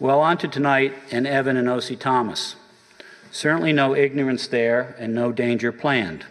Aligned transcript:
Well, 0.00 0.20
on 0.20 0.38
to 0.38 0.48
tonight 0.48 0.94
and 1.10 1.26
Evan 1.26 1.58
and 1.58 1.68
O.C. 1.68 1.94
Thomas. 1.94 2.56
Certainly 3.30 3.74
no 3.74 3.94
ignorance 3.94 4.46
there 4.46 4.96
and 4.98 5.14
no 5.14 5.30
danger 5.30 5.72
planned. 5.72 6.24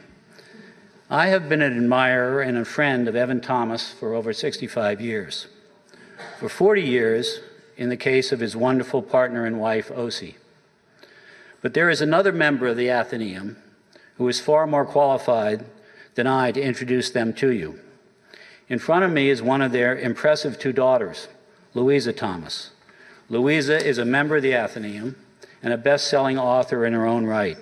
I 1.08 1.28
have 1.28 1.48
been 1.48 1.62
an 1.62 1.78
admirer 1.78 2.42
and 2.42 2.58
a 2.58 2.66
friend 2.66 3.08
of 3.08 3.16
Evan 3.16 3.42
Thomas 3.42 3.92
for 3.92 4.16
over 4.16 4.34
65 4.34 5.00
years. 5.00 5.46
For 6.40 6.50
40 6.50 6.82
years, 6.82 7.42
in 7.78 7.90
the 7.90 7.96
case 7.96 8.32
of 8.32 8.40
his 8.40 8.56
wonderful 8.56 9.04
partner 9.04 9.46
and 9.46 9.60
wife, 9.60 9.92
O.C. 9.94 10.36
But 11.62 11.76
there 11.76 11.92
is 11.92 12.02
another 12.02 12.32
member 12.32 12.66
of 12.66 12.78
the 12.78 12.90
Athenaeum 12.90 13.56
who 14.18 14.28
is 14.28 14.42
far 14.42 14.66
more 14.66 14.86
qualified 14.86 15.64
than 16.16 16.26
I 16.26 16.52
to 16.54 16.62
introduce 16.62 17.12
them 17.12 17.34
to 17.34 17.52
you. 17.52 17.80
In 18.68 18.80
front 18.80 19.06
of 19.06 19.12
me 19.12 19.30
is 19.30 19.44
one 19.44 19.62
of 19.62 19.72
their 19.72 19.96
impressive 19.96 20.58
two 20.58 20.74
daughters, 20.74 21.28
Louisa 21.76 22.14
Thomas. 22.14 22.72
Louisa 23.30 23.86
is 23.86 24.00
a 24.00 24.06
member 24.06 24.38
of 24.38 24.42
the 24.42 24.56
Athenaeum 24.56 25.16
and 25.62 25.72
a 25.72 25.78
best 25.78 26.08
selling 26.08 26.40
author 26.40 26.84
in 26.84 26.94
her 26.94 27.06
own 27.06 27.26
right. 27.26 27.58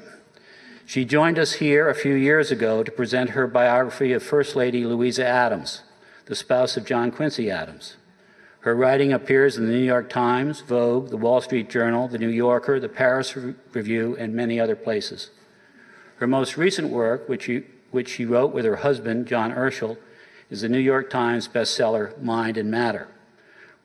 She 0.85 1.03
joined 1.03 1.37
us 1.37 1.53
here 1.53 1.89
a 1.89 1.95
few 1.95 2.13
years 2.13 2.51
ago 2.51 2.81
to 2.81 2.91
present 2.91 3.31
her 3.31 3.47
biography 3.47 4.13
of 4.13 4.23
First 4.23 4.55
Lady 4.55 4.85
Louisa 4.85 5.27
Adams, 5.27 5.81
the 6.25 6.35
spouse 6.35 6.77
of 6.77 6.85
John 6.85 7.11
Quincy 7.11 7.51
Adams. 7.51 7.97
Her 8.61 8.73
writing 8.73 9.11
appears 9.11 9.57
in 9.57 9.65
the 9.65 9.73
New 9.73 9.83
York 9.83 10.09
Times, 10.09 10.61
Vogue, 10.61 11.09
the 11.09 11.17
Wall 11.17 11.41
Street 11.41 11.69
Journal, 11.69 12.07
the 12.07 12.17
New 12.17 12.29
Yorker, 12.29 12.79
the 12.79 12.87
Paris 12.87 13.35
Review, 13.73 14.15
and 14.17 14.33
many 14.33 14.61
other 14.61 14.77
places. 14.77 15.31
Her 16.17 16.27
most 16.27 16.55
recent 16.55 16.89
work, 16.89 17.27
which 17.27 17.43
she, 17.43 17.63
which 17.91 18.09
she 18.09 18.25
wrote 18.25 18.53
with 18.53 18.63
her 18.63 18.77
husband, 18.77 19.27
John 19.27 19.51
Urschel, 19.51 19.97
is 20.49 20.61
the 20.61 20.69
New 20.69 20.79
York 20.79 21.09
Times 21.09 21.49
bestseller 21.49 22.17
Mind 22.21 22.57
and 22.57 22.71
Matter. 22.71 23.09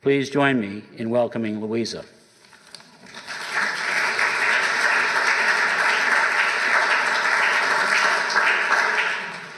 Please 0.02 0.30
join 0.30 0.61
me 0.61 0.83
in 0.97 1.11
welcoming 1.11 1.61
Louisa. 1.61 2.05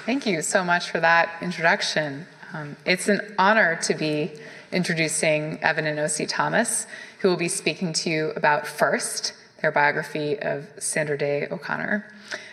Thank 0.04 0.26
you 0.26 0.42
so 0.42 0.62
much 0.62 0.90
for 0.90 1.00
that 1.00 1.30
introduction. 1.40 2.26
Um, 2.52 2.76
it's 2.84 3.08
an 3.08 3.34
honor 3.38 3.76
to 3.84 3.94
be 3.94 4.32
introducing 4.70 5.58
Evan 5.62 5.86
and 5.86 5.98
O.C. 5.98 6.26
Thomas, 6.26 6.86
who 7.20 7.28
will 7.28 7.38
be 7.38 7.48
speaking 7.48 7.94
to 7.94 8.10
you 8.10 8.32
about 8.36 8.66
First, 8.66 9.32
their 9.62 9.72
biography 9.72 10.38
of 10.38 10.68
Sandra 10.78 11.16
Day 11.16 11.48
O'Connor. 11.50 12.04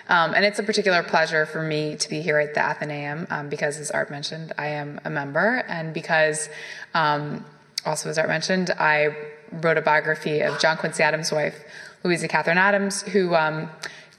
Um, 0.08 0.34
and 0.34 0.46
it's 0.46 0.60
a 0.60 0.64
particular 0.64 1.04
pleasure 1.04 1.46
for 1.46 1.62
me 1.62 1.98
to 1.98 2.10
be 2.10 2.22
here 2.22 2.40
at 2.40 2.54
the 2.54 2.62
Athenaeum 2.62 3.28
um, 3.30 3.50
because, 3.50 3.80
as 3.80 3.92
Art 3.92 4.10
mentioned, 4.10 4.54
I 4.58 4.68
am 4.68 5.02
a 5.04 5.10
member, 5.10 5.66
and 5.68 5.94
because, 5.94 6.48
um, 6.94 7.44
also 7.86 8.10
as 8.10 8.18
Art 8.18 8.30
mentioned, 8.30 8.72
I 8.72 9.16
wrote 9.52 9.78
a 9.78 9.82
biography 9.82 10.42
of 10.42 10.60
John 10.60 10.78
Quincy 10.78 11.04
Adams' 11.04 11.32
wife, 11.32 11.64
Louisa 12.04 12.28
Catherine 12.28 12.58
Adams, 12.58 13.02
who 13.04 13.36
um, 13.36 13.70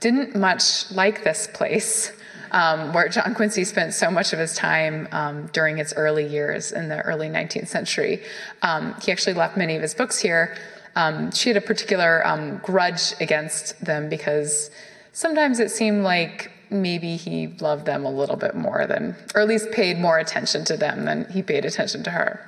didn't 0.01 0.37
much 0.37 0.91
like 0.93 1.25
this 1.25 1.49
place. 1.53 2.13
Um, 2.51 2.93
where 2.93 3.09
John 3.09 3.35
Quincy 3.35 3.65
spent 3.65 3.95
so 3.95 4.11
much 4.11 4.35
of 4.35 4.39
his 4.39 4.55
time 4.55 5.09
um, 5.11 5.47
during 5.55 5.79
its 5.79 5.95
early 5.95 6.27
years 6.27 6.71
in 6.71 6.91
the 6.91 7.01
early 7.01 7.29
19th 7.29 7.69
century. 7.69 8.23
Um, 8.61 8.95
he 9.01 9.11
actually 9.11 9.33
left 9.33 9.57
many 9.57 9.75
of 9.75 9.81
his 9.81 9.95
books 9.95 10.19
here. 10.19 10.55
Um, 10.95 11.31
she 11.31 11.49
had 11.49 11.57
a 11.57 11.63
particular 11.63 12.27
um, 12.27 12.59
grudge 12.59 13.15
against 13.21 13.83
them 13.83 14.11
because 14.11 14.71
sometimes 15.13 15.61
it 15.61 15.71
seemed 15.71 16.05
like 16.05 16.51
maybe 16.69 17.17
he 17.17 17.49
loved 17.61 17.87
them 17.87 18.05
a 18.05 18.11
little 18.11 18.37
bit 18.37 18.55
more 18.55 18.87
than, 18.87 19.17
or 19.35 19.41
at 19.41 19.49
least 19.49 19.71
paid 19.71 19.99
more 19.99 20.19
attention 20.19 20.65
to 20.67 20.77
them 20.77 21.05
than 21.05 21.25
he 21.31 21.43
paid 21.43 21.65
attention 21.65 22.03
to 22.03 22.11
her. 22.11 22.47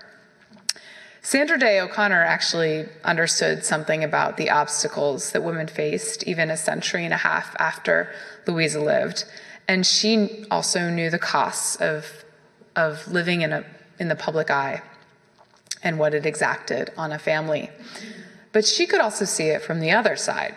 Sandra 1.25 1.59
Day 1.59 1.81
O'Connor 1.81 2.23
actually 2.23 2.87
understood 3.03 3.65
something 3.65 4.05
about 4.05 4.37
the 4.37 4.51
obstacles 4.51 5.33
that 5.33 5.43
women 5.43 5.67
faced 5.67 6.23
even 6.25 6.51
a 6.51 6.57
century 6.57 7.03
and 7.07 7.15
a 7.15 7.17
half 7.17 7.57
after 7.59 8.13
Louisa 8.47 8.79
lived. 8.79 9.25
And 9.67 9.87
she 9.87 10.45
also 10.51 10.91
knew 10.91 11.09
the 11.09 11.19
costs 11.19 11.77
of, 11.77 12.25
of 12.77 13.09
living 13.09 13.41
in, 13.41 13.55
a, 13.55 13.65
in 13.99 14.09
the 14.09 14.15
public 14.15 14.51
eye 14.51 14.83
and 15.83 15.99
what 15.99 16.13
it 16.13 16.27
exacted 16.27 16.93
on 16.95 17.11
a 17.11 17.19
family. 17.19 17.71
But 18.53 18.67
she 18.67 18.87
could 18.87 19.01
also 19.01 19.25
see 19.25 19.45
it 19.45 19.63
from 19.63 19.81
the 19.81 19.93
other 19.93 20.17
side 20.17 20.55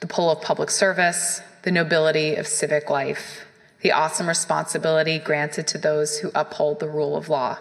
the 0.00 0.08
pull 0.08 0.32
of 0.32 0.42
public 0.42 0.70
service, 0.70 1.40
the 1.62 1.70
nobility 1.70 2.34
of 2.34 2.48
civic 2.48 2.90
life, 2.90 3.46
the 3.82 3.92
awesome 3.92 4.26
responsibility 4.26 5.20
granted 5.20 5.68
to 5.68 5.78
those 5.78 6.18
who 6.18 6.32
uphold 6.34 6.80
the 6.80 6.88
rule 6.88 7.16
of 7.16 7.28
law. 7.28 7.56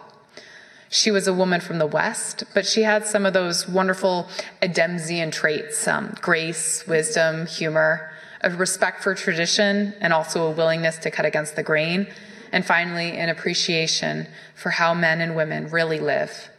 She 0.93 1.09
was 1.09 1.27
a 1.27 1.33
woman 1.33 1.59
from 1.59 1.79
the 1.79 1.87
West, 1.87 2.43
but 2.53 2.67
she 2.67 2.83
had 2.83 3.07
some 3.07 3.25
of 3.25 3.33
those 3.33 3.67
wonderful 3.67 4.29
Adamsian 4.61 5.31
traits 5.31 5.87
um, 5.87 6.13
grace, 6.21 6.85
wisdom, 6.85 7.47
humor, 7.47 8.11
a 8.41 8.51
respect 8.51 9.01
for 9.01 9.15
tradition, 9.15 9.95
and 9.99 10.13
also 10.13 10.45
a 10.45 10.51
willingness 10.51 10.97
to 10.97 11.09
cut 11.09 11.25
against 11.25 11.55
the 11.55 11.63
grain. 11.63 12.05
And 12.51 12.63
finally, 12.63 13.17
an 13.17 13.29
appreciation 13.29 14.27
for 14.53 14.69
how 14.69 14.93
men 14.93 15.19
and 15.19 15.35
women 15.35 15.67
really 15.71 15.99
live, 15.99 16.51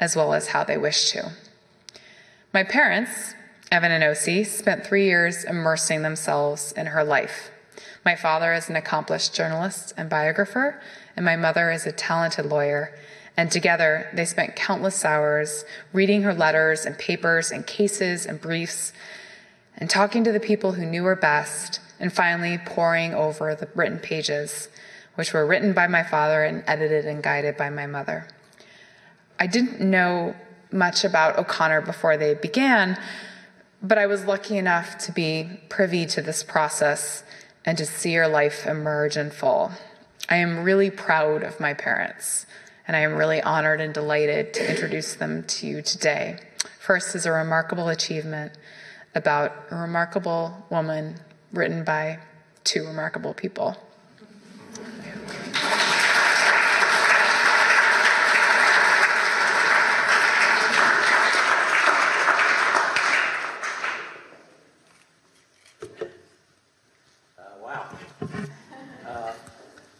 as 0.00 0.16
well 0.16 0.34
as 0.34 0.48
how 0.48 0.64
they 0.64 0.76
wish 0.76 1.12
to. 1.12 1.30
My 2.52 2.64
parents, 2.64 3.34
Evan 3.70 3.92
and 3.92 4.02
O.C., 4.02 4.42
spent 4.42 4.84
three 4.84 5.04
years 5.04 5.44
immersing 5.44 6.02
themselves 6.02 6.72
in 6.72 6.86
her 6.86 7.04
life. 7.04 7.52
My 8.04 8.16
father 8.16 8.52
is 8.52 8.68
an 8.68 8.74
accomplished 8.74 9.32
journalist 9.32 9.94
and 9.96 10.10
biographer, 10.10 10.82
and 11.14 11.24
my 11.24 11.36
mother 11.36 11.70
is 11.70 11.86
a 11.86 11.92
talented 11.92 12.46
lawyer. 12.46 12.92
And 13.36 13.50
together, 13.50 14.08
they 14.14 14.24
spent 14.24 14.56
countless 14.56 15.04
hours 15.04 15.64
reading 15.92 16.22
her 16.22 16.32
letters 16.32 16.86
and 16.86 16.98
papers 16.98 17.50
and 17.50 17.66
cases 17.66 18.24
and 18.24 18.40
briefs 18.40 18.92
and 19.76 19.90
talking 19.90 20.24
to 20.24 20.32
the 20.32 20.40
people 20.40 20.72
who 20.72 20.86
knew 20.86 21.04
her 21.04 21.16
best, 21.16 21.80
and 21.98 22.12
finally 22.12 22.58
poring 22.58 23.14
over 23.14 23.54
the 23.54 23.68
written 23.74 23.98
pages, 23.98 24.68
which 25.14 25.32
were 25.32 25.46
written 25.46 25.72
by 25.72 25.86
my 25.86 26.02
father 26.02 26.44
and 26.44 26.62
edited 26.66 27.06
and 27.06 27.22
guided 27.22 27.56
by 27.56 27.70
my 27.70 27.86
mother. 27.86 28.26
I 29.38 29.46
didn't 29.46 29.80
know 29.80 30.34
much 30.72 31.04
about 31.04 31.38
O'Connor 31.38 31.82
before 31.82 32.16
they 32.16 32.34
began, 32.34 32.98
but 33.82 33.98
I 33.98 34.06
was 34.06 34.24
lucky 34.24 34.56
enough 34.58 34.98
to 34.98 35.12
be 35.12 35.60
privy 35.68 36.06
to 36.06 36.22
this 36.22 36.42
process 36.42 37.22
and 37.64 37.76
to 37.78 37.86
see 37.86 38.14
her 38.14 38.28
life 38.28 38.66
emerge 38.66 39.16
in 39.16 39.30
full. 39.30 39.72
I 40.28 40.36
am 40.36 40.64
really 40.64 40.90
proud 40.90 41.42
of 41.42 41.60
my 41.60 41.72
parents, 41.72 42.46
and 42.86 42.96
I 42.96 43.00
am 43.00 43.14
really 43.14 43.42
honored 43.42 43.80
and 43.80 43.92
delighted 43.92 44.54
to 44.54 44.70
introduce 44.70 45.14
them 45.14 45.44
to 45.44 45.66
you 45.66 45.82
today. 45.82 46.38
First 46.78 47.14
is 47.14 47.26
a 47.26 47.32
remarkable 47.32 47.88
achievement 47.88 48.52
about 49.14 49.52
a 49.70 49.76
remarkable 49.76 50.66
woman 50.70 51.16
written 51.52 51.84
by 51.84 52.18
two 52.64 52.86
remarkable 52.86 53.34
people. 53.34 53.76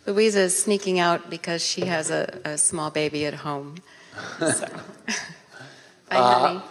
Louisa 0.06 0.40
is 0.40 0.62
sneaking 0.62 1.00
out 1.00 1.28
because 1.28 1.64
she 1.64 1.86
has 1.86 2.10
a, 2.10 2.40
a 2.44 2.58
small 2.58 2.90
baby 2.90 3.26
at 3.26 3.34
home. 3.34 3.76
So. 4.38 4.68
Bye, 6.08 6.16
uh, 6.16 6.38
honey. 6.38 6.62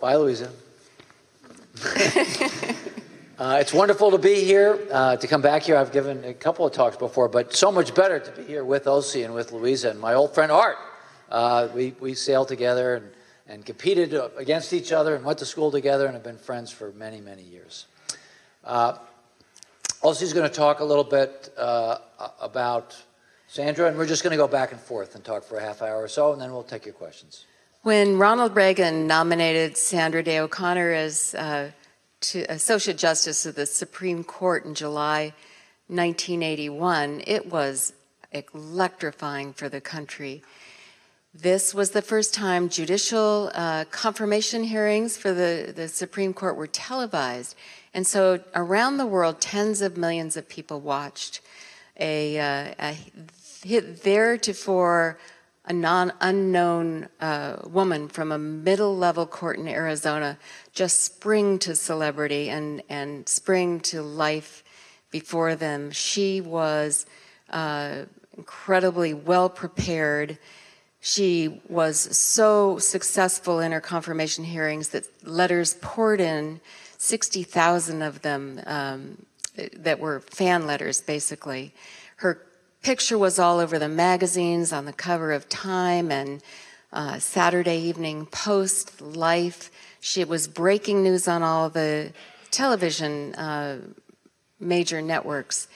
Bye, 0.00 0.16
Louisa. 0.16 0.50
uh, 3.38 3.58
it's 3.60 3.72
wonderful 3.72 4.10
to 4.10 4.18
be 4.18 4.42
here, 4.42 4.78
uh, 4.90 5.16
to 5.16 5.28
come 5.28 5.40
back 5.40 5.62
here. 5.62 5.76
I've 5.76 5.92
given 5.92 6.24
a 6.24 6.34
couple 6.34 6.66
of 6.66 6.72
talks 6.72 6.96
before, 6.96 7.28
but 7.28 7.54
so 7.54 7.70
much 7.70 7.94
better 7.94 8.18
to 8.18 8.30
be 8.32 8.42
here 8.42 8.64
with 8.64 8.88
Elsie 8.88 9.22
and 9.22 9.32
with 9.32 9.52
Louisa 9.52 9.90
and 9.90 10.00
my 10.00 10.14
old 10.14 10.34
friend 10.34 10.50
Art. 10.50 10.78
Uh, 11.30 11.68
we, 11.72 11.94
we 12.00 12.14
sailed 12.14 12.48
together 12.48 12.96
and, 12.96 13.10
and 13.46 13.64
competed 13.64 14.14
against 14.36 14.72
each 14.72 14.90
other 14.90 15.14
and 15.14 15.24
went 15.24 15.38
to 15.38 15.46
school 15.46 15.70
together 15.70 16.06
and 16.06 16.14
have 16.14 16.24
been 16.24 16.36
friends 16.36 16.72
for 16.72 16.90
many, 16.92 17.20
many 17.20 17.42
years. 17.42 17.86
Elsie's 20.04 20.32
going 20.32 20.48
to 20.48 20.54
talk 20.54 20.80
a 20.80 20.84
little 20.84 21.04
bit 21.04 21.52
uh, 21.56 21.98
about 22.40 23.00
Sandra, 23.46 23.86
and 23.86 23.96
we're 23.96 24.06
just 24.06 24.24
going 24.24 24.32
to 24.32 24.36
go 24.36 24.48
back 24.48 24.72
and 24.72 24.80
forth 24.80 25.14
and 25.14 25.24
talk 25.24 25.44
for 25.44 25.58
a 25.58 25.62
half 25.62 25.80
hour 25.80 26.02
or 26.02 26.08
so, 26.08 26.32
and 26.32 26.42
then 26.42 26.50
we'll 26.52 26.64
take 26.64 26.84
your 26.84 26.94
questions. 26.94 27.44
When 27.82 28.18
Ronald 28.18 28.56
Reagan 28.56 29.06
nominated 29.06 29.76
Sandra 29.76 30.24
Day 30.24 30.40
O'Connor 30.40 30.90
as 30.90 31.36
uh, 31.36 31.70
Associate 32.48 32.98
Justice 32.98 33.46
of 33.46 33.54
the 33.54 33.64
Supreme 33.64 34.24
Court 34.24 34.64
in 34.64 34.74
July 34.74 35.34
1981, 35.86 37.22
it 37.26 37.46
was 37.46 37.92
electrifying 38.32 39.52
for 39.52 39.68
the 39.68 39.80
country. 39.80 40.42
This 41.32 41.72
was 41.72 41.90
the 41.90 42.02
first 42.02 42.34
time 42.34 42.68
judicial 42.68 43.52
uh, 43.54 43.84
confirmation 43.90 44.64
hearings 44.64 45.16
for 45.16 45.32
the, 45.32 45.72
the 45.74 45.86
Supreme 45.86 46.34
Court 46.34 46.56
were 46.56 46.66
televised. 46.66 47.54
And 47.94 48.06
so 48.06 48.40
around 48.54 48.96
the 48.96 49.06
world, 49.06 49.40
tens 49.40 49.82
of 49.82 49.96
millions 49.96 50.36
of 50.36 50.48
people 50.48 50.80
watched 50.80 51.40
a, 51.98 52.38
uh, 52.38 52.74
a 52.78 52.96
theretofore 53.64 55.18
a 55.64 55.72
non 55.72 56.12
unknown 56.20 57.08
uh, 57.20 57.56
woman 57.64 58.08
from 58.08 58.32
a 58.32 58.38
middle 58.38 58.96
level 58.96 59.26
court 59.26 59.58
in 59.58 59.68
Arizona 59.68 60.38
just 60.72 61.00
spring 61.00 61.58
to 61.60 61.76
celebrity 61.76 62.50
and, 62.50 62.82
and 62.88 63.28
spring 63.28 63.78
to 63.80 64.02
life 64.02 64.64
before 65.10 65.54
them. 65.54 65.90
She 65.92 66.40
was 66.40 67.06
uh, 67.50 68.06
incredibly 68.36 69.14
well 69.14 69.48
prepared. 69.48 70.38
She 71.00 71.60
was 71.68 71.98
so 72.16 72.78
successful 72.78 73.60
in 73.60 73.72
her 73.72 73.80
confirmation 73.80 74.44
hearings 74.44 74.88
that 74.90 75.06
letters 75.24 75.74
poured 75.80 76.20
in, 76.20 76.60
60,000 77.02 78.00
of 78.00 78.22
them 78.22 78.60
um, 78.64 79.26
that 79.74 79.98
were 79.98 80.20
fan 80.20 80.68
letters, 80.68 81.00
basically. 81.00 81.74
Her 82.18 82.46
picture 82.80 83.18
was 83.18 83.40
all 83.40 83.58
over 83.58 83.76
the 83.76 83.88
magazines, 83.88 84.72
on 84.72 84.84
the 84.84 84.92
cover 84.92 85.32
of 85.32 85.48
Time 85.48 86.12
and 86.12 86.40
uh, 86.92 87.18
Saturday 87.18 87.78
Evening 87.78 88.26
Post, 88.26 89.00
Life. 89.00 89.72
She 90.00 90.22
was 90.22 90.46
breaking 90.46 91.02
news 91.02 91.26
on 91.26 91.42
all 91.42 91.68
the 91.70 92.12
television 92.52 93.34
uh, 93.34 93.78
major 94.60 95.02
networks. 95.02 95.66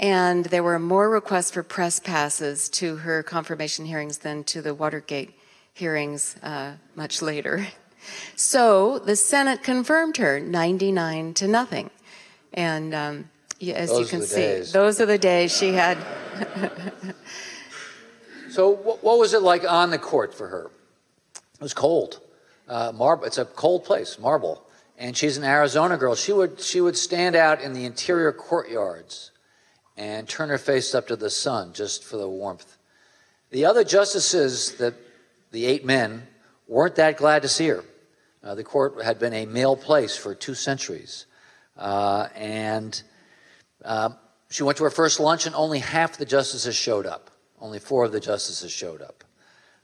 And 0.00 0.46
there 0.46 0.64
were 0.64 0.80
more 0.80 1.08
requests 1.08 1.52
for 1.52 1.62
press 1.62 2.00
passes 2.00 2.68
to 2.70 2.96
her 2.96 3.22
confirmation 3.22 3.84
hearings 3.84 4.18
than 4.18 4.42
to 4.44 4.60
the 4.60 4.74
Watergate 4.74 5.38
hearings 5.72 6.34
uh, 6.42 6.72
much 6.96 7.22
later. 7.22 7.64
So 8.36 8.98
the 8.98 9.16
Senate 9.16 9.62
confirmed 9.62 10.16
her 10.18 10.40
99 10.40 11.34
to 11.34 11.48
nothing. 11.48 11.90
And 12.52 12.94
um, 12.94 13.30
as 13.60 13.90
Those 13.90 14.00
you 14.00 14.06
can 14.06 14.26
see, 14.26 14.36
days. 14.36 14.72
those 14.72 15.00
are 15.00 15.06
the 15.06 15.18
days 15.18 15.56
she 15.56 15.72
had. 15.72 15.98
So, 18.54 18.68
what, 18.68 19.02
what 19.02 19.18
was 19.18 19.34
it 19.34 19.42
like 19.42 19.68
on 19.68 19.90
the 19.90 19.98
court 19.98 20.32
for 20.32 20.46
her? 20.46 20.70
It 21.34 21.60
was 21.60 21.74
cold. 21.74 22.20
Uh, 22.68 22.92
marble. 22.94 23.24
It's 23.24 23.36
a 23.36 23.44
cold 23.44 23.84
place, 23.84 24.16
marble. 24.16 24.64
And 24.96 25.16
she's 25.16 25.36
an 25.36 25.42
Arizona 25.42 25.96
girl. 25.96 26.14
She 26.14 26.32
would 26.32 26.60
she 26.60 26.80
would 26.80 26.96
stand 26.96 27.34
out 27.34 27.60
in 27.60 27.72
the 27.72 27.84
interior 27.84 28.30
courtyards 28.30 29.32
and 29.96 30.28
turn 30.28 30.50
her 30.50 30.58
face 30.58 30.94
up 30.94 31.08
to 31.08 31.16
the 31.16 31.30
sun 31.30 31.72
just 31.72 32.04
for 32.04 32.16
the 32.16 32.28
warmth. 32.28 32.76
The 33.50 33.64
other 33.64 33.82
justices, 33.82 34.74
the 34.74 34.94
the 35.50 35.66
eight 35.66 35.84
men, 35.84 36.28
weren't 36.68 36.94
that 36.94 37.16
glad 37.16 37.42
to 37.42 37.48
see 37.48 37.66
her. 37.66 37.84
Uh, 38.44 38.54
the 38.54 38.62
court 38.64 39.02
had 39.02 39.18
been 39.18 39.32
a 39.32 39.46
male 39.46 39.74
place 39.74 40.14
for 40.14 40.34
two 40.34 40.54
centuries, 40.54 41.24
uh, 41.78 42.28
and 42.34 43.02
uh, 43.82 44.10
she 44.50 44.62
went 44.62 44.76
to 44.76 44.84
her 44.84 44.90
first 44.90 45.18
lunch, 45.18 45.46
and 45.46 45.54
only 45.54 45.78
half 45.78 46.18
the 46.18 46.26
justices 46.26 46.76
showed 46.76 47.06
up. 47.06 47.30
Only 47.58 47.78
four 47.78 48.04
of 48.04 48.12
the 48.12 48.20
justices 48.20 48.70
showed 48.70 49.00
up. 49.00 49.24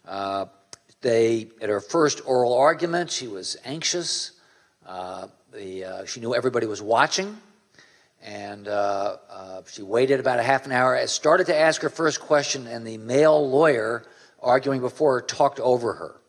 Uh, 0.07 0.47
they, 1.01 1.49
at 1.63 1.71
her 1.71 1.81
first 1.81 2.21
oral 2.27 2.53
argument, 2.53 3.11
she 3.11 3.29
was 3.29 3.57
anxious. 3.65 4.33
Uh, 4.87 5.29
the, 5.55 5.85
uh, 5.85 6.05
she 6.05 6.21
knew 6.21 6.35
everybody 6.35 6.67
was 6.67 6.83
watching, 6.83 7.39
and 8.23 8.69
she 9.69 9.83
waited 9.83 10.21
about 10.21 10.39
a 10.39 10.43
half 10.43 10.67
an 10.67 10.73
hour. 10.73 11.07
Started 11.07 11.47
to 11.47 11.57
ask 11.57 11.81
her 11.81 11.89
first 11.89 12.21
question, 12.21 12.67
and 12.67 12.87
the 12.87 12.99
male 12.99 13.49
lawyer 13.49 14.05
arguing 14.43 14.83
before 14.83 15.15
her 15.15 15.23
talked 15.23 15.61
over 15.61 15.95
her. 15.95 16.20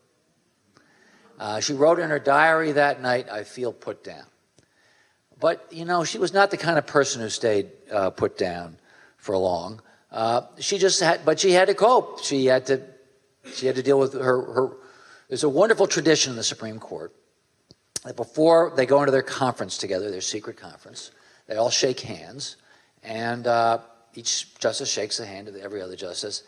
Uh, 1.41 1.59
she 1.59 1.73
wrote 1.73 1.97
in 1.97 2.11
her 2.11 2.19
diary 2.19 2.73
that 2.73 3.01
night, 3.01 3.27
"I 3.27 3.43
feel 3.43 3.73
put 3.73 4.03
down." 4.03 4.27
But 5.39 5.65
you 5.71 5.85
know, 5.85 6.03
she 6.03 6.19
was 6.19 6.33
not 6.33 6.51
the 6.51 6.57
kind 6.57 6.77
of 6.77 6.85
person 6.85 7.19
who 7.19 7.29
stayed 7.29 7.71
uh, 7.91 8.11
put 8.11 8.37
down 8.37 8.77
for 9.17 9.35
long. 9.35 9.81
Uh, 10.11 10.41
she 10.59 10.77
just 10.77 10.99
had, 10.99 11.25
but 11.25 11.39
she 11.39 11.53
had 11.53 11.67
to 11.67 11.73
cope. 11.73 12.23
She 12.23 12.45
had 12.45 12.67
to, 12.67 12.83
she 13.55 13.65
had 13.65 13.75
to 13.75 13.81
deal 13.81 13.97
with 13.97 14.13
her. 14.13 14.53
her 14.53 14.77
there's 15.29 15.43
a 15.43 15.49
wonderful 15.49 15.87
tradition 15.87 16.29
in 16.29 16.37
the 16.37 16.43
Supreme 16.43 16.77
Court 16.77 17.11
that 18.03 18.15
before 18.15 18.71
they 18.75 18.85
go 18.85 18.99
into 18.99 19.11
their 19.11 19.23
conference 19.23 19.79
together, 19.79 20.11
their 20.11 20.21
secret 20.21 20.57
conference, 20.57 21.09
they 21.47 21.55
all 21.55 21.71
shake 21.71 22.01
hands, 22.01 22.57
and 23.01 23.47
uh, 23.47 23.79
each 24.13 24.53
justice 24.59 24.91
shakes 24.91 25.17
the 25.17 25.25
hand 25.25 25.47
of 25.47 25.55
every 25.55 25.81
other 25.81 25.95
justice. 25.95 26.43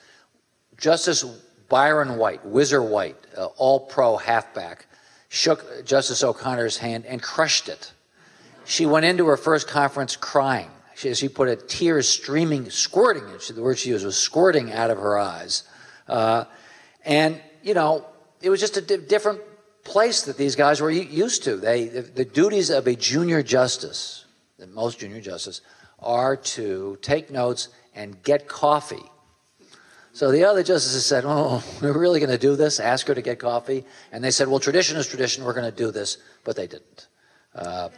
Justice 0.77 1.25
Byron 1.69 2.17
White, 2.17 2.45
Whizzer 2.45 2.81
White, 2.81 3.17
uh, 3.37 3.45
all 3.57 3.81
pro 3.81 4.17
halfback, 4.17 4.85
shook 5.29 5.85
Justice 5.85 6.23
O'Connor's 6.23 6.77
hand 6.77 7.05
and 7.05 7.21
crushed 7.21 7.69
it. 7.69 7.91
She 8.65 8.85
went 8.85 9.05
into 9.05 9.25
her 9.27 9.37
first 9.37 9.67
conference 9.67 10.15
crying. 10.15 10.69
She, 10.95 11.13
she 11.15 11.27
put 11.27 11.49
it, 11.49 11.67
tears 11.67 12.07
streaming, 12.07 12.69
squirting, 12.69 13.23
the 13.53 13.61
word 13.61 13.79
she 13.79 13.89
used 13.89 14.05
was 14.05 14.17
squirting 14.17 14.71
out 14.71 14.91
of 14.91 14.97
her 14.97 15.17
eyes. 15.17 15.63
Uh, 16.07 16.45
and, 17.03 17.41
you 17.63 17.73
know, 17.73 18.05
it 18.41 18.49
was 18.49 18.59
just 18.59 18.77
a 18.77 18.81
di- 18.81 18.97
different 18.97 19.41
place 19.83 20.23
that 20.23 20.37
these 20.37 20.55
guys 20.55 20.81
were 20.81 20.91
used 20.91 21.43
to. 21.43 21.57
They, 21.57 21.85
the, 21.85 22.01
the 22.01 22.25
duties 22.25 22.69
of 22.69 22.87
a 22.87 22.95
junior 22.95 23.41
justice, 23.43 24.25
most 24.67 24.99
junior 24.99 25.19
justice, 25.19 25.61
are 25.99 26.35
to 26.35 26.97
take 27.01 27.31
notes 27.31 27.69
and 27.95 28.21
get 28.23 28.47
coffee. 28.47 29.09
So 30.13 30.31
the 30.31 30.45
other 30.45 30.61
justices 30.61 31.05
said, 31.05 31.23
Oh, 31.25 31.63
we're 31.81 31.97
really 31.97 32.19
going 32.19 32.29
to 32.29 32.37
do 32.37 32.55
this? 32.55 32.79
Ask 32.79 33.07
her 33.07 33.15
to 33.15 33.21
get 33.21 33.39
coffee? 33.39 33.83
And 34.11 34.23
they 34.23 34.29
said, 34.31 34.47
Well, 34.47 34.59
tradition 34.59 34.95
is 34.95 35.07
tradition. 35.07 35.43
We're 35.43 35.53
going 35.53 35.69
to 35.69 35.75
do 35.75 35.91
this. 35.91 36.17
But 36.43 36.55
they 36.55 36.67
didn't. 36.67 37.07
Uh, 37.55 37.89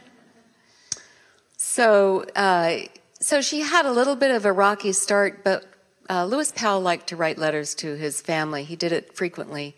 So, 1.58 2.24
uh, 2.34 2.78
so 3.20 3.42
she 3.42 3.60
had 3.60 3.84
a 3.84 3.92
little 3.92 4.16
bit 4.16 4.30
of 4.30 4.46
a 4.46 4.52
rocky 4.52 4.92
start, 4.92 5.44
but 5.44 5.64
uh, 6.08 6.24
Lewis 6.24 6.52
Powell 6.54 6.80
liked 6.80 7.08
to 7.08 7.16
write 7.16 7.38
letters 7.38 7.74
to 7.76 7.96
his 7.96 8.22
family. 8.22 8.64
He 8.64 8.76
did 8.76 8.92
it 8.92 9.14
frequently. 9.14 9.76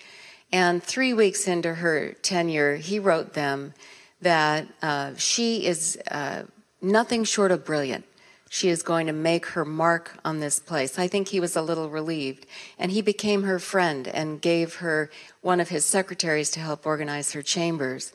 And 0.52 0.82
three 0.82 1.12
weeks 1.12 1.48
into 1.48 1.74
her 1.74 2.12
tenure, 2.22 2.76
he 2.76 2.98
wrote 2.98 3.32
them 3.32 3.74
that 4.20 4.68
uh, 4.80 5.14
she 5.16 5.66
is 5.66 5.98
uh, 6.10 6.44
nothing 6.80 7.24
short 7.24 7.50
of 7.50 7.64
brilliant. 7.64 8.04
She 8.48 8.68
is 8.68 8.82
going 8.82 9.06
to 9.06 9.12
make 9.12 9.46
her 9.46 9.64
mark 9.64 10.18
on 10.24 10.40
this 10.40 10.58
place. 10.58 10.98
I 10.98 11.06
think 11.06 11.28
he 11.28 11.40
was 11.40 11.54
a 11.54 11.62
little 11.62 11.90
relieved. 11.90 12.46
And 12.78 12.90
he 12.90 13.02
became 13.02 13.42
her 13.42 13.58
friend 13.58 14.08
and 14.08 14.40
gave 14.40 14.76
her 14.76 15.10
one 15.42 15.60
of 15.60 15.68
his 15.68 15.84
secretaries 15.84 16.50
to 16.52 16.60
help 16.60 16.86
organize 16.86 17.32
her 17.32 17.42
chambers. 17.42 18.12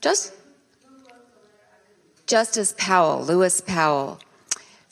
Just 0.00 0.34
Justice 2.26 2.74
Powell, 2.78 3.22
Lewis 3.22 3.60
Powell. 3.60 4.18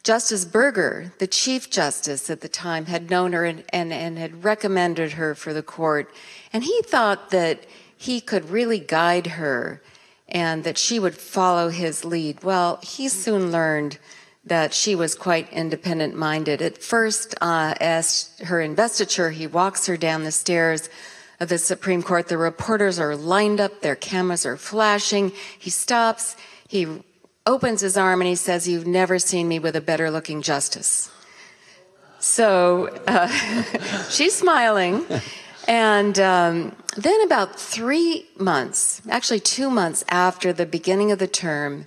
Justice 0.03 0.45
Burger, 0.45 1.13
the 1.19 1.27
Chief 1.27 1.71
Justice 1.71 2.29
at 2.29 2.41
the 2.41 2.49
time, 2.49 2.87
had 2.87 3.09
known 3.09 3.33
her 3.33 3.45
and, 3.45 3.65
and, 3.69 3.93
and 3.93 4.19
had 4.19 4.43
recommended 4.43 5.13
her 5.13 5.35
for 5.35 5.53
the 5.53 5.63
court. 5.63 6.13
And 6.53 6.65
he 6.65 6.83
thought 6.83 7.31
that 7.31 7.61
he 7.97 8.21
could 8.21 8.51
really 8.51 8.81
guide 8.81 9.29
her 9.29 9.81
and 10.29 10.65
that 10.65 10.77
she 10.77 10.99
would 10.99 11.17
follow 11.17 11.69
his 11.69 12.05
lead. 12.05 12.43
Well, 12.43 12.81
he 12.83 13.09
soon 13.09 13.53
learned 13.53 13.99
that 14.45 14.75
she 14.75 14.95
was 14.95 15.15
quite 15.15 15.53
independent 15.53 16.17
minded. 16.17 16.61
At 16.61 16.79
first, 16.79 17.35
uh, 17.41 17.75
as 17.81 18.37
her 18.45 18.61
investiture, 18.61 19.31
he 19.31 19.47
walks 19.47 19.87
her 19.87 19.97
down 19.97 20.25
the 20.25 20.33
stairs 20.33 20.89
of 21.39 21.49
the 21.49 21.59
Supreme 21.59 22.03
Court. 22.03 22.29
The 22.29 22.39
reporters 22.39 22.99
are 22.99 23.15
lined 23.15 23.61
up, 23.61 23.81
their 23.83 23.97
cameras 23.97 24.45
are 24.45 24.57
flashing. 24.57 25.33
He 25.59 25.71
stops, 25.71 26.37
he 26.69 27.03
opens 27.47 27.81
his 27.81 27.97
arm, 27.97 28.21
and 28.21 28.29
he 28.29 28.35
says, 28.35 28.69
You've 28.69 28.87
never 28.87 29.19
seen 29.19 29.49
me 29.49 29.59
with 29.59 29.77
a 29.77 29.81
better 29.81 30.11
looking 30.11 30.43
justice. 30.43 31.11
So 32.19 32.89
uh, 33.07 33.29
she's 34.11 34.35
smiling. 34.35 35.05
And 35.69 36.19
um, 36.19 36.75
then, 36.97 37.23
about 37.23 37.59
three 37.59 38.27
months, 38.37 39.01
actually 39.09 39.41
two 39.41 39.71
months 39.71 40.05
after 40.09 40.53
the 40.53 40.67
beginning 40.67 41.13
of 41.13 41.21
the 41.21 41.29
term, 41.29 41.87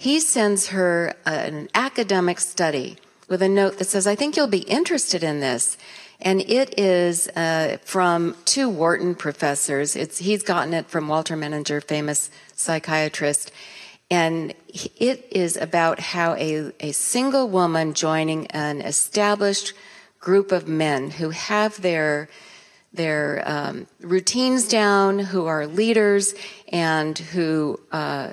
he 0.00 0.18
sends 0.18 0.68
her 0.68 1.14
an 1.26 1.68
academic 1.74 2.40
study 2.40 2.96
with 3.28 3.42
a 3.42 3.48
note 3.50 3.76
that 3.76 3.84
says, 3.84 4.06
I 4.06 4.14
think 4.14 4.34
you'll 4.34 4.46
be 4.46 4.60
interested 4.60 5.22
in 5.22 5.40
this. 5.40 5.76
And 6.22 6.40
it 6.40 6.80
is 6.80 7.28
uh, 7.36 7.76
from 7.84 8.34
two 8.46 8.70
Wharton 8.70 9.14
professors. 9.14 9.96
It's, 9.96 10.16
he's 10.16 10.42
gotten 10.42 10.72
it 10.72 10.86
from 10.86 11.06
Walter 11.06 11.36
Menninger, 11.36 11.84
famous 11.84 12.30
psychiatrist. 12.56 13.52
And 14.10 14.54
it 14.68 15.28
is 15.30 15.58
about 15.58 16.00
how 16.00 16.32
a, 16.36 16.72
a 16.80 16.92
single 16.92 17.50
woman 17.50 17.92
joining 17.92 18.46
an 18.52 18.80
established 18.80 19.74
group 20.18 20.50
of 20.50 20.66
men 20.66 21.10
who 21.10 21.28
have 21.28 21.82
their 21.82 22.30
their 22.94 23.42
um, 23.46 23.86
routines 24.00 24.66
down, 24.66 25.18
who 25.18 25.44
are 25.46 25.66
leaders, 25.66 26.34
and 26.72 27.16
who 27.16 27.78
uh, 27.92 28.32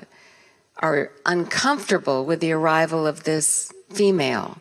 are 0.78 1.10
uncomfortable 1.26 2.24
with 2.24 2.40
the 2.40 2.52
arrival 2.52 3.06
of 3.06 3.24
this 3.24 3.72
female 3.90 4.58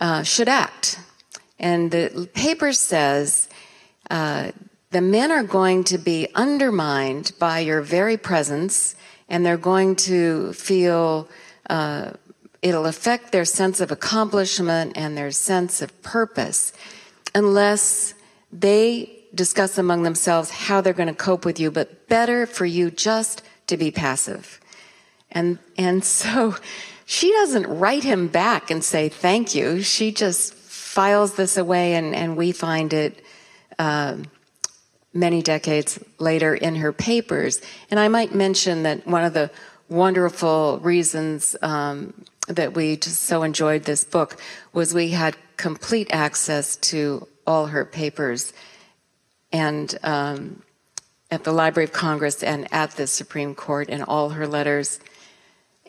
uh, 0.00 0.22
should 0.22 0.48
act. 0.48 0.98
And 1.58 1.90
the 1.90 2.28
paper 2.34 2.72
says 2.72 3.48
uh, 4.10 4.52
the 4.90 5.00
men 5.00 5.30
are 5.30 5.44
going 5.44 5.84
to 5.84 5.98
be 5.98 6.28
undermined 6.34 7.32
by 7.38 7.60
your 7.60 7.80
very 7.80 8.16
presence, 8.16 8.94
and 9.28 9.46
they're 9.46 9.56
going 9.56 9.96
to 9.96 10.52
feel 10.54 11.28
uh, 11.70 12.12
it'll 12.62 12.86
affect 12.86 13.32
their 13.32 13.44
sense 13.44 13.80
of 13.80 13.90
accomplishment 13.90 14.92
and 14.96 15.16
their 15.16 15.30
sense 15.30 15.82
of 15.82 16.02
purpose 16.02 16.72
unless 17.34 18.14
they 18.52 19.24
discuss 19.34 19.78
among 19.78 20.02
themselves 20.02 20.50
how 20.50 20.80
they're 20.80 20.92
going 20.92 21.08
to 21.08 21.14
cope 21.14 21.44
with 21.44 21.58
you, 21.58 21.70
but 21.70 22.08
better 22.08 22.46
for 22.46 22.66
you 22.66 22.90
just 22.90 23.42
to 23.66 23.76
be 23.76 23.90
passive. 23.90 24.60
And, 25.32 25.58
and 25.76 26.04
so 26.04 26.56
she 27.04 27.32
doesn't 27.32 27.66
write 27.66 28.04
him 28.04 28.28
back 28.28 28.70
and 28.70 28.84
say 28.84 29.08
thank 29.08 29.54
you. 29.54 29.82
She 29.82 30.12
just 30.12 30.54
files 30.54 31.34
this 31.34 31.56
away, 31.56 31.94
and, 31.94 32.14
and 32.14 32.36
we 32.36 32.52
find 32.52 32.92
it 32.92 33.24
uh, 33.78 34.16
many 35.14 35.42
decades 35.42 35.98
later 36.18 36.54
in 36.54 36.76
her 36.76 36.92
papers. 36.92 37.60
And 37.90 37.98
I 37.98 38.08
might 38.08 38.34
mention 38.34 38.84
that 38.84 39.06
one 39.06 39.24
of 39.24 39.34
the 39.34 39.50
wonderful 39.88 40.78
reasons 40.80 41.54
um, 41.62 42.14
that 42.48 42.74
we 42.74 42.96
just 42.96 43.22
so 43.22 43.42
enjoyed 43.42 43.84
this 43.84 44.04
book 44.04 44.40
was 44.72 44.94
we 44.94 45.10
had 45.10 45.36
complete 45.56 46.08
access 46.10 46.76
to 46.76 47.26
all 47.46 47.66
her 47.66 47.84
papers 47.84 48.52
and 49.52 49.98
um, 50.02 50.62
at 51.30 51.44
the 51.44 51.52
Library 51.52 51.84
of 51.84 51.92
Congress 51.92 52.42
and 52.42 52.66
at 52.72 52.92
the 52.92 53.06
Supreme 53.06 53.54
Court 53.54 53.88
and 53.90 54.02
all 54.02 54.30
her 54.30 54.46
letters. 54.46 54.98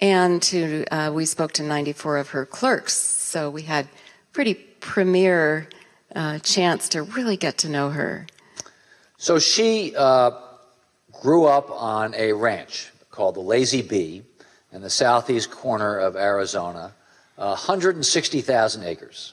And 0.04 0.42
to 0.44 0.84
uh, 0.94 1.14
we 1.14 1.24
spoke 1.24 1.54
to 1.54 1.64
94 1.64 2.18
of 2.18 2.30
her 2.32 2.46
clerks, 2.46 2.92
so 2.92 3.50
we 3.50 3.62
had 3.62 3.88
pretty 4.34 4.54
premier 4.54 5.70
uh, 6.14 6.40
chance 6.40 6.90
to 6.90 7.04
really 7.04 7.38
get 7.38 7.60
to 7.60 7.70
know 7.70 7.90
her. 7.90 8.28
So 9.16 9.40
she 9.40 9.96
uh, 9.96 10.32
grew 11.22 11.46
up 11.46 11.72
on 11.72 12.14
a 12.16 12.34
ranch 12.34 12.92
called 13.12 13.36
the 13.36 13.40
Lazy 13.40 13.82
B 13.82 14.24
in 14.74 14.82
the 14.82 14.90
southeast 14.90 15.50
corner 15.50 15.98
of 15.98 16.18
Arizona, 16.18 16.94
160,000 17.38 18.84
acres. 18.84 19.32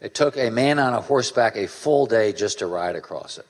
It 0.00 0.14
took 0.14 0.36
a 0.36 0.50
man 0.50 0.80
on 0.80 0.94
a 0.94 1.00
horseback 1.00 1.54
a 1.56 1.68
full 1.68 2.06
day 2.06 2.32
just 2.32 2.58
to 2.58 2.66
ride 2.66 2.96
across 2.96 3.38
it. 3.38 3.46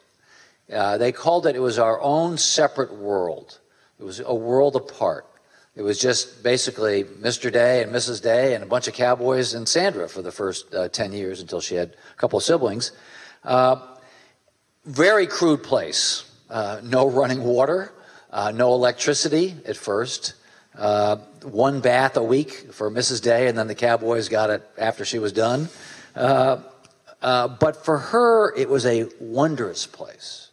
Uh, 0.70 0.98
they 0.98 1.12
called 1.12 1.46
it, 1.46 1.56
it 1.56 1.60
was 1.60 1.78
our 1.78 1.98
own 2.02 2.36
separate 2.36 2.92
world. 2.92 3.58
It 3.98 4.04
was 4.04 4.20
a 4.20 4.34
world 4.34 4.76
apart. 4.76 5.24
It 5.78 5.82
was 5.82 6.00
just 6.00 6.42
basically 6.42 7.04
Mr. 7.04 7.52
Day 7.52 7.84
and 7.84 7.92
Mrs. 7.92 8.20
Day 8.20 8.56
and 8.56 8.64
a 8.64 8.66
bunch 8.66 8.88
of 8.88 8.94
cowboys 8.94 9.54
and 9.54 9.68
Sandra 9.68 10.08
for 10.08 10.22
the 10.22 10.32
first 10.32 10.74
uh, 10.74 10.88
10 10.88 11.12
years 11.12 11.40
until 11.40 11.60
she 11.60 11.76
had 11.76 11.90
a 11.90 12.16
couple 12.16 12.36
of 12.36 12.42
siblings. 12.42 12.90
Uh, 13.44 13.76
very 14.84 15.28
crude 15.28 15.62
place. 15.62 16.28
Uh, 16.50 16.80
no 16.82 17.08
running 17.08 17.44
water, 17.44 17.92
uh, 18.32 18.50
no 18.50 18.74
electricity 18.74 19.54
at 19.66 19.76
first. 19.76 20.34
Uh, 20.76 21.18
one 21.44 21.78
bath 21.80 22.16
a 22.16 22.24
week 22.24 22.72
for 22.72 22.90
Mrs. 22.90 23.22
Day, 23.22 23.46
and 23.46 23.56
then 23.56 23.68
the 23.68 23.76
cowboys 23.76 24.28
got 24.28 24.50
it 24.50 24.68
after 24.78 25.04
she 25.04 25.20
was 25.20 25.32
done. 25.32 25.68
but 26.12 27.84
for 27.84 27.98
her, 27.98 28.52
it 28.56 28.68
was 28.68 28.84
a 28.84 29.06
wondrous 29.20 29.86
place. 29.86 30.50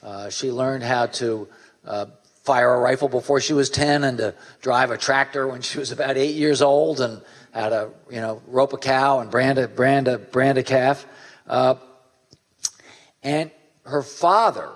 Uh, 0.00 0.30
she 0.30 0.52
learned 0.52 0.84
how 0.84 1.06
to 1.06 1.48
uh, 1.84 2.06
fire 2.50 2.74
a 2.74 2.80
rifle 2.80 3.08
before 3.08 3.40
she 3.40 3.52
was 3.52 3.70
10 3.70 4.02
and 4.02 4.18
to 4.18 4.34
drive 4.60 4.90
a 4.90 4.98
tractor 4.98 5.46
when 5.46 5.60
she 5.62 5.78
was 5.78 5.92
about 5.92 6.16
eight 6.16 6.34
years 6.34 6.60
old 6.60 7.00
and 7.00 7.22
how 7.54 7.68
to, 7.68 7.90
you 8.10 8.20
know, 8.20 8.42
rope 8.48 8.72
a 8.72 8.76
cow 8.76 9.20
and 9.20 9.30
brand 9.30 9.56
a, 9.56 9.68
brand 9.68 10.08
a, 10.08 10.18
brand 10.18 10.58
a 10.58 10.64
calf. 10.64 11.06
Uh, 11.46 11.76
and 13.22 13.52
her 13.84 14.02
father 14.02 14.68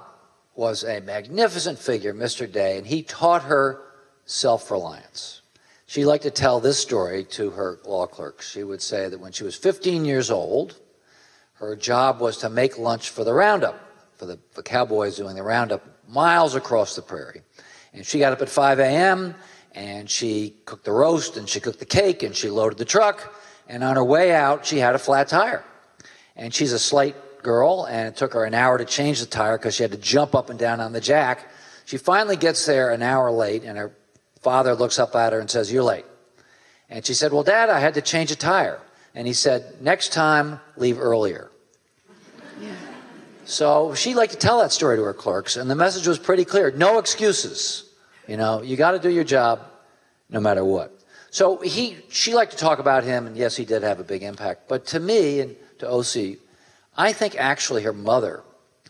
was 0.55 0.85
a 0.85 1.01
magnificent 1.01 1.77
figure, 1.77 2.15
Mr. 2.15 2.51
Day, 2.51 2.79
and 2.79 2.87
he 2.87 3.03
taught 3.03 3.43
her 3.43 3.83
self 4.25 4.71
reliance. 4.71 5.43
She 5.87 6.05
liked 6.05 6.23
to 6.23 6.31
tell 6.31 6.61
this 6.61 6.79
story 6.79 7.25
to 7.31 7.51
her 7.51 7.81
law 7.85 8.07
clerks. 8.07 8.49
She 8.49 8.63
would 8.63 8.83
say 8.83 9.09
that 9.09 9.19
when 9.19 9.33
she 9.33 9.43
was 9.43 9.57
15 9.57 10.05
years 10.05 10.31
old, 10.31 10.79
her 11.55 11.75
job 11.75 12.21
was 12.21 12.37
to 12.39 12.49
make 12.49 12.79
lunch 12.79 13.11
for 13.11 13.25
the 13.25 13.35
roundup 13.35 13.81
for 14.15 14.27
the, 14.27 14.39
the 14.55 14.63
cowboys 14.63 15.17
doing 15.17 15.35
the 15.35 15.43
roundup 15.43 15.83
miles 16.09 16.55
across 16.55 16.95
the 16.95 17.03
prairie. 17.03 17.43
And 17.95 18.05
she 18.05 18.19
got 18.19 18.33
up 18.33 18.43
at 18.43 18.49
5 18.49 18.81
a.m. 18.81 19.35
and 19.73 20.11
she 20.11 20.57
cooked 20.65 20.85
the 20.85 20.93
roast 20.93 21.37
and 21.37 21.49
she 21.49 21.61
cooked 21.61 21.79
the 21.79 21.87
cake 21.87 22.23
and 22.23 22.35
she 22.35 22.51
loaded 22.51 22.77
the 22.77 22.85
truck. 22.85 23.35
And 23.69 23.83
on 23.83 23.97
her 23.97 24.05
way 24.05 24.33
out, 24.33 24.67
she 24.67 24.79
had 24.79 24.95
a 24.95 24.99
flat 24.99 25.29
tire. 25.29 25.65
And 26.37 26.53
she's 26.53 26.73
a 26.73 26.79
slight 26.79 27.15
girl, 27.43 27.85
and 27.85 28.09
it 28.09 28.17
took 28.17 28.33
her 28.33 28.45
an 28.45 28.55
hour 28.55 28.77
to 28.77 28.85
change 28.85 29.21
the 29.21 29.27
tire 29.27 29.57
because 29.57 29.77
she 29.77 29.85
had 29.85 29.93
to 29.93 29.99
jump 29.99 30.35
up 30.35 30.51
and 30.51 30.59
down 30.59 30.81
on 30.81 30.93
the 30.93 31.01
jack. 31.01 31.49
She 31.85 31.97
finally 31.97 32.37
gets 32.37 32.67
there 32.67 32.91
an 32.91 33.03
hour 33.03 33.31
late, 33.31 33.63
and 33.63 33.79
her 33.79 33.93
father 34.41 34.75
looks 34.75 34.99
up 34.99 35.15
at 35.15 35.33
her 35.33 35.39
and 35.39 35.49
says, 35.49 35.73
You're 35.73 35.85
late. 35.85 36.05
And 36.91 37.07
she 37.07 37.15
said, 37.15 37.33
Well, 37.33 37.45
Dad, 37.45 37.71
I 37.71 37.79
had 37.79 37.95
to 37.95 38.03
change 38.03 38.33
a 38.33 38.37
tire. 38.37 38.81
And 39.15 39.27
he 39.27 39.33
said, 39.33 39.81
Next 39.81 40.13
time, 40.13 40.61
leave 40.77 40.99
earlier. 40.99 41.51
So 43.45 43.95
she 43.95 44.15
liked 44.15 44.33
to 44.33 44.39
tell 44.39 44.61
that 44.61 44.73
story 44.73 44.97
to 44.97 45.03
her 45.05 45.15
clerks, 45.15 45.57
and 45.57 45.71
the 45.71 45.75
message 45.75 46.07
was 46.07 46.19
pretty 46.19 46.45
clear 46.45 46.71
no 46.73 46.99
excuses. 46.99 47.84
You 48.27 48.37
know, 48.37 48.63
you 48.63 48.77
got 48.77 48.93
to 48.93 48.99
do 48.99 49.11
your 49.11 49.25
job 49.25 49.61
no 50.31 50.41
matter 50.41 50.65
what. 50.65 50.99
So 51.31 51.59
he, 51.59 51.99
she 52.09 52.35
liked 52.35 52.53
to 52.53 52.59
talk 52.59 52.79
about 52.79 53.05
him, 53.05 53.27
and 53.27 53.37
yes, 53.37 53.57
he 53.57 53.65
did 53.65 53.83
have 53.83 53.99
a 53.99 54.05
big 54.05 54.23
impact. 54.23 54.69
But 54.69 54.87
to 54.87 55.01
me 55.01 55.41
and 55.41 55.57
to 55.79 55.91
OC, 55.91 56.39
I 56.97 57.13
think 57.13 57.37
actually 57.37 57.83
her 57.83 57.93
mother 57.93 58.43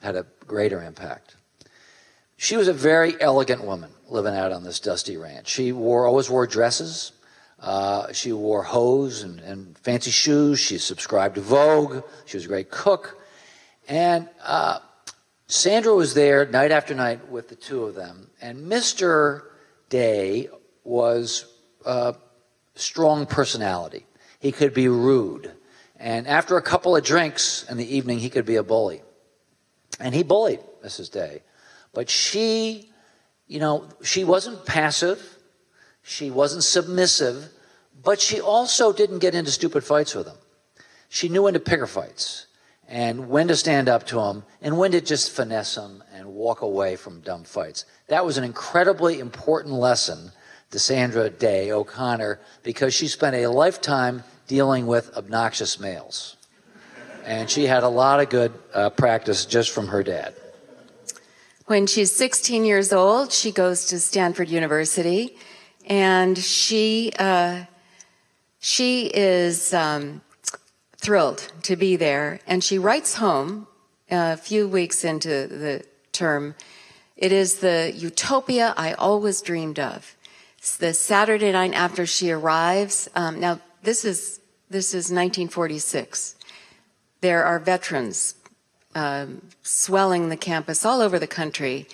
had 0.03 0.15
a 0.15 0.27
greater 0.47 0.83
impact. 0.83 1.37
She 2.37 2.57
was 2.57 2.69
a 2.69 2.73
very 2.73 3.19
elegant 3.21 3.65
woman 3.65 3.91
living 4.09 4.35
out 4.35 4.53
on 4.53 4.63
this 4.63 4.79
dusty 4.79 5.17
ranch. 5.17 5.49
She 5.49 5.73
wore 5.73 6.07
always 6.07 6.29
wore 6.29 6.47
dresses. 6.47 7.13
Uh, 7.61 8.13
she 8.13 8.33
wore 8.33 8.63
hose 8.63 9.23
and, 9.23 9.41
and 9.41 9.79
fancy 9.79 10.11
shoes. 10.11 10.61
She 10.61 10.77
subscribed 10.77 11.37
to 11.37 11.41
Vogue. 11.41 12.05
She 12.27 12.37
was 12.37 12.45
a 12.45 12.49
great 12.49 12.71
cook. 12.71 13.19
And 13.89 14.29
uh, 14.43 14.81
Sandra 15.47 15.95
was 15.95 16.15
there 16.15 16.47
night 16.47 16.71
after 16.71 16.95
night 16.95 17.29
with 17.31 17.49
the 17.49 17.55
two 17.55 17.85
of 17.85 17.95
them. 17.95 18.31
And 18.41 18.71
Mr. 18.71 19.43
Day 19.89 20.49
was 20.85 21.47
a 21.85 22.15
strong 22.75 23.27
personality. 23.27 24.07
He 24.39 24.53
could 24.53 24.73
be 24.73 24.89
rude. 24.89 25.53
And 25.97 26.27
after 26.27 26.57
a 26.57 26.63
couple 26.63 26.97
of 26.97 27.05
drinks 27.05 27.65
in 27.69 27.77
the 27.77 27.97
evening, 27.97 28.19
he 28.19 28.31
could 28.31 28.47
be 28.47 28.57
a 28.57 28.63
bully. 28.63 29.03
And 30.01 30.15
he 30.15 30.23
bullied 30.23 30.61
Mrs. 30.85 31.11
Day. 31.11 31.43
But 31.93 32.11
she, 32.11 32.91
you 33.47 33.61
know, 33.61 33.89
she 34.03 34.25
wasn't 34.25 34.67
passive. 34.67 35.39
She 36.03 36.31
wasn't 36.31 36.65
submissive. 36.65 37.51
But 38.03 38.21
she 38.21 38.41
also 38.41 38.93
didn't 38.93 39.21
get 39.21 39.35
into 39.35 39.51
stupid 39.51 39.85
fights 39.85 40.15
with 40.15 40.27
him. 40.27 40.37
She 41.09 41.29
knew 41.29 41.45
when 41.45 41.55
to 41.55 41.61
pick 41.61 41.81
her 41.81 41.87
fights 41.87 42.47
and 42.89 43.29
when 43.29 43.49
to 43.49 43.57
stand 43.57 43.89
up 43.89 44.07
to 44.07 44.17
them 44.17 44.45
and 44.61 44.79
when 44.79 44.93
to 44.93 45.01
just 45.01 45.31
finesse 45.31 45.75
them 45.75 46.03
and 46.13 46.27
walk 46.27 46.63
away 46.63 46.97
from 46.97 47.21
dumb 47.21 47.45
fights. 47.45 47.85
That 48.09 48.25
was 48.25 48.37
an 48.39 48.45
incredibly 48.45 49.21
important 49.21 49.75
lesson 49.75 50.33
to 50.71 50.79
Sandra 50.79 51.31
Day 51.31 51.71
O'Connor 51.71 52.41
because 52.63 52.95
she 52.95 53.09
spent 53.09 53.37
a 53.37 53.47
lifetime 53.49 54.23
dealing 54.47 54.87
with 54.87 55.17
obnoxious 55.17 55.81
males. 55.81 56.37
And 57.25 57.49
she 57.49 57.65
had 57.65 57.83
a 57.83 57.89
lot 57.89 58.21
of 58.21 58.29
good 58.29 58.53
uh, 58.75 58.91
practice 58.91 59.47
just 59.47 59.71
from 59.71 59.89
her 59.89 60.03
dad. 60.03 60.35
When 61.67 61.87
she's 61.87 62.13
16 62.13 62.65
years 62.67 62.93
old, 62.93 63.33
she 63.33 63.51
goes 63.51 63.87
to 63.87 63.99
Stanford 63.99 64.51
University, 64.51 65.39
and 65.87 66.37
she 66.37 67.11
uh, 67.19 67.65
she 68.61 69.07
is 69.07 69.73
um, 69.73 70.21
thrilled 71.05 71.53
to 71.63 71.77
be 71.77 71.97
there. 71.97 72.41
And 72.47 72.65
she 72.65 72.79
writes 72.79 73.17
home 73.17 73.67
a 74.11 74.39
few 74.39 74.67
weeks 74.67 75.05
into 75.05 75.47
the 75.47 75.85
term. 76.13 76.55
It 77.17 77.31
is 77.31 77.59
the 77.59 77.93
utopia 77.95 78.73
I 78.77 78.95
always 78.95 79.43
dreamed 79.43 79.79
of. 79.79 80.17
It's 80.57 80.79
the 80.79 80.95
Saturday 80.95 81.53
night 81.53 81.75
after 81.75 82.07
she 82.07 82.31
arrives. 82.31 83.09
Um, 83.15 83.39
now, 83.39 83.61
this 83.83 84.05
is 84.05 84.41
this 84.71 84.89
is 84.95 85.13
1946. 85.13 86.37
There 87.21 87.45
are 87.45 87.59
veterans 87.59 88.35
um, 88.95 89.43
swelling 89.63 90.31
the 90.31 90.39
campus 90.39 90.87
all 90.87 91.03
over 91.03 91.19
the 91.19 91.27
country, 91.27 91.87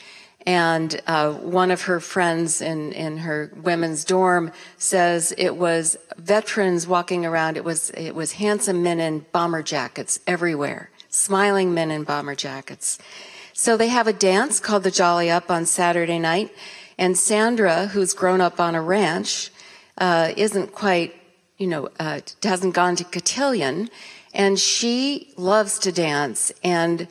and 0.47 1.01
uh, 1.07 1.33
one 1.33 1.71
of 1.71 1.83
her 1.83 2.01
friends 2.01 2.63
in, 2.63 2.93
in 2.93 3.19
her 3.19 3.53
women's 3.63 4.05
dorm 4.05 4.53
says 4.79 5.35
it 5.37 5.57
was 5.57 5.99
veterans 6.17 6.87
walking 6.87 7.27
around. 7.27 7.57
It 7.57 7.65
was, 7.65 7.91
it 7.91 8.15
was 8.15 8.33
handsome 8.33 8.83
men 8.83 9.01
in 9.01 9.27
bomber 9.33 9.63
jackets 9.63 10.19
everywhere, 10.27 10.91
smiling 11.11 11.75
men 11.75 11.91
in 11.91 12.05
bomber 12.05 12.35
jackets. 12.35 12.99
So 13.53 13.77
they 13.77 13.89
have 13.89 14.07
a 14.07 14.13
dance 14.15 14.61
called 14.61 14.85
the 14.85 14.91
Jolly 14.91 15.31
Up 15.31 15.51
on 15.51 15.67
Saturday 15.67 16.19
night. 16.19 16.55
And 16.97 17.17
Sandra, 17.17 17.89
who's 17.89 18.15
grown 18.15 18.41
up 18.41 18.61
on 18.61 18.75
a 18.75 18.81
ranch, 18.83 19.51
uh, 19.99 20.33
isn't 20.37 20.73
quite, 20.73 21.15
you 21.59 21.67
know, 21.67 21.91
uh, 21.99 22.21
hasn't 22.43 22.75
gone 22.75 22.97
to 22.97 23.05
cotillion. 23.05 23.91
And 24.33 24.59
she 24.59 25.35
loves 25.37 25.79
to 25.81 25.93
dance. 25.93 26.53
And 26.65 27.09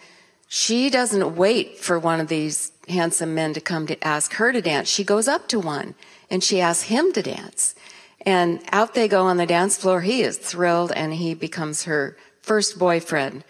she 0.47 0.89
doesn't 0.89 1.35
wait 1.35 1.77
for 1.77 1.99
one 1.99 2.19
of 2.19 2.27
these 2.27 2.71
handsome 2.89 3.33
men 3.33 3.53
to 3.53 3.61
come 3.61 3.87
to 3.87 4.03
ask 4.03 4.33
her 4.33 4.51
to 4.51 4.61
dance. 4.61 4.89
She 4.89 5.03
goes 5.03 5.27
up 5.27 5.47
to 5.49 5.59
one 5.59 5.95
and 6.29 6.43
she 6.43 6.61
asks 6.61 6.85
him 6.85 7.11
to 7.13 7.21
dance. 7.21 7.75
And 8.25 8.61
out 8.71 8.93
they 8.93 9.07
go 9.07 9.25
on 9.25 9.37
the 9.37 9.45
dance 9.45 9.77
floor. 9.77 10.01
He 10.01 10.21
is 10.21 10.37
thrilled 10.37 10.91
and 10.91 11.13
he 11.13 11.33
becomes 11.33 11.83
her 11.83 12.17
first 12.41 12.77
boyfriend 12.77 13.43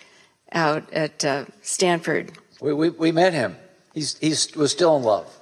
out 0.52 0.92
at 0.94 1.24
uh, 1.26 1.46
Stanford. 1.62 2.34
We, 2.62 2.74
we, 2.74 2.90
we 2.90 3.12
met 3.12 3.34
him. 3.34 3.58
He's, 3.94 4.18
he's 4.20 4.56
was 4.56 4.72
still 4.72 4.98
in 4.98 5.04
love. 5.04 5.36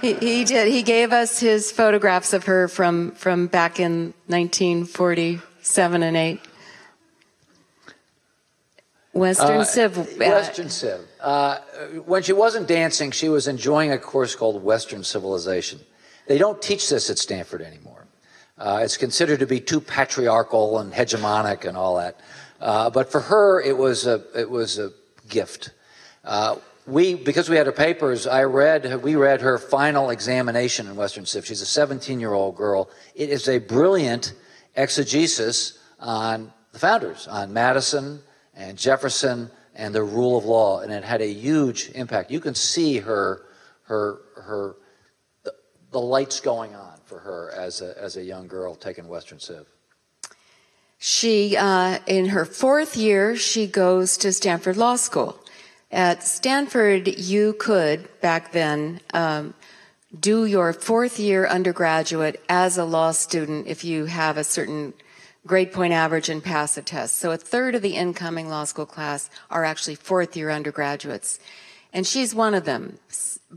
He, 0.00 0.14
he 0.14 0.44
did. 0.44 0.68
He 0.68 0.82
gave 0.82 1.12
us 1.12 1.38
his 1.38 1.70
photographs 1.70 2.32
of 2.32 2.44
her 2.44 2.66
from, 2.68 3.12
from 3.12 3.46
back 3.46 3.78
in 3.78 4.14
1947 4.26 6.02
and 6.02 6.16
8. 6.16 6.40
Western 9.12 9.58
Uh, 9.60 9.64
Civ. 9.64 9.98
uh, 9.98 10.02
Western 10.18 10.70
Civ. 10.70 11.00
Uh, 11.20 11.58
when 12.06 12.22
she 12.22 12.32
wasn't 12.32 12.66
dancing, 12.66 13.10
she 13.10 13.28
was 13.28 13.46
enjoying 13.46 13.92
a 13.92 13.98
course 13.98 14.34
called 14.34 14.62
Western 14.62 15.04
Civilization. 15.04 15.80
They 16.26 16.38
don't 16.38 16.60
teach 16.62 16.88
this 16.88 17.10
at 17.10 17.18
Stanford 17.18 17.60
anymore. 17.62 18.06
Uh, 18.58 18.80
it's 18.82 18.96
considered 18.96 19.40
to 19.40 19.46
be 19.46 19.60
too 19.60 19.80
patriarchal 19.80 20.78
and 20.78 20.92
hegemonic 20.92 21.64
and 21.66 21.76
all 21.76 21.96
that. 21.96 22.20
Uh, 22.60 22.88
but 22.90 23.10
for 23.10 23.20
her, 23.20 23.60
it 23.60 23.76
was 23.76 24.06
a 24.06 24.22
it 24.34 24.48
was 24.48 24.78
a 24.78 24.92
gift. 25.28 25.70
Uh, 26.24 26.56
we 26.86 27.14
because 27.14 27.48
we 27.50 27.56
had 27.56 27.66
her 27.66 27.72
papers, 27.72 28.26
I 28.26 28.44
read 28.44 29.02
we 29.02 29.16
read 29.16 29.40
her 29.40 29.58
final 29.58 30.10
examination 30.10 30.86
in 30.86 30.94
Western 30.96 31.26
Civ. 31.26 31.44
She's 31.44 31.60
a 31.60 31.66
17 31.66 32.20
year 32.20 32.32
old 32.32 32.56
girl. 32.56 32.88
It 33.14 33.30
is 33.30 33.48
a 33.48 33.58
brilliant 33.58 34.32
exegesis 34.76 35.78
on 35.98 36.52
the 36.72 36.78
founders, 36.78 37.26
on 37.26 37.52
Madison 37.52 38.22
and 38.54 38.78
Jefferson 38.78 39.50
and 39.74 39.94
the 39.94 40.02
rule 40.02 40.36
of 40.36 40.44
law, 40.44 40.80
and 40.80 40.92
it 40.92 41.04
had 41.04 41.20
a 41.20 41.32
huge 41.32 41.90
impact. 41.94 42.30
You 42.30 42.40
can 42.40 42.54
see 42.54 42.98
her 42.98 43.42
her 43.84 44.20
her 44.36 44.76
the, 45.44 45.54
the 45.90 46.00
lights 46.00 46.40
going 46.40 46.74
on 46.74 46.98
for 47.04 47.18
her 47.18 47.50
as 47.56 47.80
a 47.80 48.00
as 48.00 48.16
a 48.16 48.22
young 48.22 48.46
girl 48.48 48.74
taking 48.74 49.08
Western 49.08 49.38
Civ. 49.38 49.66
She, 51.04 51.56
uh, 51.56 51.98
in 52.06 52.26
her 52.26 52.44
fourth 52.44 52.96
year, 52.96 53.34
she 53.34 53.66
goes 53.66 54.16
to 54.18 54.32
Stanford 54.32 54.76
Law 54.76 54.94
School. 54.94 55.36
At 55.90 56.22
Stanford, 56.22 57.08
you 57.18 57.54
could, 57.58 58.08
back 58.20 58.52
then, 58.52 59.00
um, 59.12 59.54
do 60.18 60.44
your 60.44 60.72
fourth 60.72 61.18
year 61.18 61.44
undergraduate 61.44 62.40
as 62.48 62.78
a 62.78 62.84
law 62.84 63.10
student 63.10 63.66
if 63.66 63.82
you 63.82 64.04
have 64.06 64.36
a 64.36 64.44
certain 64.44 64.94
grade 65.46 65.72
point 65.72 65.92
average 65.92 66.28
and 66.28 66.42
pass 66.42 66.76
a 66.76 66.82
test. 66.82 67.16
So 67.16 67.32
a 67.32 67.36
third 67.36 67.74
of 67.74 67.82
the 67.82 67.96
incoming 67.96 68.48
law 68.48 68.64
school 68.64 68.86
class 68.86 69.28
are 69.50 69.64
actually 69.64 69.96
fourth 69.96 70.36
year 70.36 70.50
undergraduates. 70.50 71.38
And 71.92 72.06
she's 72.06 72.34
one 72.34 72.54
of 72.54 72.64
them. 72.64 72.98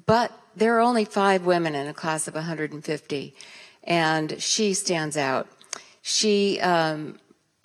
But 0.05 0.31
there 0.55 0.75
are 0.75 0.81
only 0.81 1.05
five 1.05 1.45
women 1.45 1.75
in 1.75 1.87
a 1.87 1.93
class 1.93 2.27
of 2.27 2.35
150, 2.35 3.35
and 3.83 4.41
she 4.41 4.73
stands 4.73 5.15
out. 5.15 5.47
She 6.01 6.59
um, 6.59 7.19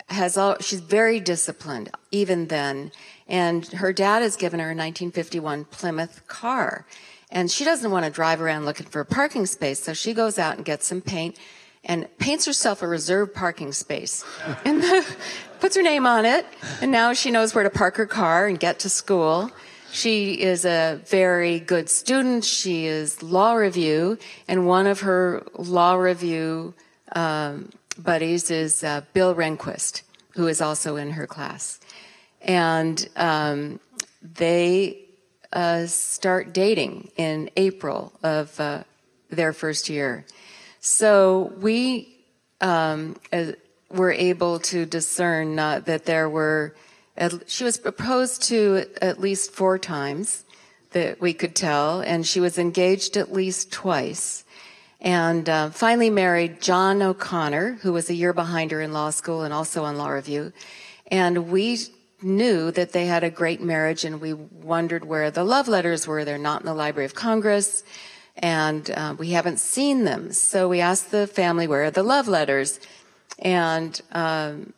has 0.07 0.37
all, 0.37 0.57
she's 0.59 0.79
very 0.79 1.19
disciplined 1.19 1.89
even 2.11 2.47
then, 2.47 2.91
and 3.27 3.65
her 3.67 3.93
dad 3.93 4.21
has 4.21 4.35
given 4.35 4.59
her 4.59 4.67
a 4.67 4.75
1951 4.75 5.65
Plymouth 5.65 6.27
car, 6.27 6.85
and 7.29 7.49
she 7.49 7.63
doesn't 7.63 7.91
want 7.91 8.05
to 8.05 8.11
drive 8.11 8.41
around 8.41 8.65
looking 8.65 8.87
for 8.87 8.99
a 8.99 9.05
parking 9.05 9.45
space, 9.45 9.81
so 9.81 9.93
she 9.93 10.13
goes 10.13 10.37
out 10.37 10.57
and 10.57 10.65
gets 10.65 10.85
some 10.85 11.01
paint 11.01 11.37
and 11.83 12.07
paints 12.17 12.45
herself 12.45 12.81
a 12.81 12.87
reserved 12.87 13.33
parking 13.33 13.71
space 13.71 14.23
and 14.65 14.83
puts 15.59 15.75
her 15.75 15.81
name 15.81 16.05
on 16.05 16.25
it, 16.25 16.45
and 16.81 16.91
now 16.91 17.13
she 17.13 17.31
knows 17.31 17.53
where 17.55 17.63
to 17.63 17.69
park 17.69 17.95
her 17.95 18.05
car 18.05 18.47
and 18.47 18.59
get 18.59 18.79
to 18.79 18.89
school. 18.89 19.51
She 19.91 20.41
is 20.41 20.63
a 20.63 21.01
very 21.05 21.59
good 21.59 21.89
student. 21.89 22.45
She 22.45 22.85
is 22.85 23.21
law 23.21 23.53
review, 23.53 24.17
and 24.47 24.65
one 24.65 24.87
of 24.87 25.01
her 25.01 25.43
law 25.57 25.95
review 25.95 26.73
um, 27.13 27.69
buddies 27.97 28.49
is 28.49 28.83
uh, 28.83 29.01
Bill 29.13 29.35
Rehnquist, 29.35 30.03
who 30.35 30.47
is 30.47 30.61
also 30.61 30.95
in 30.95 31.11
her 31.11 31.27
class. 31.27 31.79
And 32.41 33.07
um, 33.15 33.79
they 34.21 34.97
uh, 35.51 35.85
start 35.87 36.53
dating 36.53 37.11
in 37.17 37.49
April 37.57 38.13
of 38.23 38.57
uh, 38.59 38.83
their 39.29 39.53
first 39.53 39.89
year. 39.89 40.25
So 40.81 41.53
we 41.59 42.17
um, 42.59 43.15
were 43.89 44.11
able 44.11 44.59
to 44.59 44.85
discern 44.85 45.57
uh, 45.57 45.79
that 45.81 46.05
there 46.05 46.29
were, 46.29 46.75
she 47.47 47.63
was 47.63 47.77
proposed 47.77 48.43
to 48.43 48.85
at 49.01 49.19
least 49.19 49.51
four 49.51 49.77
times 49.77 50.43
that 50.91 51.21
we 51.21 51.33
could 51.33 51.55
tell, 51.55 52.01
and 52.01 52.27
she 52.27 52.39
was 52.39 52.57
engaged 52.57 53.15
at 53.15 53.31
least 53.31 53.71
twice 53.71 54.43
and 55.01 55.49
uh, 55.49 55.71
finally 55.71 56.11
married 56.11 56.61
John 56.61 57.01
O'Connor, 57.01 57.79
who 57.81 57.91
was 57.91 58.09
a 58.09 58.13
year 58.13 58.33
behind 58.33 58.69
her 58.71 58.81
in 58.81 58.93
law 58.93 59.09
school 59.09 59.41
and 59.41 59.53
also 59.53 59.83
on 59.83 59.97
Law 59.97 60.09
Review. 60.09 60.53
And 61.07 61.49
we 61.49 61.79
knew 62.21 62.69
that 62.71 62.91
they 62.91 63.07
had 63.07 63.23
a 63.23 63.31
great 63.31 63.61
marriage, 63.61 64.05
and 64.05 64.21
we 64.21 64.33
wondered 64.33 65.03
where 65.03 65.31
the 65.31 65.43
love 65.43 65.67
letters 65.67 66.05
were. 66.05 66.23
They're 66.23 66.37
not 66.37 66.61
in 66.61 66.67
the 66.67 66.75
Library 66.75 67.05
of 67.05 67.15
Congress, 67.15 67.83
and 68.37 68.89
uh, 68.91 69.15
we 69.17 69.31
haven't 69.31 69.59
seen 69.59 70.03
them. 70.03 70.31
So 70.31 70.67
we 70.67 70.79
asked 70.79 71.11
the 71.11 71.27
family, 71.27 71.67
where 71.67 71.83
are 71.85 71.91
the 71.91 72.03
love 72.03 72.27
letters? 72.27 72.79
And 73.39 73.99
um, 74.11 74.73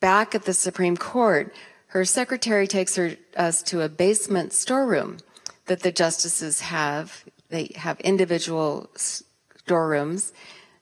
back 0.00 0.34
at 0.34 0.44
the 0.44 0.54
Supreme 0.54 0.96
Court, 0.96 1.54
her 1.88 2.04
secretary 2.04 2.66
takes 2.66 2.96
her, 2.96 3.16
us 3.36 3.62
to 3.64 3.82
a 3.82 3.88
basement 3.88 4.52
storeroom 4.52 5.18
that 5.66 5.80
the 5.80 5.92
justices 5.92 6.60
have 6.60 7.24
they 7.50 7.70
have 7.76 8.00
individual 8.00 8.90
storerooms 8.96 10.32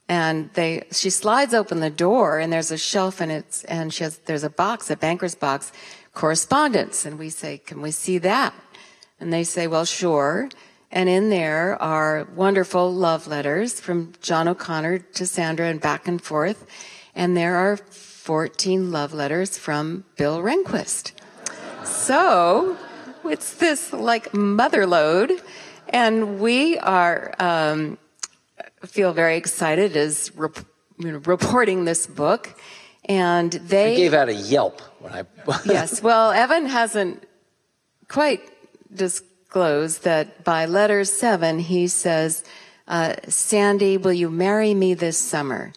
and 0.09 0.51
they 0.55 0.85
she 0.93 1.11
slides 1.11 1.53
open 1.53 1.81
the 1.81 1.91
door 1.91 2.39
and 2.39 2.53
there's 2.53 2.71
a 2.71 2.79
shelf 2.79 3.21
and 3.21 3.31
it's 3.31 3.65
and 3.65 3.93
she 3.93 4.05
has 4.05 4.19
there's 4.19 4.45
a 4.45 4.51
box 4.51 4.89
a 4.91 4.97
banker's 4.97 5.35
box 5.35 5.73
correspondence 6.15 7.05
and 7.05 7.19
we 7.19 7.29
say 7.29 7.59
can 7.59 7.83
we 7.83 7.91
see 7.91 8.19
that 8.19 8.55
and 9.19 9.33
they 9.33 9.45
say 9.45 9.67
well 9.67 9.85
sure 9.85 10.49
and 10.91 11.09
in 11.09 11.31
there 11.31 11.81
are 11.83 12.27
wonderful 12.35 12.93
love 12.93 13.27
letters 13.27 13.81
from 13.81 14.13
john 14.21 14.49
o'connor 14.49 14.99
to 14.99 15.27
sandra 15.27 15.67
and 15.67 15.81
back 15.81 16.09
and 16.09 16.23
forth 16.23 16.67
and 17.15 17.37
there 17.37 17.57
are 17.57 17.77
14 17.77 18.91
love 18.91 19.13
letters 19.13 19.59
from 19.59 20.05
bill 20.17 20.41
rehnquist 20.41 21.13
so 21.85 22.77
it's 23.25 23.55
this 23.55 23.93
like 23.93 24.33
mother 24.35 24.87
lode 24.87 25.41
and 25.91 26.41
we 26.41 26.79
are 26.79 27.35
um, 27.39 27.99
feel 28.87 29.13
very 29.13 29.37
excited 29.37 29.97
as 29.97 30.35
rep- 30.37 30.65
you 30.99 31.13
know, 31.13 31.19
reporting 31.19 31.85
this 31.85 32.07
book. 32.07 32.55
And 33.07 33.51
they 33.53 33.95
I 33.95 33.97
gave 33.97 34.15
out 34.15 34.29
a 34.29 34.35
Yelp 34.35 34.81
when 35.01 35.13
I. 35.13 35.25
yes. 35.65 36.03
Well, 36.03 36.31
Evan 36.31 36.67
hasn't 36.67 37.27
quite 38.09 38.43
disclosed 39.51 40.05
that 40.05 40.45
by 40.45 40.65
letter 40.65 41.05
seven 41.05 41.59
he 41.59 41.89
says, 41.89 42.45
uh, 42.87 43.17
"Sandy, 43.27 43.97
will 43.97 44.13
you 44.13 44.31
marry 44.31 44.75
me 44.75 44.95
this 44.95 45.19
summer?" 45.19 45.73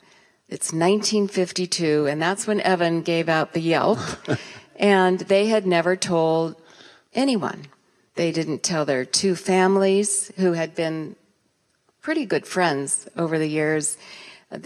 It's 0.48 0.72
1952, 0.72 2.06
and 2.06 2.22
that's 2.22 2.46
when 2.46 2.62
Evan 2.62 3.02
gave 3.02 3.28
out 3.28 3.54
the 3.54 3.62
Yelp, 3.62 3.98
and 4.76 5.22
they 5.22 5.48
had 5.48 5.66
never 5.66 5.96
told 5.96 6.56
anyone. 7.16 7.66
They 8.14 8.32
didn't 8.32 8.62
tell 8.62 8.86
their 8.86 9.06
two 9.06 9.36
families 9.36 10.32
who 10.36 10.54
had 10.54 10.76
been 10.76 11.16
pretty 12.00 12.28
good 12.28 12.46
friends 12.46 13.08
over 13.18 13.40
the 13.40 13.50
years, 13.50 13.98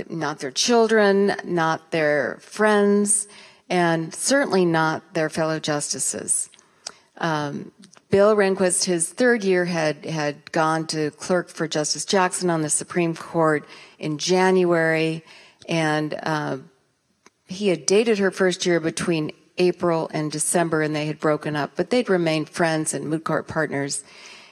not 0.10 0.40
their 0.40 0.52
children, 0.52 1.34
not 1.46 1.92
their 1.92 2.40
friends, 2.42 3.30
and 3.70 4.14
certainly 4.14 4.66
not 4.66 5.14
their 5.14 5.30
fellow 5.30 5.62
justices. 5.62 6.50
Um, 7.20 7.72
Bill 8.10 8.36
Rehnquist, 8.36 8.86
his 8.86 9.10
third 9.10 9.44
year, 9.44 9.66
had, 9.66 10.06
had 10.06 10.52
gone 10.54 10.88
to 10.88 11.12
clerk 11.12 11.50
for 11.50 11.68
Justice 11.68 12.06
Jackson 12.06 12.50
on 12.50 12.62
the 12.62 12.70
Supreme 12.70 13.14
Court 13.14 13.66
in 14.00 14.18
January, 14.18 15.26
and 15.68 16.18
uh, 16.24 16.58
he 17.48 17.68
had 17.68 17.86
dated 17.86 18.18
her 18.20 18.32
first 18.32 18.66
year 18.66 18.80
between 18.80 19.32
April 19.58 20.10
and 20.14 20.32
December 20.32 20.82
and 20.82 20.96
they 20.96 21.08
had 21.08 21.20
broken 21.20 21.56
up, 21.56 21.72
but 21.76 21.90
they'd 21.90 22.10
remained 22.10 22.50
friends 22.50 22.94
and 22.94 23.10
moot 23.10 23.24
court 23.24 23.48
partners. 23.48 24.04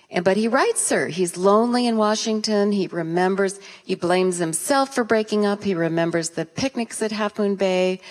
And, 0.09 0.25
but 0.25 0.35
he 0.35 0.47
writes 0.47 0.89
her. 0.89 1.07
He's 1.07 1.37
lonely 1.37 1.87
in 1.87 1.97
Washington. 1.97 2.71
He 2.71 2.87
remembers, 2.87 3.59
he 3.83 3.95
blames 3.95 4.37
himself 4.37 4.93
for 4.93 5.03
breaking 5.03 5.45
up. 5.45 5.63
He 5.63 5.75
remembers 5.75 6.31
the 6.31 6.45
picnics 6.45 7.01
at 7.01 7.11
Half 7.11 7.39
Moon 7.39 7.55
Bay. 7.55 8.01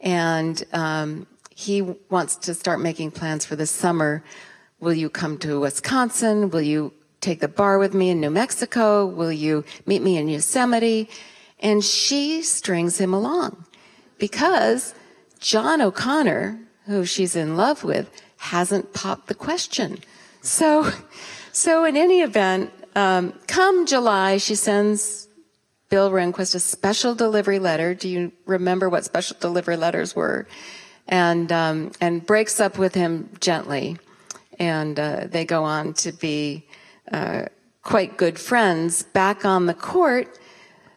And, 0.00 0.62
um, 0.72 1.26
he 1.54 1.82
wants 2.10 2.36
to 2.36 2.54
start 2.54 2.80
making 2.80 3.10
plans 3.12 3.44
for 3.44 3.56
the 3.56 3.66
summer. 3.66 4.24
Will 4.82 4.94
you 4.94 5.08
come 5.08 5.38
to 5.38 5.60
Wisconsin? 5.60 6.50
Will 6.50 6.60
you 6.60 6.92
take 7.20 7.38
the 7.38 7.46
bar 7.46 7.78
with 7.78 7.94
me 7.94 8.10
in 8.10 8.20
New 8.20 8.30
Mexico? 8.30 9.06
Will 9.06 9.30
you 9.30 9.64
meet 9.86 10.02
me 10.02 10.16
in 10.16 10.26
Yosemite? 10.26 11.08
And 11.60 11.84
she 11.84 12.42
strings 12.42 12.98
him 12.98 13.14
along 13.14 13.64
because 14.18 14.92
John 15.38 15.80
O'Connor, 15.80 16.58
who 16.86 17.04
she's 17.04 17.36
in 17.36 17.56
love 17.56 17.84
with, 17.84 18.10
hasn't 18.38 18.92
popped 18.92 19.28
the 19.28 19.36
question. 19.36 19.98
So, 20.40 20.90
so 21.52 21.84
in 21.84 21.96
any 21.96 22.20
event, 22.20 22.72
um, 22.96 23.38
come 23.46 23.86
July, 23.86 24.38
she 24.38 24.56
sends 24.56 25.28
Bill 25.90 26.10
Rehnquist 26.10 26.56
a 26.56 26.58
special 26.58 27.14
delivery 27.14 27.60
letter. 27.60 27.94
Do 27.94 28.08
you 28.08 28.32
remember 28.46 28.88
what 28.88 29.04
special 29.04 29.36
delivery 29.38 29.76
letters 29.76 30.16
were? 30.16 30.48
and 31.08 31.50
um, 31.50 31.90
and 32.00 32.24
breaks 32.24 32.60
up 32.60 32.78
with 32.78 32.94
him 32.94 33.28
gently, 33.40 33.98
and 34.58 34.98
uh, 34.98 35.26
they 35.28 35.44
go 35.44 35.64
on 35.64 35.94
to 35.94 36.12
be 36.12 36.66
uh, 37.10 37.46
quite 37.82 38.16
good 38.16 38.38
friends. 38.38 39.02
Back 39.02 39.44
on 39.44 39.66
the 39.66 39.74
court, 39.74 40.38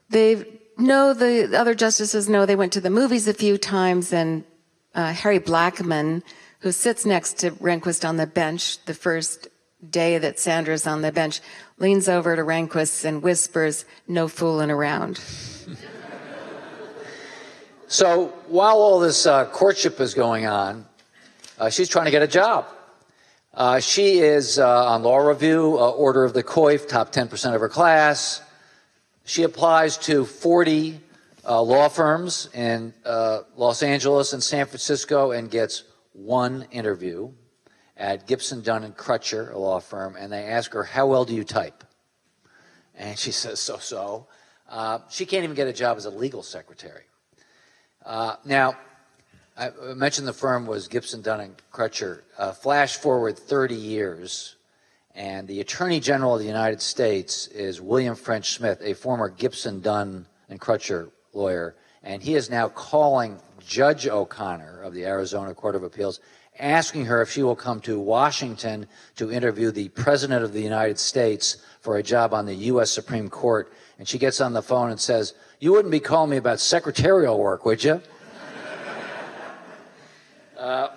they 0.10 0.46
know 0.78 1.14
the 1.14 1.58
other 1.58 1.74
justices 1.74 2.30
know 2.30 2.46
they 2.46 2.56
went 2.56 2.74
to 2.74 2.82
the 2.82 2.90
movies 2.90 3.28
a 3.28 3.34
few 3.34 3.58
times, 3.58 4.14
and 4.14 4.44
uh, 4.94 5.14
Harry 5.14 5.40
Blackmun, 5.40 6.24
who 6.60 6.72
sits 6.72 7.06
next 7.06 7.40
to 7.40 7.52
Rehnquist 7.52 8.08
on 8.08 8.18
the 8.18 8.28
bench 8.28 8.84
the 8.86 8.94
first 8.94 9.48
day 9.90 10.18
that 10.18 10.40
Sandra's 10.40 10.88
on 10.88 11.02
the 11.02 11.12
bench, 11.12 11.42
leans 11.78 12.10
over 12.10 12.36
to 12.36 12.42
Rehnquist 12.42 13.06
and 13.06 13.22
whispers, 13.22 13.86
"No 14.08 14.28
fooling 14.28 14.72
around." 14.72 15.20
So 17.88 18.34
while 18.48 18.78
all 18.78 19.00
this 19.00 19.26
uh, 19.26 19.46
courtship 19.46 20.00
is 20.00 20.14
going 20.14 20.48
on, 20.48 20.86
uh, 21.60 21.70
she's 21.70 21.88
trying 21.88 22.06
to 22.06 22.12
get 22.12 22.24
a 22.24 22.28
job. 22.28 22.66
Uh, 23.56 23.80
she 23.80 24.20
is 24.20 24.60
uh, 24.60 24.88
on 24.88 25.02
law 25.02 25.16
review, 25.16 25.78
uh, 25.80 25.90
order 25.92 26.26
of 26.26 26.34
the 26.34 26.44
Coif, 26.44 26.90
top 26.90 27.14
10% 27.14 27.56
of 27.56 27.62
her 27.62 27.70
class. 27.70 28.42
She 29.24 29.44
applies 29.44 29.98
to 30.00 30.26
40 30.26 31.00
uh, 31.48 31.62
law 31.62 31.88
firms 31.88 32.50
in 32.54 32.94
Los 33.06 33.82
Angeles 33.82 34.34
and 34.34 34.44
San 34.44 34.66
Francisco 34.66 35.32
and 35.32 35.50
gets 35.50 35.86
one 36.12 36.68
interview 36.70 37.32
at 37.96 38.28
Gibson, 38.28 38.62
Dunn 38.62 38.84
and 38.84 38.98
Crutcher, 38.98 39.54
a 39.54 39.58
law 39.58 39.80
firm, 39.80 40.18
and 40.18 40.34
they 40.34 40.44
ask 40.44 40.74
her, 40.74 40.84
"How 40.84 41.08
well 41.08 41.24
do 41.24 41.34
you 41.34 41.46
type?" 41.46 41.86
And 42.94 43.18
she 43.18 43.32
says, 43.44 43.62
"So-so." 43.62 44.28
she 45.10 45.26
can't 45.26 45.46
even 45.46 45.56
get 45.56 45.70
a 45.70 45.74
job 45.74 45.96
as 45.96 46.04
a 46.04 46.10
legal 46.10 46.44
secretary. 46.44 47.04
Uh, 48.06 48.36
now, 48.44 48.76
I 49.58 49.72
mentioned 49.96 50.28
the 50.28 50.34
firm 50.34 50.66
was 50.66 50.90
Gibson, 50.90 51.22
Dunn 51.22 51.40
and 51.40 51.56
Crutcher. 51.72 52.24
Uh, 52.38 52.52
flash 52.52 52.98
forward 52.98 53.38
30 53.38 53.74
years, 53.74 54.58
and 55.14 55.48
the 55.48 55.62
Attorney 55.62 56.02
General 56.02 56.34
of 56.34 56.42
the 56.42 56.48
United 56.48 56.82
States 56.82 57.48
is 57.48 57.80
William 57.80 58.16
French 58.16 58.52
Smith, 58.52 58.82
a 58.84 58.94
former 58.94 59.30
Gibson, 59.30 59.80
Dunn 59.80 60.26
and 60.50 60.60
Crutcher 60.60 61.10
lawyer, 61.32 61.74
and 62.04 62.22
he 62.22 62.36
is 62.36 62.50
now 62.50 62.68
calling 62.68 63.40
Judge 63.66 64.08
O'Connor 64.08 64.82
of 64.82 64.94
the 64.94 65.06
Arizona 65.06 65.54
Court 65.54 65.76
of 65.76 65.84
Appeals, 65.84 66.20
asking 66.60 67.06
her 67.06 67.22
if 67.22 67.32
she 67.32 67.42
will 67.42 67.56
come 67.56 67.80
to 67.80 67.98
Washington 67.98 68.88
to 69.16 69.32
interview 69.32 69.72
the 69.72 69.88
President 69.90 70.44
of 70.44 70.52
the 70.52 70.62
United 70.62 71.00
States 71.00 71.64
for 71.80 71.96
a 71.96 72.04
job 72.04 72.34
on 72.34 72.46
the 72.46 72.56
U.S. 72.56 72.92
Supreme 72.92 73.30
Court. 73.30 73.72
And 74.00 74.08
she 74.08 74.18
gets 74.18 74.42
on 74.42 74.52
the 74.52 74.62
phone 74.62 74.92
and 74.92 75.00
says, 75.00 75.34
you 75.60 75.72
wouldn't 75.72 75.92
be 75.92 76.00
calling 76.02 76.30
me 76.30 76.38
about 76.38 76.60
secretarial 76.60 77.40
work, 77.40 77.66
would 77.66 77.84
you? 77.84 78.02
Uh, 80.66 80.90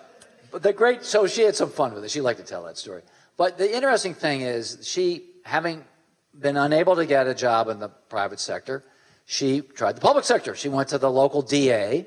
but 0.51 0.63
the 0.63 0.73
great, 0.73 1.05
so 1.05 1.27
she 1.27 1.43
had 1.43 1.55
some 1.55 1.69
fun 1.69 1.93
with 1.93 2.03
it. 2.03 2.11
She 2.11 2.23
liked 2.23 2.41
to 2.41 2.47
tell 2.47 2.65
that 2.65 2.79
story. 2.79 3.03
But 3.37 3.59
the 3.59 3.75
interesting 3.75 4.15
thing 4.15 4.41
is, 4.41 4.79
she, 4.83 5.25
having 5.45 5.85
been 6.39 6.57
unable 6.57 6.97
to 6.97 7.05
get 7.05 7.27
a 7.27 7.35
job 7.35 7.69
in 7.69 7.79
the 7.79 7.89
private 7.89 8.41
sector, 8.41 8.83
she 9.27 9.61
tried 9.61 9.97
the 9.97 10.01
public 10.01 10.25
sector. 10.25 10.55
She 10.55 10.71
went 10.71 10.89
to 10.89 10.97
the 10.97 11.11
local 11.11 11.43
DA 11.43 12.07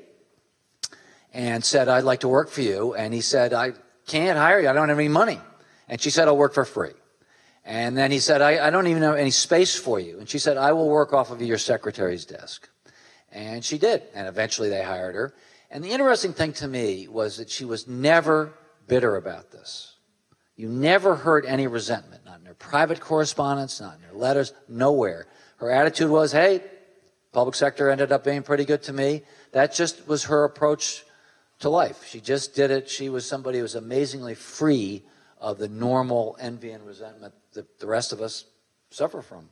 and 1.32 1.64
said, 1.64 1.88
I'd 1.88 2.02
like 2.02 2.20
to 2.20 2.28
work 2.28 2.50
for 2.50 2.62
you. 2.62 2.94
And 2.94 3.14
he 3.14 3.20
said, 3.20 3.52
I 3.52 3.74
can't 4.08 4.36
hire 4.36 4.60
you. 4.60 4.68
I 4.68 4.72
don't 4.72 4.88
have 4.88 4.98
any 4.98 5.06
money. 5.06 5.38
And 5.88 6.00
she 6.00 6.10
said, 6.10 6.26
I'll 6.26 6.36
work 6.36 6.54
for 6.54 6.64
free. 6.64 6.94
And 7.64 7.96
then 7.96 8.10
he 8.10 8.18
said, 8.18 8.42
I, 8.42 8.66
I, 8.66 8.70
don't 8.70 8.88
even 8.88 9.04
have 9.04 9.14
any 9.14 9.30
space 9.30 9.76
for 9.76 10.00
you. 10.00 10.18
And 10.18 10.28
she 10.28 10.40
said, 10.40 10.56
I 10.56 10.72
will 10.72 10.88
work 10.88 11.12
off 11.12 11.30
of 11.30 11.40
your 11.40 11.58
secretary's 11.58 12.24
desk. 12.24 12.68
And 13.30 13.64
she 13.64 13.78
did. 13.78 14.02
And 14.16 14.26
eventually 14.26 14.68
they 14.68 14.82
hired 14.82 15.14
her. 15.14 15.32
And 15.72 15.82
the 15.82 15.90
interesting 15.90 16.34
thing 16.34 16.52
to 16.54 16.68
me 16.68 17.08
was 17.08 17.38
that 17.38 17.48
she 17.48 17.64
was 17.64 17.88
never 17.88 18.52
bitter 18.86 19.16
about 19.16 19.50
this. 19.50 19.96
You 20.54 20.68
never 20.68 21.16
heard 21.16 21.46
any 21.46 21.66
resentment, 21.66 22.26
not 22.26 22.40
in 22.40 22.44
her 22.44 22.54
private 22.54 23.00
correspondence, 23.00 23.80
not 23.80 23.96
in 23.96 24.02
her 24.02 24.14
letters, 24.14 24.52
nowhere. 24.68 25.26
Her 25.56 25.70
attitude 25.70 26.10
was, 26.10 26.30
hey, 26.30 26.62
public 27.32 27.54
sector 27.54 27.88
ended 27.88 28.12
up 28.12 28.22
being 28.22 28.42
pretty 28.42 28.66
good 28.66 28.82
to 28.82 28.92
me. 28.92 29.22
That 29.52 29.72
just 29.72 30.06
was 30.06 30.24
her 30.24 30.44
approach 30.44 31.04
to 31.60 31.70
life. 31.70 32.04
She 32.06 32.20
just 32.20 32.54
did 32.54 32.70
it. 32.70 32.90
She 32.90 33.08
was 33.08 33.26
somebody 33.26 33.56
who 33.58 33.62
was 33.62 33.74
amazingly 33.74 34.34
free 34.34 35.02
of 35.40 35.56
the 35.56 35.68
normal 35.68 36.36
envy 36.38 36.72
and 36.72 36.86
resentment 36.86 37.32
that 37.54 37.80
the 37.80 37.86
rest 37.86 38.12
of 38.12 38.20
us 38.20 38.44
suffer 38.90 39.22
from. 39.22 39.48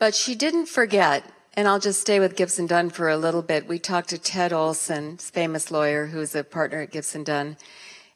But 0.00 0.16
she 0.16 0.34
didn't 0.34 0.66
forget, 0.66 1.22
and 1.60 1.68
I'll 1.68 1.78
just 1.78 2.00
stay 2.00 2.20
with 2.20 2.36
Gibson 2.36 2.66
Dunn 2.66 2.88
for 2.88 3.10
a 3.10 3.18
little 3.18 3.42
bit. 3.42 3.68
We 3.68 3.78
talked 3.78 4.08
to 4.08 4.18
Ted 4.18 4.50
Olson, 4.50 5.18
famous 5.18 5.70
lawyer 5.70 6.06
who's 6.06 6.34
a 6.34 6.42
partner 6.42 6.80
at 6.80 6.90
Gibson 6.90 7.22
Dunn, 7.22 7.58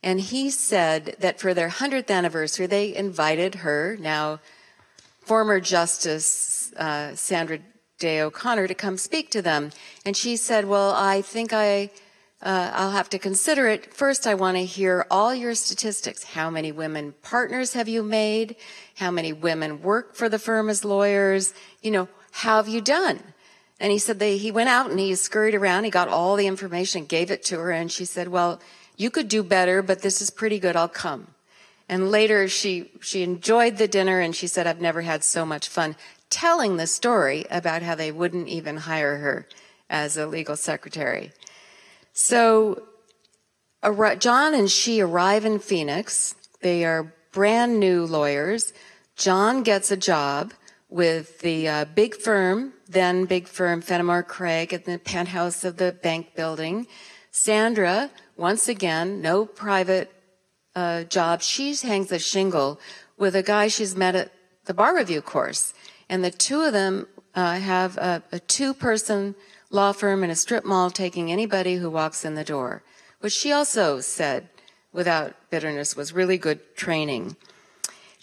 and 0.02 0.18
he 0.18 0.48
said 0.48 1.16
that 1.18 1.38
for 1.38 1.52
their 1.52 1.68
100th 1.68 2.10
anniversary, 2.10 2.64
they 2.64 2.96
invited 2.96 3.56
her, 3.56 3.98
now 4.00 4.40
former 5.20 5.60
Justice 5.60 6.72
uh, 6.78 7.14
Sandra 7.16 7.58
Day 7.98 8.22
O'Connor, 8.22 8.66
to 8.66 8.74
come 8.74 8.96
speak 8.96 9.30
to 9.32 9.42
them. 9.42 9.72
And 10.06 10.16
she 10.16 10.36
said, 10.36 10.64
Well, 10.64 10.92
I 10.92 11.20
think 11.20 11.52
I 11.52 11.90
uh, 12.40 12.70
I'll 12.72 12.92
have 12.92 13.10
to 13.10 13.18
consider 13.18 13.68
it. 13.68 13.92
First, 13.92 14.26
I 14.26 14.34
want 14.34 14.56
to 14.56 14.64
hear 14.64 15.06
all 15.10 15.34
your 15.34 15.54
statistics. 15.54 16.24
How 16.24 16.48
many 16.48 16.72
women 16.72 17.14
partners 17.20 17.74
have 17.74 17.88
you 17.88 18.02
made? 18.02 18.56
How 18.96 19.10
many 19.10 19.34
women 19.34 19.82
work 19.82 20.14
for 20.14 20.30
the 20.30 20.38
firm 20.38 20.70
as 20.70 20.82
lawyers? 20.82 21.52
You 21.82 21.90
know, 21.90 22.08
how 22.32 22.56
have 22.56 22.68
you 22.68 22.80
done? 22.80 23.20
And 23.80 23.90
he 23.90 23.98
said 23.98 24.20
he 24.20 24.50
went 24.50 24.68
out 24.68 24.90
and 24.90 24.98
he 24.98 25.14
scurried 25.14 25.54
around. 25.54 25.84
He 25.84 25.90
got 25.90 26.08
all 26.08 26.36
the 26.36 26.46
information, 26.46 27.06
gave 27.06 27.30
it 27.30 27.42
to 27.44 27.58
her, 27.58 27.70
and 27.70 27.90
she 27.90 28.04
said, 28.04 28.28
well, 28.28 28.60
you 28.96 29.10
could 29.10 29.28
do 29.28 29.42
better, 29.42 29.82
but 29.82 30.02
this 30.02 30.22
is 30.22 30.30
pretty 30.30 30.58
good. 30.58 30.76
I'll 30.76 30.88
come. 30.88 31.28
And 31.88 32.10
later 32.10 32.48
she, 32.48 32.90
she 33.00 33.22
enjoyed 33.22 33.76
the 33.76 33.88
dinner 33.88 34.20
and 34.20 34.34
she 34.34 34.46
said, 34.46 34.66
I've 34.66 34.80
never 34.80 35.02
had 35.02 35.22
so 35.22 35.44
much 35.44 35.68
fun 35.68 35.96
telling 36.30 36.76
the 36.76 36.86
story 36.86 37.44
about 37.50 37.82
how 37.82 37.94
they 37.94 38.10
wouldn't 38.10 38.48
even 38.48 38.78
hire 38.78 39.18
her 39.18 39.46
as 39.90 40.16
a 40.16 40.26
legal 40.26 40.56
secretary. 40.56 41.32
So 42.12 42.84
John 44.18 44.54
and 44.54 44.70
she 44.70 45.00
arrive 45.00 45.44
in 45.44 45.58
Phoenix. 45.58 46.34
They 46.62 46.84
are 46.84 47.12
brand 47.32 47.78
new 47.78 48.06
lawyers. 48.06 48.72
John 49.16 49.62
gets 49.62 49.90
a 49.90 49.96
job 49.96 50.54
with 50.94 51.40
the 51.40 51.66
uh, 51.66 51.84
big 51.86 52.14
firm, 52.14 52.72
then 52.88 53.24
big 53.24 53.48
firm 53.48 53.82
Fennemore 53.82 54.24
Craig 54.24 54.72
at 54.72 54.84
the 54.84 54.96
penthouse 54.96 55.64
of 55.64 55.76
the 55.76 55.90
bank 55.90 56.36
building. 56.36 56.86
Sandra, 57.32 58.12
once 58.36 58.68
again, 58.68 59.20
no 59.20 59.44
private 59.44 60.12
uh, 60.76 61.02
job. 61.02 61.42
She 61.42 61.74
hangs 61.74 62.12
a 62.12 62.20
shingle 62.20 62.78
with 63.18 63.34
a 63.34 63.42
guy 63.42 63.66
she's 63.66 63.96
met 63.96 64.14
at 64.14 64.30
the 64.66 64.72
bar 64.72 64.94
review 64.94 65.20
course. 65.20 65.74
And 66.08 66.22
the 66.22 66.30
two 66.30 66.60
of 66.60 66.72
them 66.72 67.08
uh, 67.34 67.58
have 67.58 67.96
a, 67.96 68.22
a 68.30 68.38
two 68.38 68.72
person 68.72 69.34
law 69.70 69.90
firm 69.90 70.22
in 70.22 70.30
a 70.30 70.36
strip 70.36 70.64
mall 70.64 70.90
taking 70.90 71.32
anybody 71.32 71.74
who 71.74 71.90
walks 71.90 72.24
in 72.24 72.36
the 72.36 72.44
door, 72.44 72.84
which 73.18 73.32
she 73.32 73.50
also 73.50 73.98
said 73.98 74.48
without 74.92 75.34
bitterness 75.50 75.96
was 75.96 76.12
really 76.12 76.38
good 76.38 76.76
training. 76.76 77.34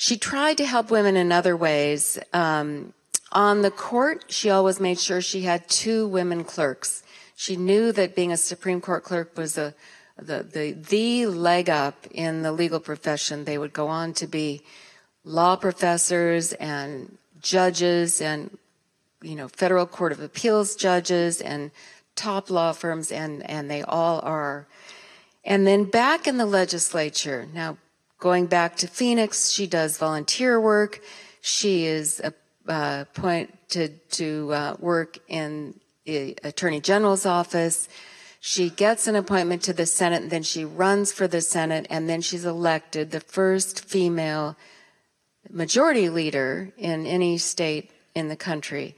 She 0.02 0.18
tried 0.18 0.58
to 0.58 0.66
help 0.66 0.90
women 0.90 1.16
in 1.16 1.32
other 1.32 1.56
ways. 1.56 2.18
Um, 2.34 2.94
on 3.32 3.62
the 3.62 3.70
court, 3.70 4.26
she 4.30 4.50
always 4.50 4.80
made 4.80 5.00
sure 5.00 5.22
she 5.22 5.42
had 5.44 5.70
two 5.70 6.08
women 6.08 6.44
clerks. 6.44 7.04
She 7.36 7.56
knew 7.56 7.92
that 7.92 8.16
being 8.16 8.32
a 8.32 8.38
Supreme 8.38 8.82
Court 8.82 9.04
clerk 9.04 9.38
was 9.38 9.60
a, 9.60 9.76
the, 10.18 10.42
the, 10.42 10.72
the 10.72 11.28
leg 11.28 11.70
up 11.70 12.08
in 12.10 12.42
the 12.42 12.52
legal 12.52 12.80
profession. 12.80 13.46
They 13.46 13.60
would 13.60 13.74
go 13.74 13.90
on 13.90 14.14
to 14.14 14.26
be 14.26 14.64
law 15.24 15.56
professors 15.56 16.54
and 16.54 17.20
judges 17.40 18.22
and 18.22 18.58
you 19.22 19.36
know, 19.36 19.50
federal 19.50 19.86
court 19.86 20.12
of 20.14 20.20
appeals 20.20 20.76
judges 20.76 21.42
and 21.42 21.70
top 22.16 22.50
law 22.50 22.72
firms, 22.72 23.12
and, 23.12 23.48
and 23.48 23.70
they 23.70 23.84
all 23.84 24.20
are. 24.24 24.66
And 25.46 25.68
then 25.68 25.84
back 25.84 26.26
in 26.26 26.38
the 26.38 26.48
legislature, 26.48 27.48
now 27.54 27.78
going 28.22 28.46
back 28.46 28.78
to 28.78 28.88
Phoenix, 28.88 29.50
she 29.50 29.68
does 29.68 29.98
volunteer 29.98 30.62
work. 30.62 31.02
She 31.42 31.86
is 31.86 32.22
uh, 32.22 33.06
appointed 33.10 34.10
to 34.12 34.54
uh, 34.54 34.76
work 34.80 35.18
in 35.28 35.80
the 36.06 36.38
Attorney 36.44 36.80
General's 36.80 37.26
office. 37.26 37.90
She 38.40 38.70
gets 38.70 39.08
an 39.08 39.16
appointment 39.16 39.64
to 39.64 39.74
the 39.74 39.88
Senate, 39.88 40.22
and 40.22 40.32
then 40.32 40.44
she 40.44 40.64
runs 40.64 41.12
for 41.12 41.28
the 41.28 41.42
Senate, 41.42 41.88
and 41.90 42.08
then 42.08 42.22
she's 42.22 42.46
elected 42.46 43.10
the 43.10 43.20
first 43.20 43.86
female 43.86 44.56
majority 45.50 46.10
leader 46.10 46.72
in 46.78 47.08
any 47.08 47.40
state 47.40 47.90
in 48.14 48.28
the 48.28 48.36
country. 48.36 48.96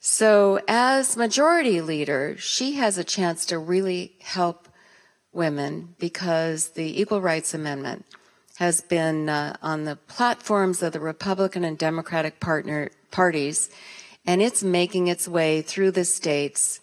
So, 0.00 0.60
as 0.66 1.16
majority 1.16 1.80
leader, 1.80 2.36
she 2.38 2.74
has 2.74 2.98
a 2.98 3.04
chance 3.04 3.46
to 3.46 3.58
really 3.58 4.16
help 4.20 4.68
women 5.32 5.94
because 5.98 6.70
the 6.70 7.00
Equal 7.00 7.20
Rights 7.20 7.54
Amendment 7.54 8.04
has 8.56 8.80
been 8.80 9.28
uh, 9.28 9.56
on 9.62 9.84
the 9.84 9.96
platforms 9.96 10.82
of 10.82 10.92
the 10.92 11.00
Republican 11.00 11.64
and 11.64 11.78
Democratic 11.78 12.40
partner 12.40 12.90
parties, 13.10 13.70
and 14.26 14.42
it's 14.42 14.62
making 14.62 15.08
its 15.08 15.28
way 15.28 15.62
through 15.62 15.90
the 15.90 16.04
states. 16.04 16.80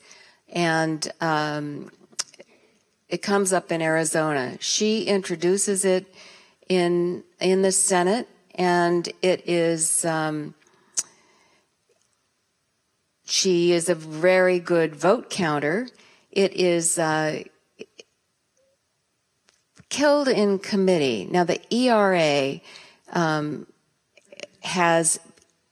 And 0.50 1.12
um, 1.20 1.92
it 3.10 3.22
comes 3.22 3.52
up 3.52 3.72
in 3.72 3.82
Arizona. 3.82 4.58
She 4.60 5.04
introduces 5.04 5.84
it 5.84 6.14
in 6.70 7.24
in 7.40 7.62
the 7.62 7.72
Senate, 7.72 8.28
and 8.56 9.08
it 9.22 9.48
is. 9.48 10.06
Um, 10.06 10.56
she 13.26 13.72
is 13.72 13.90
a 13.90 13.96
very 13.96 14.60
good 14.60 14.96
vote 14.96 15.30
counter. 15.30 15.88
It 16.32 16.54
is 16.54 17.00
uh, 17.00 17.44
killed 19.94 20.28
in 20.28 20.58
committee. 20.58 21.28
Now, 21.30 21.44
the 21.44 21.62
ERA 21.72 22.60
um, 23.14 23.68
has 24.62 25.20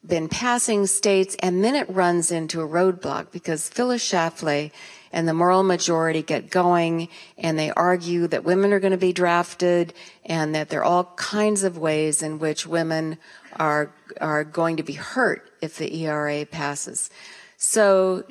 been 0.06 0.30
passing 0.30 0.86
states, 0.86 1.36
and 1.40 1.64
then 1.64 1.76
it 1.76 1.90
runs 1.90 2.32
into 2.32 2.62
a 2.62 2.68
roadblock 2.68 3.32
because 3.32 3.68
Phyllis 3.68 4.08
Schlafly 4.08 4.72
and 5.12 5.28
the 5.28 5.34
moral 5.34 5.64
majority 5.64 6.22
get 6.22 6.52
going 6.52 7.10
and 7.38 7.58
they 7.58 7.72
argue 7.72 8.28
that 8.28 8.44
women 8.44 8.72
are 8.72 8.80
going 8.80 8.92
to 8.92 8.98
be 8.98 9.12
drafted 9.12 9.94
and 10.24 10.54
that 10.56 10.70
there 10.70 10.82
are 10.82 10.86
all 10.86 11.14
kinds 11.16 11.64
of 11.64 11.80
ways 11.80 12.22
in 12.22 12.40
which 12.40 12.66
women 12.66 13.18
are 13.58 13.92
are 14.22 14.44
going 14.44 14.78
to 14.78 14.84
be 14.84 14.94
hurt 14.94 15.52
if 15.62 15.78
the 15.78 16.04
ERA 16.06 16.46
passes. 16.46 17.10
So 17.58 18.24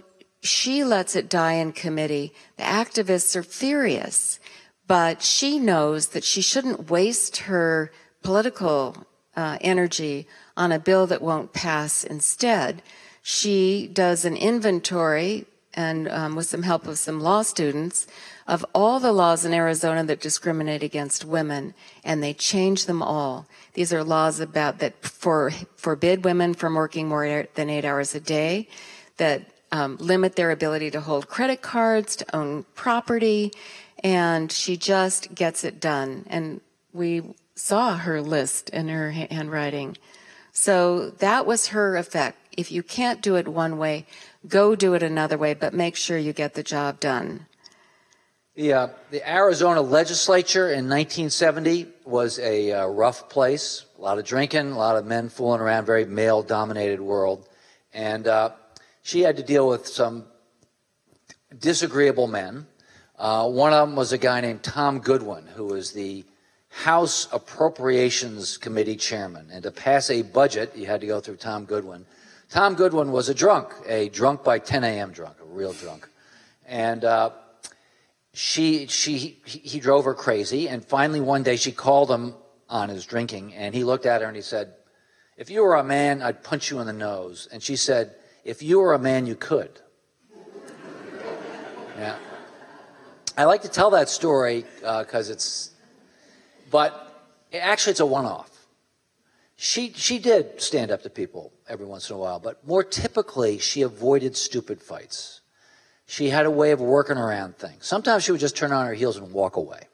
she 0.42 0.84
lets 0.84 1.14
it 1.16 1.28
die 1.28 1.54
in 1.54 1.72
committee. 1.72 2.32
The 2.56 2.62
activists 2.62 3.36
are 3.36 3.42
furious, 3.42 4.39
but 4.90 5.22
she 5.22 5.60
knows 5.60 6.08
that 6.08 6.24
she 6.24 6.42
shouldn't 6.42 6.90
waste 6.90 7.36
her 7.46 7.92
political 8.24 8.96
uh, 9.36 9.56
energy 9.60 10.26
on 10.56 10.72
a 10.72 10.80
bill 10.80 11.06
that 11.06 11.22
won't 11.22 11.52
pass 11.52 12.02
instead. 12.02 12.82
She 13.22 13.86
does 13.86 14.24
an 14.24 14.36
inventory 14.36 15.46
and 15.74 16.08
um, 16.08 16.34
with 16.34 16.46
some 16.46 16.64
help 16.64 16.88
of 16.88 16.98
some 16.98 17.20
law 17.20 17.42
students 17.42 18.08
of 18.48 18.66
all 18.74 18.98
the 18.98 19.12
laws 19.12 19.44
in 19.44 19.54
Arizona 19.54 20.02
that 20.02 20.20
discriminate 20.20 20.82
against 20.82 21.24
women, 21.24 21.72
and 22.02 22.20
they 22.20 22.34
change 22.34 22.86
them 22.86 23.00
all. 23.00 23.46
These 23.74 23.92
are 23.92 24.02
laws 24.02 24.40
about 24.40 24.80
that 24.80 25.04
for 25.04 25.52
forbid 25.76 26.24
women 26.24 26.52
from 26.52 26.74
working 26.74 27.06
more 27.06 27.46
than 27.54 27.70
eight 27.70 27.84
hours 27.84 28.16
a 28.16 28.20
day, 28.20 28.66
that 29.18 29.42
um, 29.70 29.98
limit 29.98 30.34
their 30.34 30.50
ability 30.50 30.90
to 30.90 31.00
hold 31.00 31.28
credit 31.28 31.62
cards, 31.62 32.16
to 32.16 32.36
own 32.36 32.64
property, 32.74 33.52
and 34.02 34.50
she 34.50 34.76
just 34.76 35.34
gets 35.34 35.64
it 35.64 35.80
done. 35.80 36.24
And 36.28 36.60
we 36.92 37.34
saw 37.54 37.96
her 37.96 38.20
list 38.20 38.70
in 38.70 38.88
her 38.88 39.10
handwriting. 39.10 39.96
So 40.52 41.10
that 41.10 41.46
was 41.46 41.68
her 41.68 41.96
effect. 41.96 42.38
If 42.56 42.72
you 42.72 42.82
can't 42.82 43.22
do 43.22 43.36
it 43.36 43.46
one 43.46 43.78
way, 43.78 44.06
go 44.48 44.74
do 44.74 44.94
it 44.94 45.02
another 45.02 45.38
way, 45.38 45.54
but 45.54 45.72
make 45.72 45.96
sure 45.96 46.18
you 46.18 46.32
get 46.32 46.54
the 46.54 46.62
job 46.62 47.00
done. 47.00 47.46
The, 48.56 48.72
uh, 48.72 48.88
the 49.10 49.30
Arizona 49.30 49.80
legislature 49.80 50.66
in 50.66 50.88
1970 50.88 51.86
was 52.04 52.38
a 52.40 52.72
uh, 52.72 52.86
rough 52.86 53.28
place. 53.28 53.86
A 53.98 54.02
lot 54.02 54.18
of 54.18 54.24
drinking, 54.24 54.72
a 54.72 54.78
lot 54.78 54.96
of 54.96 55.06
men 55.06 55.28
fooling 55.28 55.60
around, 55.60 55.86
very 55.86 56.04
male 56.04 56.42
dominated 56.42 57.00
world. 57.00 57.48
And 57.94 58.26
uh, 58.26 58.50
she 59.02 59.20
had 59.20 59.36
to 59.36 59.42
deal 59.42 59.68
with 59.68 59.86
some 59.86 60.24
disagreeable 61.56 62.26
men. 62.26 62.66
Uh, 63.20 63.46
one 63.46 63.74
of 63.74 63.86
them 63.86 63.96
was 63.96 64.14
a 64.14 64.18
guy 64.18 64.40
named 64.40 64.62
Tom 64.62 64.98
Goodwin, 64.98 65.46
who 65.54 65.66
was 65.66 65.92
the 65.92 66.24
House 66.70 67.28
Appropriations 67.30 68.56
Committee 68.56 68.96
chairman. 68.96 69.50
And 69.52 69.62
to 69.64 69.70
pass 69.70 70.08
a 70.08 70.22
budget, 70.22 70.74
you 70.74 70.86
had 70.86 71.02
to 71.02 71.06
go 71.06 71.20
through 71.20 71.36
Tom 71.36 71.66
Goodwin. 71.66 72.06
Tom 72.48 72.76
Goodwin 72.76 73.12
was 73.12 73.28
a 73.28 73.34
drunk, 73.34 73.74
a 73.86 74.08
drunk 74.08 74.42
by 74.42 74.58
10 74.58 74.84
a.m. 74.84 75.12
drunk, 75.12 75.36
a 75.38 75.44
real 75.44 75.74
drunk. 75.74 76.08
And 76.66 77.04
uh, 77.04 77.32
she, 78.32 78.86
she, 78.86 79.36
he 79.44 79.80
drove 79.80 80.06
her 80.06 80.14
crazy. 80.14 80.66
And 80.66 80.82
finally, 80.82 81.20
one 81.20 81.42
day, 81.42 81.56
she 81.56 81.72
called 81.72 82.10
him 82.10 82.32
on 82.70 82.88
his 82.88 83.04
drinking. 83.04 83.52
And 83.52 83.74
he 83.74 83.84
looked 83.84 84.06
at 84.06 84.22
her 84.22 84.28
and 84.28 84.36
he 84.36 84.40
said, 84.40 84.72
If 85.36 85.50
you 85.50 85.62
were 85.62 85.74
a 85.74 85.84
man, 85.84 86.22
I'd 86.22 86.42
punch 86.42 86.70
you 86.70 86.80
in 86.80 86.86
the 86.86 86.94
nose. 86.94 87.48
And 87.52 87.62
she 87.62 87.76
said, 87.76 88.14
If 88.44 88.62
you 88.62 88.80
were 88.80 88.94
a 88.94 88.98
man, 88.98 89.26
you 89.26 89.34
could. 89.34 89.78
yeah. 91.98 92.16
I 93.40 93.44
like 93.44 93.62
to 93.62 93.70
tell 93.70 93.88
that 93.92 94.10
story 94.10 94.66
because 94.80 95.30
uh, 95.30 95.32
it's 95.32 95.70
but 96.70 97.24
actually, 97.54 97.92
it's 97.92 98.00
a 98.00 98.04
one 98.04 98.26
off. 98.26 98.50
She, 99.56 99.94
she 99.94 100.18
did 100.18 100.60
stand 100.60 100.90
up 100.90 101.02
to 101.04 101.10
people 101.10 101.50
every 101.66 101.86
once 101.86 102.10
in 102.10 102.16
a 102.16 102.18
while, 102.18 102.38
but 102.38 102.66
more 102.66 102.84
typically, 102.84 103.56
she 103.56 103.80
avoided 103.80 104.36
stupid 104.36 104.82
fights. 104.82 105.40
She 106.04 106.28
had 106.28 106.44
a 106.44 106.50
way 106.50 106.72
of 106.72 106.82
working 106.82 107.16
around 107.16 107.56
things. 107.56 107.86
Sometimes 107.86 108.24
she 108.24 108.32
would 108.32 108.42
just 108.42 108.58
turn 108.58 108.72
on 108.72 108.84
her 108.84 108.92
heels 108.92 109.16
and 109.16 109.32
walk 109.32 109.56
away. 109.56 109.84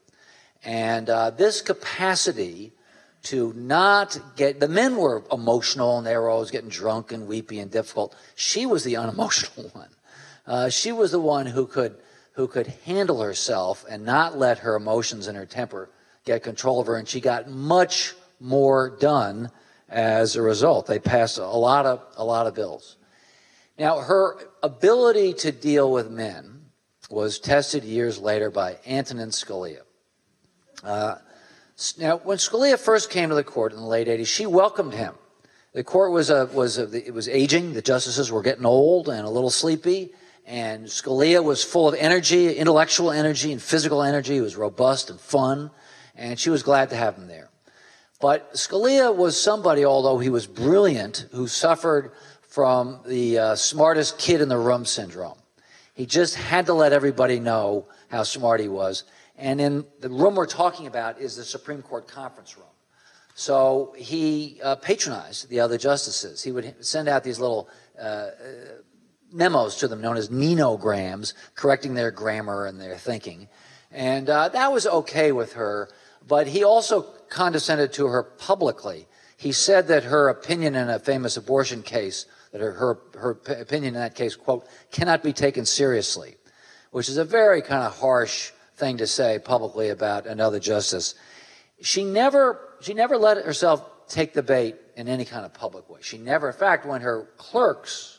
And 0.64 1.08
uh, 1.08 1.30
this 1.30 1.62
capacity 1.62 2.72
to 3.24 3.52
not 3.52 4.18
get 4.34 4.58
the 4.58 4.66
men 4.66 4.96
were 4.96 5.22
emotional 5.30 5.98
and 5.98 6.06
they 6.06 6.16
were 6.16 6.28
always 6.28 6.50
getting 6.50 6.68
drunk 6.68 7.12
and 7.12 7.28
weepy 7.28 7.60
and 7.60 7.70
difficult. 7.70 8.12
She 8.34 8.66
was 8.66 8.82
the 8.82 8.96
unemotional 8.96 9.68
one. 9.72 9.90
Uh, 10.44 10.68
she 10.68 10.90
was 10.90 11.12
the 11.12 11.20
one 11.20 11.46
who 11.46 11.68
could 11.68 11.96
who 12.36 12.46
could 12.46 12.66
handle 12.84 13.22
herself 13.22 13.84
and 13.88 14.04
not 14.04 14.38
let 14.38 14.58
her 14.58 14.76
emotions 14.76 15.26
and 15.26 15.36
her 15.36 15.46
temper 15.46 15.88
get 16.24 16.42
control 16.42 16.80
of 16.80 16.86
her, 16.86 16.96
and 16.96 17.08
she 17.08 17.20
got 17.20 17.48
much 17.48 18.14
more 18.38 18.90
done 19.00 19.50
as 19.88 20.36
a 20.36 20.42
result. 20.42 20.86
They 20.86 20.98
passed 20.98 21.38
a 21.38 21.46
lot 21.46 21.86
of 21.86 22.02
a 22.16 22.24
lot 22.24 22.46
of 22.46 22.54
bills. 22.54 22.96
Now, 23.78 23.98
her 24.00 24.36
ability 24.62 25.32
to 25.34 25.52
deal 25.52 25.90
with 25.90 26.10
men 26.10 26.66
was 27.10 27.38
tested 27.38 27.84
years 27.84 28.18
later 28.18 28.50
by 28.50 28.78
Antonin 28.86 29.30
Scalia. 29.30 29.82
Uh, 30.82 31.16
now, 31.98 32.18
when 32.18 32.38
Scalia 32.38 32.78
first 32.78 33.10
came 33.10 33.30
to 33.30 33.34
the 33.34 33.44
court 33.44 33.72
in 33.72 33.78
the 33.78 33.86
late 33.86 34.08
80s, 34.08 34.26
she 34.26 34.46
welcomed 34.46 34.94
him. 34.94 35.14
The 35.72 35.84
court 35.84 36.12
was 36.12 36.30
a, 36.30 36.46
was 36.46 36.78
a, 36.78 37.06
it 37.06 37.12
was 37.12 37.28
aging. 37.28 37.74
The 37.74 37.82
justices 37.82 38.32
were 38.32 38.42
getting 38.42 38.64
old 38.64 39.08
and 39.08 39.26
a 39.26 39.30
little 39.30 39.50
sleepy. 39.50 40.12
And 40.46 40.86
Scalia 40.86 41.42
was 41.42 41.64
full 41.64 41.88
of 41.88 41.94
energy, 41.96 42.56
intellectual 42.56 43.10
energy 43.10 43.52
and 43.52 43.60
physical 43.60 44.02
energy. 44.02 44.34
He 44.34 44.40
was 44.40 44.56
robust 44.56 45.10
and 45.10 45.20
fun 45.20 45.70
and 46.16 46.38
she 46.38 46.50
was 46.50 46.62
glad 46.62 46.90
to 46.90 46.96
have 46.96 47.16
him 47.16 47.28
there. 47.28 47.50
But 48.20 48.54
Scalia 48.54 49.14
was 49.14 49.40
somebody, 49.40 49.84
although 49.84 50.18
he 50.18 50.30
was 50.30 50.46
brilliant, 50.46 51.26
who 51.32 51.46
suffered 51.46 52.12
from 52.48 53.00
the 53.04 53.38
uh, 53.38 53.54
smartest 53.54 54.18
kid 54.18 54.40
in 54.40 54.48
the 54.48 54.56
room 54.56 54.86
syndrome. 54.86 55.38
He 55.94 56.06
just 56.06 56.34
had 56.34 56.66
to 56.66 56.72
let 56.72 56.92
everybody 56.92 57.38
know 57.40 57.86
how 58.08 58.22
smart 58.22 58.60
he 58.60 58.68
was. 58.68 59.04
And 59.36 59.60
in 59.60 59.84
the 60.00 60.08
room 60.08 60.34
we're 60.34 60.46
talking 60.46 60.86
about 60.86 61.20
is 61.20 61.36
the 61.36 61.44
Supreme 61.44 61.82
Court 61.82 62.08
conference 62.08 62.56
room. 62.56 62.66
So 63.34 63.94
he 63.98 64.60
uh, 64.62 64.76
patronized 64.76 65.50
the 65.50 65.60
other 65.60 65.76
justices. 65.76 66.42
He 66.42 66.52
would 66.52 66.74
send 66.84 67.08
out 67.08 67.22
these 67.22 67.38
little 67.38 67.68
uh, 67.98 68.02
uh 68.02 68.30
memos 69.32 69.76
to 69.76 69.88
them 69.88 70.00
known 70.00 70.16
as 70.16 70.28
ninograms, 70.28 71.34
correcting 71.54 71.94
their 71.94 72.10
grammar 72.10 72.66
and 72.66 72.80
their 72.80 72.96
thinking. 72.96 73.48
And 73.90 74.28
uh, 74.28 74.48
that 74.50 74.72
was 74.72 74.86
okay 74.86 75.32
with 75.32 75.54
her 75.54 75.88
but 76.26 76.46
he 76.46 76.64
also 76.64 77.02
condescended 77.28 77.92
to 77.94 78.06
her 78.06 78.22
publicly. 78.22 79.06
He 79.36 79.52
said 79.52 79.88
that 79.88 80.04
her 80.04 80.28
opinion 80.28 80.74
in 80.74 80.88
a 80.88 80.98
famous 80.98 81.36
abortion 81.36 81.82
case, 81.82 82.26
that 82.52 82.60
her, 82.60 82.72
her, 82.72 82.98
her 83.18 83.30
opinion 83.60 83.94
in 83.94 84.00
that 84.00 84.14
case, 84.14 84.34
quote, 84.34 84.66
cannot 84.90 85.22
be 85.22 85.32
taken 85.32 85.64
seriously, 85.64 86.36
which 86.90 87.08
is 87.08 87.16
a 87.16 87.24
very 87.24 87.62
kind 87.62 87.82
of 87.84 87.96
harsh 87.98 88.52
thing 88.76 88.96
to 88.98 89.06
say 89.06 89.38
publicly 89.38 89.90
about 89.90 90.26
another 90.26 90.58
justice. 90.58 91.14
She 91.80 92.04
never, 92.04 92.60
she 92.80 92.94
never 92.94 93.16
let 93.18 93.44
herself 93.44 94.08
take 94.08 94.32
the 94.32 94.42
bait 94.42 94.76
in 94.96 95.08
any 95.08 95.24
kind 95.24 95.44
of 95.44 95.52
public 95.52 95.88
way. 95.90 96.00
She 96.02 96.18
never, 96.18 96.48
in 96.48 96.54
fact, 96.54 96.86
when 96.86 97.02
her 97.02 97.28
clerks 97.36 98.15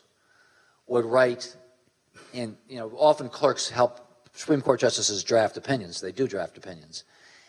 would 0.87 1.05
write 1.05 1.55
and 2.33 2.57
you 2.67 2.77
know, 2.77 2.91
often 2.97 3.29
clerks 3.29 3.69
help 3.69 3.99
Supreme 4.33 4.61
Court 4.61 4.79
justices 4.79 5.23
draft 5.23 5.57
opinions. 5.57 6.01
They 6.01 6.11
do 6.11 6.27
draft 6.27 6.57
opinions. 6.57 7.03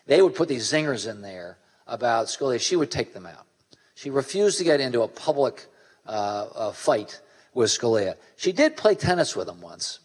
They 0.06 0.22
would 0.22 0.34
put 0.34 0.48
these 0.48 0.70
zingers 0.70 1.08
in 1.08 1.20
there 1.20 1.58
about 1.86 2.26
Scalia. 2.26 2.60
She 2.60 2.76
would 2.76 2.90
take 2.90 3.12
them 3.12 3.26
out. 3.26 3.46
She 3.94 4.10
refused 4.10 4.58
to 4.58 4.64
get 4.64 4.80
into 4.80 5.02
a 5.02 5.08
public 5.08 5.66
uh, 6.06 6.72
fight 6.72 7.20
with 7.52 7.70
Scalia. 7.70 8.14
She 8.36 8.52
did 8.52 8.76
play 8.76 8.94
tennis 8.94 9.36
with 9.36 9.48
him 9.48 9.60
once. 9.60 10.00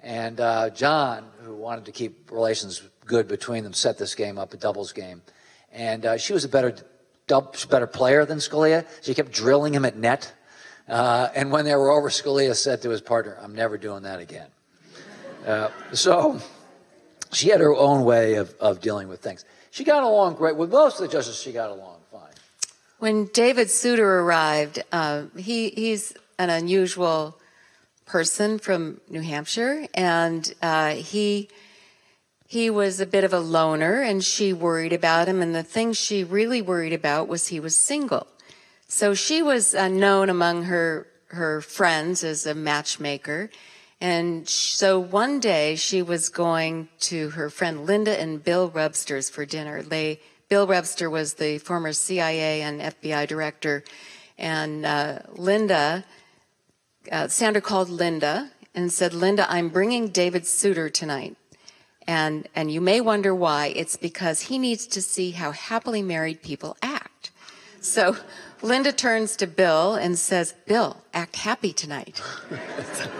And 0.00 0.40
uh, 0.40 0.70
John, 0.70 1.24
who 1.42 1.56
wanted 1.56 1.86
to 1.86 1.92
keep 1.92 2.30
relations 2.30 2.82
good 3.04 3.26
between 3.26 3.64
them, 3.64 3.72
set 3.72 3.98
this 3.98 4.14
game 4.14 4.38
up, 4.38 4.54
a 4.54 4.56
doubles 4.56 4.92
game. 4.92 5.22
And 5.72 6.06
uh, 6.06 6.16
she 6.18 6.32
was 6.32 6.44
a 6.44 6.48
better, 6.48 6.74
better 7.26 7.86
player 7.86 8.24
than 8.24 8.38
Scalia. 8.38 8.86
She 9.02 9.14
kept 9.14 9.32
drilling 9.32 9.74
him 9.74 9.84
at 9.84 9.96
net. 9.96 10.32
Uh, 10.88 11.28
and 11.34 11.52
when 11.52 11.64
they 11.64 11.74
were 11.74 11.90
over, 11.90 12.08
Scalia 12.08 12.54
said 12.54 12.82
to 12.82 12.90
his 12.90 13.00
partner, 13.00 13.36
I'm 13.42 13.54
never 13.54 13.76
doing 13.76 14.02
that 14.04 14.20
again. 14.20 14.48
Uh, 15.46 15.68
so 15.92 16.40
she 17.32 17.48
had 17.48 17.60
her 17.60 17.74
own 17.74 18.04
way 18.04 18.34
of, 18.34 18.54
of 18.60 18.80
dealing 18.80 19.08
with 19.08 19.20
things. 19.20 19.44
She 19.70 19.84
got 19.84 20.02
along 20.02 20.34
great 20.34 20.56
with 20.56 20.70
most 20.70 21.00
of 21.00 21.06
the 21.06 21.12
justices. 21.12 21.40
She 21.40 21.52
got 21.52 21.70
along 21.70 21.98
fine. 22.10 22.22
When 22.98 23.26
David 23.26 23.70
Souter 23.70 24.20
arrived, 24.20 24.82
uh, 24.90 25.24
he 25.36 25.70
he's 25.70 26.14
an 26.38 26.50
unusual 26.50 27.38
person 28.06 28.58
from 28.58 29.00
New 29.08 29.20
Hampshire, 29.20 29.86
and 29.94 30.52
uh, 30.62 30.94
he 30.94 31.48
he 32.48 32.70
was 32.70 32.98
a 32.98 33.06
bit 33.06 33.24
of 33.24 33.32
a 33.34 33.38
loner 33.38 34.00
and 34.00 34.24
she 34.24 34.54
worried 34.54 34.94
about 34.94 35.28
him. 35.28 35.42
And 35.42 35.54
the 35.54 35.62
thing 35.62 35.92
she 35.92 36.24
really 36.24 36.62
worried 36.62 36.94
about 36.94 37.28
was 37.28 37.48
he 37.48 37.60
was 37.60 37.76
single. 37.76 38.26
So 38.90 39.12
she 39.12 39.42
was 39.42 39.74
uh, 39.74 39.88
known 39.88 40.30
among 40.30 40.64
her, 40.64 41.06
her 41.26 41.60
friends 41.60 42.24
as 42.24 42.46
a 42.46 42.54
matchmaker. 42.54 43.50
And 44.00 44.48
so 44.48 44.98
one 44.98 45.40
day 45.40 45.76
she 45.76 46.00
was 46.00 46.30
going 46.30 46.88
to 47.00 47.30
her 47.30 47.50
friend 47.50 47.84
Linda 47.84 48.18
and 48.18 48.42
Bill 48.42 48.66
Webster's 48.68 49.28
for 49.28 49.44
dinner. 49.44 49.82
They, 49.82 50.20
Bill 50.48 50.66
Webster 50.66 51.10
was 51.10 51.34
the 51.34 51.58
former 51.58 51.92
CIA 51.92 52.62
and 52.62 52.80
FBI 52.80 53.26
director. 53.28 53.84
And 54.38 54.86
uh, 54.86 55.18
Linda, 55.32 56.04
uh, 57.12 57.28
Sandra 57.28 57.60
called 57.60 57.90
Linda 57.90 58.52
and 58.74 58.90
said, 58.90 59.12
Linda, 59.12 59.44
I'm 59.50 59.68
bringing 59.68 60.08
David 60.08 60.46
Souter 60.46 60.88
tonight. 60.88 61.36
And, 62.06 62.48
and 62.54 62.72
you 62.72 62.80
may 62.80 63.02
wonder 63.02 63.34
why. 63.34 63.66
It's 63.66 63.96
because 63.96 64.42
he 64.42 64.56
needs 64.56 64.86
to 64.86 65.02
see 65.02 65.32
how 65.32 65.50
happily 65.50 66.00
married 66.00 66.42
people 66.42 66.74
act. 66.80 66.97
So 67.80 68.16
Linda 68.62 68.92
turns 68.92 69.36
to 69.36 69.46
Bill 69.46 69.94
and 69.94 70.18
says, 70.18 70.54
Bill, 70.66 70.96
act 71.14 71.36
happy 71.36 71.72
tonight. 71.72 72.20
so, 72.92 73.10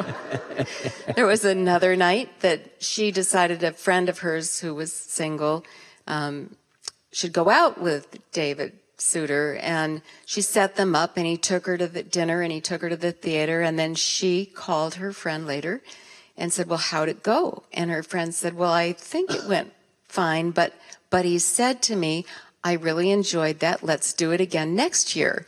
there 1.15 1.27
was 1.27 1.45
another 1.45 1.95
night 1.95 2.41
that 2.41 2.83
she 2.83 3.11
decided 3.11 3.63
a 3.63 3.73
friend 3.73 4.09
of 4.09 4.21
hers 4.21 4.61
who 4.61 4.75
was 4.75 4.93
single 4.93 5.65
um, 6.07 6.57
should 7.13 7.33
go 7.33 7.49
out 7.49 7.81
with 7.81 8.19
David 8.33 8.73
Souter. 8.97 9.57
And 9.63 10.03
she 10.27 10.43
set 10.43 10.77
them 10.77 10.97
up 10.97 11.17
and 11.17 11.27
he 11.27 11.37
took 11.37 11.67
her 11.67 11.79
to 11.79 11.87
the 11.87 12.03
dinner 12.03 12.43
and 12.43 12.53
he 12.53 12.61
took 12.61 12.83
her 12.83 12.89
to 12.89 12.97
the 12.97 13.13
theater. 13.13 13.63
And 13.63 13.79
then 13.79 13.95
she 13.95 14.45
called 14.45 14.97
her 14.97 15.13
friend 15.13 15.47
later 15.47 15.83
and 16.37 16.53
said, 16.53 16.69
well, 16.69 16.79
how'd 16.79 17.09
it 17.09 17.23
go? 17.23 17.63
And 17.73 17.91
her 17.91 18.03
friend 18.03 18.35
said, 18.35 18.55
well, 18.55 18.73
I 18.73 18.93
think 18.93 19.31
it 19.31 19.49
went 19.49 19.73
fine, 20.09 20.51
but, 20.51 20.75
but 21.11 21.25
he 21.25 21.39
said 21.39 21.83
to 21.83 21.97
me, 21.97 22.25
I 22.65 22.75
really 22.75 23.11
enjoyed 23.11 23.61
that. 23.61 23.83
Let's 23.83 24.13
do 24.13 24.33
it 24.33 24.41
again 24.41 24.75
next 24.75 25.17
year. 25.17 25.47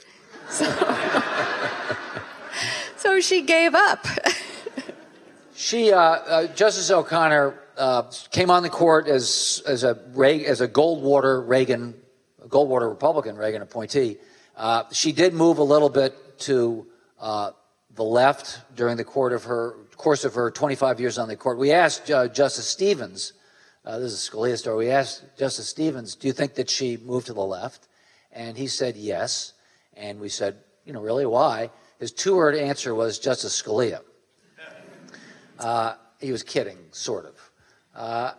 So, 0.49 0.65
so 2.97 3.21
she 3.21 3.43
gave 3.43 3.75
up. 3.75 4.07
she, 5.55 5.93
uh, 5.93 5.99
uh, 5.99 6.47
Justice 6.49 6.91
O'Connor, 6.91 7.59
uh, 7.77 8.11
came 8.31 8.51
on 8.51 8.63
the 8.63 8.69
court 8.69 9.09
as, 9.09 9.63
as 9.67 9.85
a, 9.85 9.99
as 10.47 10.61
a 10.61 10.69
Goldwater 10.69 11.47
Reagan, 11.47 11.95
Goldwater 12.49 12.89
Republican 12.89 13.37
Reagan 13.37 13.63
appointee. 13.63 14.19
Uh, 14.57 14.85
she 14.93 15.13
did 15.13 15.35
move 15.35 15.59
a 15.59 15.63
little 15.63 15.89
bit 15.89 16.39
to 16.41 16.87
uh, 17.19 17.53
the 17.95 18.05
left 18.05 18.61
during 18.77 18.97
the 18.97 19.05
court 19.05 19.33
of 19.33 19.45
her 19.45 19.77
course 20.01 20.25
of 20.25 20.35
her 20.35 20.51
25 20.51 20.99
years 20.99 21.19
on 21.19 21.29
the 21.29 21.37
court. 21.37 21.59
We 21.59 21.73
asked 21.73 22.11
uh, 22.11 22.27
Justice 22.29 22.67
Stevens, 22.67 23.35
uh, 23.91 23.99
this 23.99 24.13
is 24.13 24.29
a 24.29 24.31
Scalia 24.31 24.57
story, 24.57 24.87
we 24.87 24.91
asked 24.93 25.25
Justice 25.37 25.69
Stevens, 25.69 26.15
do 26.15 26.29
you 26.29 26.33
think 26.33 26.55
that 26.55 26.71
she 26.71 26.97
moved 26.97 27.27
to 27.27 27.33
the 27.33 27.45
left? 27.45 27.89
And 28.31 28.57
he 28.57 28.69
said 28.69 28.97
yes. 28.97 29.53
And 29.97 30.21
we 30.21 30.29
said, 30.29 30.59
you 30.85 30.93
know, 30.93 31.01
really, 31.01 31.27
why? 31.27 31.71
His 31.99 32.13
two 32.13 32.37
word 32.37 32.55
answer 32.55 32.95
was 32.95 33.19
Justice 33.19 33.61
Scalia. 33.61 34.03
Uh, 35.59 35.95
he 36.21 36.31
was 36.31 36.45
kidding, 36.45 36.79
sort 36.93 37.27
of. 37.27 37.51
Uh, 37.93 38.33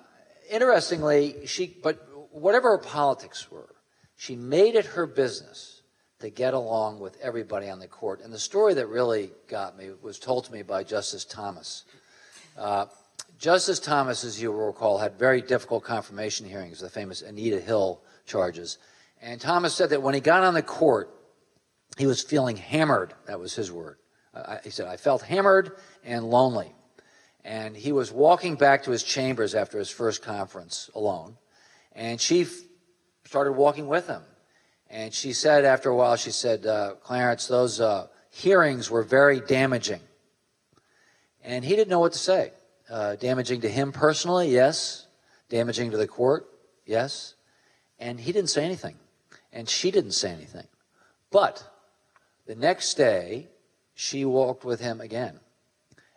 interestingly, 0.50 1.46
she, 1.46 1.76
but 1.84 2.08
whatever 2.32 2.70
her 2.70 2.78
politics 2.78 3.52
were, 3.52 3.76
she 4.16 4.38
made 4.38 4.76
it 4.76 4.86
her 4.86 5.06
business 5.06 5.82
to 6.20 6.30
get 6.30 6.54
along 6.54 7.02
with 7.02 7.18
everybody 7.22 7.68
on 7.68 7.80
the 7.80 7.88
court. 7.88 8.22
And 8.22 8.32
the 8.32 8.40
story 8.40 8.74
that 8.76 8.88
really 8.88 9.32
got 9.50 9.78
me 9.78 9.90
was 10.02 10.18
told 10.18 10.46
to 10.46 10.54
me 10.54 10.62
by 10.62 10.86
Justice 10.86 11.26
Thomas. 11.26 11.84
Justice 13.42 13.80
Thomas, 13.80 14.24
as 14.24 14.40
you 14.40 14.52
will 14.52 14.68
recall, 14.68 15.00
had 15.00 15.18
very 15.18 15.42
difficult 15.42 15.84
confirmation 15.84 16.48
hearings, 16.48 16.80
the 16.80 16.92
famous 16.92 17.24
Anita 17.24 17.60
Hill 17.60 18.00
charges. 18.28 18.78
And 19.20 19.42
Thomas 19.42 19.74
said 19.74 19.90
that 19.90 20.04
when 20.04 20.14
he 20.14 20.20
got 20.20 20.44
on 20.44 20.54
the 20.54 20.62
court, 20.62 21.10
he 21.98 22.06
was 22.06 22.22
feeling 22.22 22.56
hammered. 22.56 23.16
That 23.26 23.40
was 23.40 23.56
his 23.56 23.72
word. 23.72 23.98
Uh, 24.32 24.58
he 24.64 24.70
said, 24.70 24.88
I 24.88 24.96
felt 24.96 25.24
hammered 25.24 25.72
and 26.04 26.30
lonely. 26.30 26.72
And 27.44 27.76
he 27.76 27.92
was 27.92 28.12
walking 28.12 28.58
back 28.58 28.84
to 28.84 28.92
his 28.92 29.02
chambers 29.02 29.56
after 29.56 29.80
his 29.80 29.90
first 29.90 30.22
conference 30.22 30.92
alone. 30.94 31.36
And 31.94 32.22
she 32.22 32.46
started 33.26 33.54
walking 33.54 33.88
with 33.88 34.06
him. 34.06 34.22
And 34.88 35.12
she 35.12 35.34
said 35.34 35.66
after 35.66 35.90
a 35.90 35.96
while, 35.96 36.16
she 36.16 36.30
said, 36.30 36.68
uh, 36.68 36.94
Clarence, 37.02 37.48
those 37.48 37.82
uh, 37.82 38.06
hearings 38.30 38.92
were 38.92 39.02
very 39.02 39.40
damaging. 39.40 40.02
And 41.44 41.66
he 41.66 41.76
didn't 41.76 41.90
know 41.90 42.00
what 42.00 42.14
to 42.14 42.20
say. 42.20 42.52
Uh, 42.92 43.16
damaging 43.16 43.62
to 43.62 43.70
him 43.70 43.94
personally, 43.94 44.52
yes. 44.52 45.08
Damaging 45.48 45.92
to 45.92 45.98
the 45.98 46.08
court, 46.08 46.46
yes. 46.86 47.36
And 48.00 48.20
he 48.20 48.34
didn't 48.34 48.50
say 48.50 48.66
anything. 48.66 48.98
And 49.54 49.70
she 49.70 49.92
didn't 49.92 50.12
say 50.12 50.30
anything. 50.30 50.68
But 51.32 51.64
the 52.48 52.56
next 52.56 52.96
day, 52.96 53.48
she 53.94 54.26
walked 54.26 54.66
with 54.66 54.82
him 54.82 55.00
again. 55.00 55.40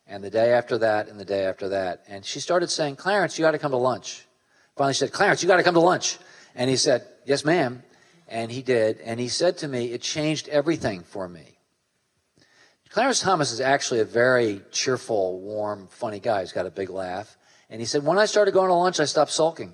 And 0.09 0.25
the 0.25 0.31
day 0.31 0.53
after 0.53 0.77
that, 0.79 1.09
and 1.09 1.21
the 1.21 1.25
day 1.25 1.45
after 1.45 1.69
that. 1.69 2.03
And 2.09 2.25
she 2.25 2.41
started 2.41 2.71
saying, 2.71 2.97
Clarence, 2.97 3.39
you 3.39 3.45
got 3.45 3.53
to 3.53 3.59
come 3.59 3.71
to 3.71 3.77
lunch. 3.77 4.27
Finally, 4.77 4.95
she 4.95 4.99
said, 4.99 5.13
Clarence, 5.13 5.43
you 5.43 5.49
got 5.49 5.59
to 5.59 5.63
come 5.63 5.75
to 5.75 5.81
lunch. 5.81 6.19
And 6.57 6.69
he 6.69 6.77
said, 6.77 7.07
Yes, 7.25 7.45
ma'am. 7.45 7.85
And 8.27 8.51
he 8.51 8.63
did. 8.63 8.99
And 9.01 9.21
he 9.21 9.29
said 9.29 9.59
to 9.59 9.69
me, 9.69 9.93
it 9.93 10.03
changed 10.03 10.49
everything 10.49 11.03
for 11.03 11.29
me. 11.29 11.54
Clarence 12.95 13.19
Thomas 13.19 13.51
is 13.51 13.61
actually 13.61 13.99
a 13.99 14.05
very 14.05 14.61
cheerful, 14.71 15.41
warm, 15.41 15.89
funny 15.89 16.21
guy. 16.21 16.43
He's 16.43 16.53
got 16.53 16.65
a 16.65 16.71
big 16.71 16.91
laugh. 16.91 17.37
And 17.69 17.81
he 17.81 17.87
said, 17.87 18.05
when 18.05 18.21
I 18.21 18.27
started 18.27 18.55
going 18.55 18.69
to 18.69 18.75
lunch, 18.75 19.01
I 19.01 19.05
stopped 19.05 19.33
sulking. 19.33 19.73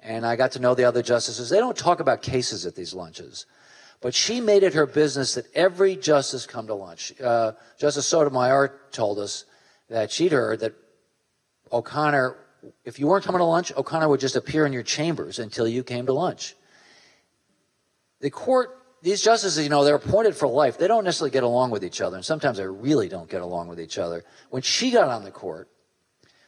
And 0.00 0.26
I 0.26 0.34
got 0.34 0.50
to 0.52 0.58
know 0.58 0.74
the 0.74 0.82
other 0.82 1.00
justices. 1.00 1.48
They 1.48 1.58
don't 1.58 1.76
talk 1.76 2.00
about 2.00 2.22
cases 2.22 2.66
at 2.66 2.74
these 2.74 2.92
lunches. 2.92 3.46
But 4.00 4.16
she 4.16 4.40
made 4.40 4.64
it 4.64 4.74
her 4.74 4.84
business 4.84 5.34
that 5.34 5.46
every 5.54 5.94
justice 5.94 6.44
come 6.44 6.66
to 6.66 6.74
lunch. 6.74 7.12
Uh, 7.20 7.52
Justice 7.78 8.08
Sotomayor 8.08 8.80
told 8.90 9.20
us 9.20 9.44
that 9.88 10.10
she'd 10.10 10.32
heard 10.32 10.58
that 10.58 10.74
O'Connor, 11.70 12.36
if 12.84 12.98
you 12.98 13.06
weren't 13.06 13.24
coming 13.24 13.38
to 13.38 13.44
lunch, 13.44 13.70
O'Connor 13.76 14.08
would 14.08 14.18
just 14.18 14.34
appear 14.34 14.66
in 14.66 14.72
your 14.72 14.82
chambers 14.82 15.38
until 15.38 15.68
you 15.68 15.84
came 15.84 16.06
to 16.06 16.12
lunch 16.12 16.56
the 18.20 18.30
court, 18.30 18.79
these 19.02 19.22
justices, 19.22 19.62
you 19.62 19.70
know, 19.70 19.84
they're 19.84 19.94
appointed 19.94 20.36
for 20.36 20.46
life. 20.46 20.78
They 20.78 20.86
don't 20.86 21.04
necessarily 21.04 21.30
get 21.30 21.42
along 21.42 21.70
with 21.70 21.84
each 21.84 22.00
other, 22.00 22.16
and 22.16 22.24
sometimes 22.24 22.58
they 22.58 22.66
really 22.66 23.08
don't 23.08 23.30
get 23.30 23.40
along 23.40 23.68
with 23.68 23.80
each 23.80 23.98
other. 23.98 24.24
When 24.50 24.62
she 24.62 24.90
got 24.90 25.08
on 25.08 25.24
the 25.24 25.30
court, 25.30 25.68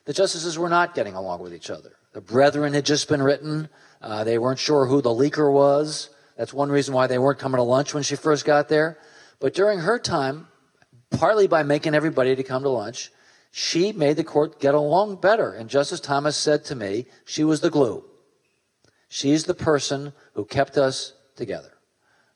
the 0.04 0.12
justices 0.12 0.58
were 0.58 0.68
not 0.68 0.94
getting 0.94 1.14
along 1.14 1.40
with 1.40 1.54
each 1.54 1.70
other. 1.70 1.92
The 2.12 2.20
Brethren 2.20 2.74
had 2.74 2.84
just 2.84 3.08
been 3.08 3.22
written. 3.22 3.68
Uh, 4.00 4.24
they 4.24 4.38
weren't 4.38 4.58
sure 4.58 4.86
who 4.86 5.00
the 5.00 5.10
leaker 5.10 5.50
was. 5.50 6.10
That's 6.36 6.52
one 6.52 6.70
reason 6.70 6.94
why 6.94 7.06
they 7.06 7.18
weren't 7.18 7.38
coming 7.38 7.58
to 7.58 7.62
lunch 7.62 7.94
when 7.94 8.02
she 8.02 8.16
first 8.16 8.44
got 8.44 8.68
there. 8.68 8.98
But 9.40 9.54
during 9.54 9.80
her 9.80 9.98
time, 9.98 10.48
partly 11.10 11.46
by 11.46 11.62
making 11.62 11.94
everybody 11.94 12.36
to 12.36 12.42
come 12.42 12.62
to 12.64 12.68
lunch, 12.68 13.10
she 13.50 13.92
made 13.92 14.16
the 14.16 14.24
court 14.24 14.60
get 14.60 14.74
along 14.74 15.16
better. 15.16 15.52
And 15.52 15.70
Justice 15.70 16.00
Thomas 16.00 16.36
said 16.36 16.64
to 16.66 16.74
me, 16.74 17.06
she 17.24 17.44
was 17.44 17.60
the 17.60 17.70
glue. 17.70 18.04
She's 19.08 19.44
the 19.44 19.54
person 19.54 20.12
who 20.34 20.44
kept 20.44 20.78
us 20.78 21.14
together. 21.36 21.71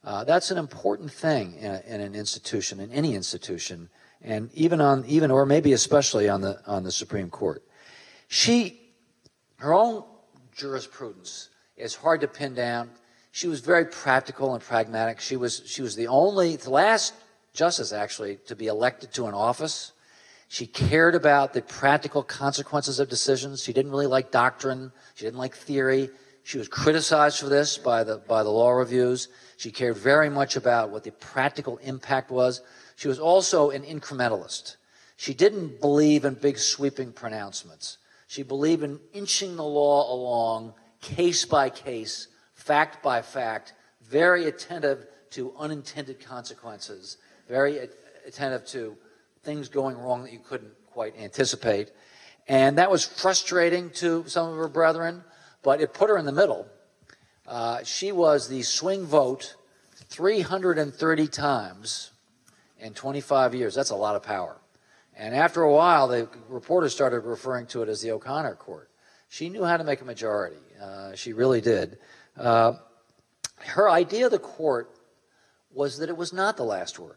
Uh, 0.07 0.23
that's 0.23 0.53
an 0.53 0.57
important 0.57 1.11
thing 1.11 1.57
in, 1.59 1.69
a, 1.69 1.83
in, 1.85 2.01
an 2.01 2.15
institution, 2.15 2.79
in 2.79 2.93
any 2.93 3.17
institution, 3.17 3.89
and 4.23 4.49
even 4.55 4.81
on 4.81 5.05
even 5.07 5.33
or 5.33 5.45
maybe 5.45 5.73
especially 5.73 6.29
on 6.29 6.41
the 6.41 6.61
on 6.65 6.85
the 6.85 6.93
Supreme 6.93 7.29
Court. 7.29 7.65
She, 8.29 8.81
her 9.57 9.75
own 9.75 10.05
jurisprudence 10.55 11.49
is 11.77 11.97
hard 11.97 12.21
to 12.21 12.29
pin 12.29 12.55
down. 12.55 12.91
She 13.33 13.49
was 13.49 13.59
very 13.59 13.85
practical 13.85 14.55
and 14.55 14.63
pragmatic. 14.63 15.19
She 15.19 15.35
was 15.35 15.63
she 15.67 15.83
was 15.83 15.97
the 15.97 16.07
only 16.07 16.55
the 16.55 16.71
last 16.71 17.13
justice 17.53 17.93
actually 17.93 18.37
to 18.47 18.55
be 18.55 18.69
elected 18.69 19.13
to 19.15 19.27
an 19.27 19.35
office. 19.35 19.91
She 20.47 20.69
cared 20.69 21.17
about 21.17 21.53
the 21.53 21.63
practical 21.63 22.23
consequences 22.23 23.01
of 23.01 23.09
decisions. 23.09 23.61
She 23.61 23.73
didn't 23.73 23.91
really 23.91 24.07
like 24.07 24.31
doctrine. 24.31 24.93
She 25.17 25.25
didn't 25.25 25.41
like 25.41 25.57
theory. 25.57 26.11
She 26.47 26.59
was 26.59 26.69
criticized 26.69 27.41
for 27.41 27.49
this 27.49 27.77
by 27.77 28.05
the, 28.05 28.19
by 28.19 28.45
the 28.45 28.51
law 28.51 28.71
reviews. 28.71 29.27
She 29.57 29.73
cared 29.73 29.97
very 29.97 30.31
much 30.31 30.55
about 30.55 30.91
what 30.91 31.03
the 31.03 31.11
practical 31.11 31.79
impact 31.79 32.31
was. 32.31 32.63
She 32.95 33.09
was 33.09 33.19
also 33.19 33.71
an 33.71 33.83
incrementalist. 33.83 34.77
She 35.17 35.35
didn't 35.35 35.81
believe 35.81 36.25
in 36.25 36.35
big 36.35 36.57
sweeping 36.59 37.13
pronouncements. 37.13 37.99
She 38.29 38.45
believed 38.45 38.85
in 38.85 39.01
inching 39.13 39.57
the 39.57 39.65
law 39.65 40.15
along 40.15 40.75
case 41.01 41.45
by 41.45 41.69
case, 41.69 42.29
fact 42.55 43.03
by 43.03 43.23
fact, 43.23 43.73
very 44.03 44.47
attentive 44.47 45.05
to 45.31 45.53
unintended 45.59 46.25
consequences, 46.25 47.17
very 47.49 47.89
attentive 48.25 48.65
to 48.67 48.97
things 49.43 49.69
going 49.69 49.99
wrong 49.99 50.23
that 50.23 50.33
you 50.33 50.39
couldn't 50.39 50.75
quite 50.93 51.19
anticipate. 51.19 51.91
And 52.47 52.79
that 52.79 52.89
was 52.89 53.05
frustrating 53.05 53.91
to 53.95 54.23
some 54.29 54.53
of 54.53 54.57
her 54.59 54.69
brethren 54.69 55.25
but 55.67 55.81
it 55.81 55.93
put 55.93 56.09
her 56.09 56.17
in 56.17 56.25
the 56.25 56.31
middle. 56.31 56.65
Uh, 57.45 57.83
she 57.83 58.13
was 58.13 58.49
the 58.49 58.63
swing 58.63 59.05
vote 59.05 59.57
330 60.11 61.27
times 61.27 62.13
in 62.79 62.95
25 62.95 63.53
years. 63.53 63.75
That's 63.75 63.91
a 63.91 63.97
lot 63.97 64.15
of 64.15 64.23
power. 64.23 64.59
And 65.17 65.35
after 65.35 65.63
a 65.63 65.73
while, 65.73 66.07
the 66.07 66.29
reporters 66.49 66.95
started 66.95 67.25
referring 67.25 67.67
to 67.67 67.83
it 67.83 67.89
as 67.89 68.01
the 68.01 68.13
O'Connor 68.13 68.55
court. 68.55 68.89
She 69.29 69.49
knew 69.49 69.65
how 69.65 69.77
to 69.77 69.83
make 69.83 70.01
a 70.01 70.05
majority. 70.05 70.63
Uh, 70.81 71.17
she 71.17 71.33
really 71.33 71.61
did. 71.61 71.99
Uh, 72.39 72.75
her 73.57 73.91
idea 73.91 74.27
of 74.27 74.31
the 74.31 74.39
court 74.39 74.97
was 75.75 75.99
that 75.99 76.09
it 76.09 76.17
was 76.17 76.33
not 76.33 76.57
the 76.57 76.63
last 76.63 77.01
word. 77.01 77.17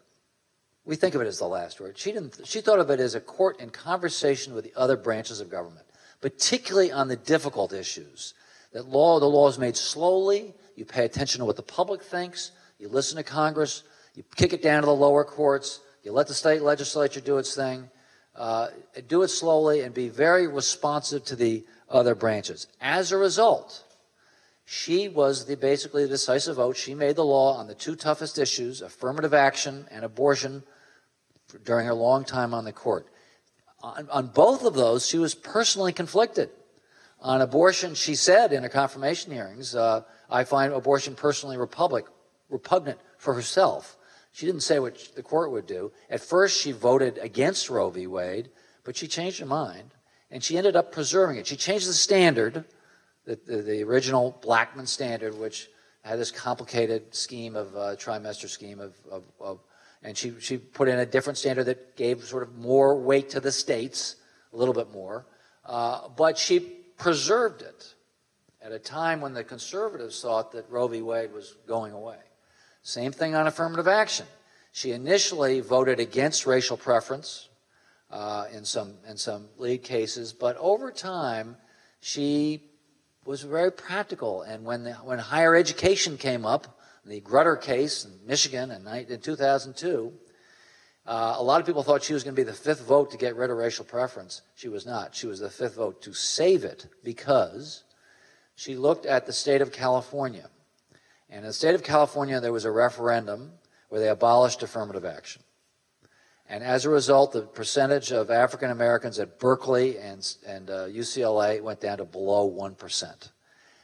We 0.85 0.95
think 0.95 1.13
of 1.13 1.21
it 1.21 1.27
as 1.27 1.37
the 1.37 1.45
last 1.45 1.79
word. 1.79 1.99
She 1.99 2.11
didn't. 2.11 2.39
She 2.45 2.61
thought 2.61 2.79
of 2.79 2.89
it 2.89 2.99
as 2.99 3.13
a 3.13 3.21
court 3.21 3.59
in 3.59 3.69
conversation 3.69 4.55
with 4.55 4.63
the 4.63 4.73
other 4.75 4.97
branches 4.97 5.39
of 5.39 5.51
government, 5.51 5.85
particularly 6.19 6.91
on 6.91 7.09
the 7.09 7.15
difficult 7.15 7.73
issues. 7.73 8.33
That 8.74 8.88
law, 8.88 9.20
the 9.20 9.26
law 9.26 9.47
is 9.47 9.57
made 9.57 9.76
slowly. 9.76 10.53
You 10.76 10.86
pay 10.86 11.05
attention 11.05 11.39
to 11.39 11.45
what 11.45 11.55
the 11.55 11.63
public 11.63 12.01
thinks. 12.03 12.51
You 12.78 12.88
listen 12.88 13.17
to 13.17 13.24
Congress. 13.24 13.84
You 14.15 14.24
kick 14.36 14.53
it 14.53 14.61
down 14.61 14.82
to 14.82 14.86
the 14.86 14.95
lower 14.95 15.24
courts. 15.24 15.82
You 16.03 16.11
let 16.11 16.28
the 16.28 16.34
state 16.34 16.61
legislature 16.61 17.20
do 17.20 17.38
its 17.38 17.55
thing. 17.55 17.89
Uh, 18.36 18.67
do 19.07 19.24
it 19.24 19.28
slowly 19.30 19.82
and 19.82 19.93
be 19.93 20.07
very 20.07 20.47
responsive 20.47 21.26
to 21.26 21.36
the 21.36 21.65
other 21.89 22.15
branches. 22.15 22.67
As 22.80 23.11
a 23.11 23.17
result, 23.17 23.84
she 24.65 25.09
was 25.09 25.45
the, 25.45 25.57
basically 25.57 26.03
the 26.03 26.09
decisive 26.09 26.57
vote. 26.57 26.78
She 26.78 26.93
made 26.93 27.15
the 27.15 27.26
law 27.26 27.57
on 27.57 27.67
the 27.67 27.74
two 27.74 27.95
toughest 27.95 28.38
issues, 28.38 28.82
affirmative 28.82 29.34
action 29.34 29.88
and 29.91 30.05
abortion, 30.05 30.63
during 31.65 31.88
her 31.88 31.93
long 31.93 32.24
time 32.24 32.53
on 32.53 32.65
the 32.65 32.72
court. 32.72 33.07
On, 33.82 34.07
on 34.11 34.28
both 34.28 34.63
of 34.63 34.76
those, 34.76 35.07
she 35.07 35.17
was 35.17 35.34
personally 35.34 35.91
conflicted. 35.91 36.49
On 37.22 37.41
abortion, 37.41 37.95
she 37.95 38.15
said 38.15 38.53
in 38.53 38.63
her 38.63 38.70
confirmation 38.70 39.32
hearings, 39.32 39.76
uh, 39.76 40.03
I 40.30 40.45
find 40.45 40.72
abortion 40.72 41.15
personally 41.15 41.57
republic, 41.57 42.05
repugnant 42.49 42.99
for 43.17 43.34
herself. 43.34 43.97
She 44.32 44.45
didn't 44.45 44.61
say 44.61 44.80
what 44.80 44.97
the 45.15 45.24
court 45.24 45.51
would 45.51 45.65
do. 45.65 45.91
At 46.09 46.22
first, 46.22 46.61
she 46.61 46.72
voted 46.72 47.17
against 47.17 47.70
Roe 47.70 47.89
v. 47.89 48.07
Wade, 48.07 48.49
but 48.86 48.95
she 48.95 49.07
changed 49.07 49.39
her 49.39 49.45
mind, 49.45 49.95
and 50.32 50.43
she 50.43 50.57
ended 50.57 50.76
up 50.76 50.93
preserving 50.93 51.38
it. 51.38 51.47
She 51.47 51.57
changed 51.57 51.89
the 51.89 51.93
standard, 51.93 52.63
the, 53.26 53.38
the, 53.45 53.61
the 53.63 53.84
original 53.84 54.39
Blackmun 54.41 54.88
standard, 54.88 55.38
which 55.38 55.70
had 56.03 56.20
this 56.20 56.32
complicated 56.32 57.13
scheme 57.13 57.57
of 57.57 57.76
uh, 57.76 57.95
trimester 57.97 58.47
scheme 58.47 58.80
of, 58.80 58.95
of, 59.11 59.24
of, 59.41 59.59
and 60.01 60.17
she, 60.17 60.39
she 60.39 60.57
put 60.57 60.88
in 60.88 60.99
a 60.99 61.05
different 61.05 61.38
standard 61.38 61.65
that 61.65 61.97
gave 61.97 62.24
sort 62.24 62.43
of 62.43 62.55
more 62.55 62.97
weight 62.97 63.30
to 63.32 63.41
the 63.41 63.51
states, 63.51 64.15
a 64.53 64.57
little 64.57 64.74
bit 64.74 64.89
more, 64.91 65.28
uh, 65.65 66.07
but 66.07 66.38
she 66.38 66.78
preserved 66.99 67.61
it 67.61 67.95
at 68.61 68.71
a 68.71 68.77
time 68.77 69.21
when 69.21 69.33
the 69.33 69.43
conservatives 69.43 70.21
thought 70.21 70.51
that 70.51 70.69
Roe 70.69 70.87
v. 70.87 71.01
Wade 71.01 71.33
was 71.33 71.55
going 71.65 71.93
away. 71.93 72.19
Same 72.83 73.11
thing 73.11 73.33
on 73.33 73.47
affirmative 73.47 73.87
action. 73.87 74.27
She 74.71 74.91
initially 74.91 75.61
voted 75.61 75.99
against 75.99 76.45
racial 76.45 76.77
preference 76.77 77.49
uh, 78.11 78.45
in 78.53 78.65
some 78.65 78.93
in 79.07 79.17
some 79.17 79.47
lead 79.57 79.83
cases, 79.83 80.33
but 80.33 80.57
over 80.57 80.91
time 80.91 81.57
she 82.01 82.63
was 83.25 83.41
very 83.43 83.71
practical. 83.71 84.41
And 84.43 84.63
when 84.63 84.83
the, 84.83 84.93
when 84.93 85.19
higher 85.19 85.55
education 85.55 86.17
came 86.17 86.45
up, 86.45 86.79
the 87.05 87.21
Grutter 87.21 87.59
case 87.59 88.05
in 88.05 88.11
Michigan 88.27 88.71
in, 88.71 88.87
in 88.87 89.19
2002, 89.19 90.13
uh, 91.10 91.36
a 91.38 91.43
lot 91.43 91.60
of 91.60 91.66
people 91.66 91.84
thought 91.84 92.03
she 92.03 92.14
was 92.14 92.24
going 92.24 92.36
to 92.36 92.39
be 92.39 92.45
the 92.45 92.53
fifth 92.53 92.86
vote 92.86 93.12
to 93.12 93.18
get 93.18 93.36
rid 93.36 93.49
of 93.49 93.57
racial 93.57 93.84
preference. 93.84 94.43
She 94.55 94.70
was 94.70 94.86
not. 94.86 95.16
She 95.16 95.28
was 95.28 95.39
the 95.39 95.49
fifth 95.49 95.76
vote 95.76 96.01
to 96.03 96.14
save 96.14 96.64
it 96.64 96.86
because 97.03 97.84
she 98.55 98.76
looked 98.76 99.05
at 99.05 99.26
the 99.26 99.34
state 99.34 99.62
of 99.62 99.72
California 99.72 100.49
and 101.30 101.39
in 101.39 101.47
the 101.47 101.53
state 101.53 101.76
of 101.76 101.84
California, 101.84 102.39
there 102.39 102.51
was 102.51 102.66
a 102.66 102.72
referendum 102.72 103.51
where 103.89 104.01
they 104.01 104.10
abolished 104.10 104.64
affirmative 104.64 105.05
action. 105.05 105.43
And 106.47 106.64
as 106.64 106.86
a 106.86 106.89
result, 106.89 107.32
the 107.32 107.43
percentage 107.43 108.12
of 108.12 108.32
African 108.32 108.72
Americans 108.72 109.20
at 109.20 109.38
Berkeley 109.38 109.99
and, 109.99 110.36
and 110.47 110.70
uh, 110.70 110.88
UCLA 110.88 111.62
went 111.62 111.80
down 111.80 111.99
to 111.99 112.05
below 112.05 112.49
1%. 112.49 113.30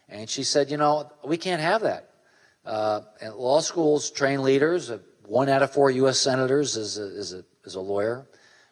And 0.09 0.27
she 0.27 0.43
said, 0.43 0.71
you 0.71 0.77
know, 0.77 1.11
we 1.23 1.37
can't 1.37 1.61
have 1.61 1.81
that. 1.81 2.09
Uh, 2.65 3.01
law 3.35 3.59
schools 3.59 4.09
train 4.09 4.41
leaders. 4.41 4.91
One 5.27 5.49
out 5.49 5.61
of 5.61 5.71
four 5.71 5.91
U.S. 5.91 6.19
senators 6.19 6.77
is 6.77 6.97
a, 6.97 7.05
is 7.05 7.33
a, 7.33 7.43
is 7.63 7.75
a 7.75 7.81
lawyer. 7.81 8.27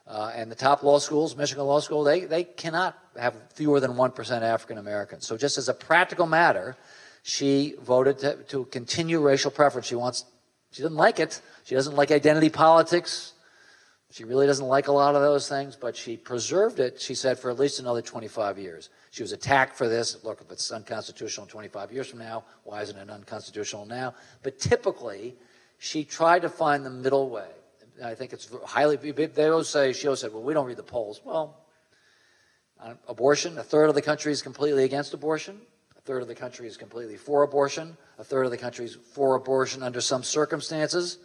Uh, 0.05 0.31
and 0.35 0.51
the 0.51 0.55
top 0.55 0.83
law 0.83 0.99
schools, 0.99 1.35
Michigan 1.35 1.65
Law 1.65 1.79
School, 1.79 2.03
they, 2.03 2.21
they 2.21 2.43
cannot 2.43 2.97
have 3.17 3.35
fewer 3.53 3.79
than 3.79 3.93
1% 3.93 4.41
African 4.41 4.77
Americans. 4.77 5.25
So 5.25 5.37
just 5.37 5.57
as 5.57 5.69
a 5.69 5.73
practical 5.73 6.25
matter, 6.25 6.75
she 7.23 7.75
voted 7.81 8.19
to, 8.19 8.35
to 8.49 8.65
continue 8.65 9.21
racial 9.21 9.49
preference. 9.49 9.87
She 9.87 9.95
wants, 9.95 10.25
she 10.71 10.81
doesn't 10.81 10.97
like 10.97 11.19
it. 11.19 11.41
She 11.63 11.75
doesn't 11.75 11.95
like 11.95 12.11
identity 12.11 12.49
politics. 12.49 13.33
She 14.11 14.25
really 14.25 14.45
doesn't 14.45 14.67
like 14.67 14.89
a 14.89 14.91
lot 14.91 15.15
of 15.15 15.21
those 15.23 15.49
things, 15.49 15.75
but 15.75 15.95
she 15.95 16.17
preserved 16.17 16.79
it, 16.79 17.01
she 17.01 17.15
said, 17.15 17.39
for 17.39 17.49
at 17.49 17.57
least 17.57 17.79
another 17.79 18.01
25 18.01 18.59
years. 18.59 18.89
She 19.09 19.23
was 19.23 19.31
attacked 19.31 19.75
for 19.75 19.89
this. 19.89 20.23
Look, 20.23 20.41
if 20.41 20.51
it's 20.51 20.69
unconstitutional 20.69 21.47
25 21.47 21.91
years 21.91 22.09
from 22.09 22.19
now, 22.19 22.43
why 22.63 22.83
isn't 22.83 22.95
it 22.95 23.09
unconstitutional 23.09 23.87
now? 23.87 24.13
But 24.43 24.59
typically, 24.59 25.35
she 25.83 26.05
tried 26.05 26.43
to 26.43 26.49
find 26.49 26.85
the 26.85 26.89
middle 26.89 27.29
way. 27.29 27.49
I 28.01 28.15
think 28.15 28.31
it's 28.31 28.49
highly, 28.63 28.95
they 28.95 29.47
always 29.47 29.67
say, 29.67 29.91
she 29.91 30.07
always 30.07 30.21
said, 30.21 30.31
well, 30.31 30.41
we 30.41 30.53
don't 30.53 30.65
read 30.65 30.77
the 30.77 30.81
polls. 30.81 31.19
Well, 31.25 31.57
abortion, 33.09 33.57
a 33.57 33.63
third 33.63 33.89
of 33.89 33.95
the 33.95 34.01
country 34.01 34.31
is 34.31 34.41
completely 34.41 34.85
against 34.85 35.13
abortion 35.13 35.59
A 35.97 36.01
third 36.01 36.21
of 36.21 36.29
the 36.29 36.35
country 36.35 36.67
is 36.67 36.77
completely 36.77 37.17
for 37.17 37.43
abortion. 37.43 37.97
A 38.17 38.23
third 38.23 38.45
of 38.45 38.51
the 38.51 38.57
country 38.57 38.85
is 38.85 38.95
for 38.95 39.35
abortion 39.35 39.83
under 39.83 39.99
some 39.99 40.23
circumstances. 40.23 41.17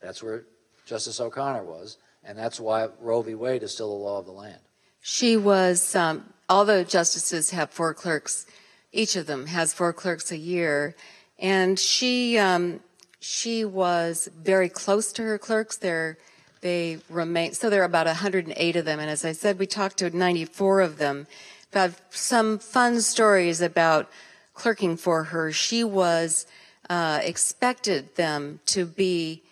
That's 0.00 0.22
where 0.22 0.44
Justice 0.86 1.18
O'Connor 1.18 1.64
was. 1.64 1.98
And 2.22 2.38
that's 2.38 2.60
why 2.60 2.90
Roe 3.00 3.20
v. 3.20 3.34
Wade 3.34 3.64
is 3.64 3.72
still 3.72 3.88
the 3.88 4.04
law 4.04 4.20
of 4.20 4.26
the 4.26 4.32
land. 4.32 4.60
She 5.00 5.36
was, 5.36 5.96
um, 5.96 6.32
all 6.48 6.64
the 6.64 6.84
justices 6.84 7.50
have 7.50 7.70
four 7.70 7.92
clerks. 7.94 8.46
Each 8.92 9.16
of 9.16 9.26
them 9.26 9.46
has 9.46 9.74
four 9.74 9.92
clerks 9.92 10.30
a 10.30 10.38
year. 10.38 10.94
And 11.36 11.80
she, 11.80 12.38
um, 12.38 12.80
she 13.24 13.64
was 13.64 14.28
very 14.36 14.68
close 14.68 15.10
to 15.10 15.22
her 15.22 15.38
clerks. 15.38 15.78
They're, 15.78 16.18
they 16.60 16.98
remain, 17.08 17.54
so 17.54 17.70
there 17.70 17.80
are 17.80 17.86
about 17.86 18.06
108 18.06 18.76
of 18.76 18.84
them. 18.84 19.00
And 19.00 19.08
as 19.08 19.24
I 19.24 19.32
said, 19.32 19.58
we 19.58 19.66
talked 19.66 19.96
to 19.98 20.14
94 20.14 20.82
of 20.82 20.98
them 20.98 21.26
about 21.72 21.92
some 22.10 22.58
fun 22.58 23.00
stories 23.00 23.62
about 23.62 24.10
clerking 24.52 24.98
for 24.98 25.24
her. 25.24 25.50
She 25.52 25.82
was 25.82 26.46
uh, 26.90 27.20
expected 27.22 28.14
them 28.16 28.60
to 28.66 28.84
be 28.84 29.42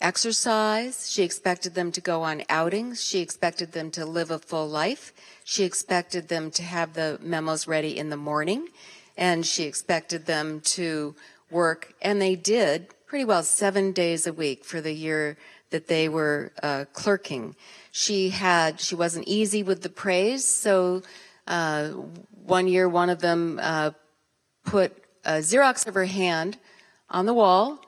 exercise. 0.00 1.10
She 1.10 1.22
expected 1.24 1.74
them 1.74 1.92
to 1.92 2.00
go 2.00 2.22
on 2.22 2.42
outings. 2.48 3.04
She 3.04 3.20
expected 3.20 3.72
them 3.72 3.90
to 3.90 4.06
live 4.06 4.30
a 4.30 4.38
full 4.38 4.66
life. 4.66 5.12
She 5.44 5.64
expected 5.64 6.28
them 6.28 6.50
to 6.52 6.62
have 6.62 6.94
the 6.94 7.18
memos 7.20 7.68
ready 7.68 7.98
in 7.98 8.08
the 8.08 8.16
morning. 8.16 8.68
And 9.18 9.44
she 9.44 9.64
expected 9.64 10.24
them 10.24 10.62
to 10.62 11.14
work, 11.52 11.94
and 12.02 12.20
they 12.20 12.34
did 12.34 12.88
pretty 13.06 13.24
well 13.24 13.42
seven 13.42 13.92
days 13.92 14.26
a 14.26 14.32
week 14.32 14.64
for 14.64 14.80
the 14.80 14.92
year 14.92 15.36
that 15.70 15.86
they 15.86 16.08
were 16.08 16.52
uh, 16.62 16.84
clerking. 16.92 17.54
She 17.90 18.30
had, 18.30 18.80
she 18.80 18.94
wasn't 18.94 19.28
easy 19.28 19.62
with 19.62 19.82
the 19.82 19.88
praise, 19.88 20.46
so 20.46 21.02
uh, 21.46 21.88
one 22.44 22.66
year 22.66 22.88
one 22.88 23.10
of 23.10 23.20
them 23.20 23.60
uh, 23.62 23.90
put 24.64 24.92
a 25.24 25.38
Xerox 25.38 25.86
of 25.86 25.94
her 25.94 26.06
hand 26.06 26.58
on 27.10 27.26
the 27.26 27.34
wall, 27.34 27.84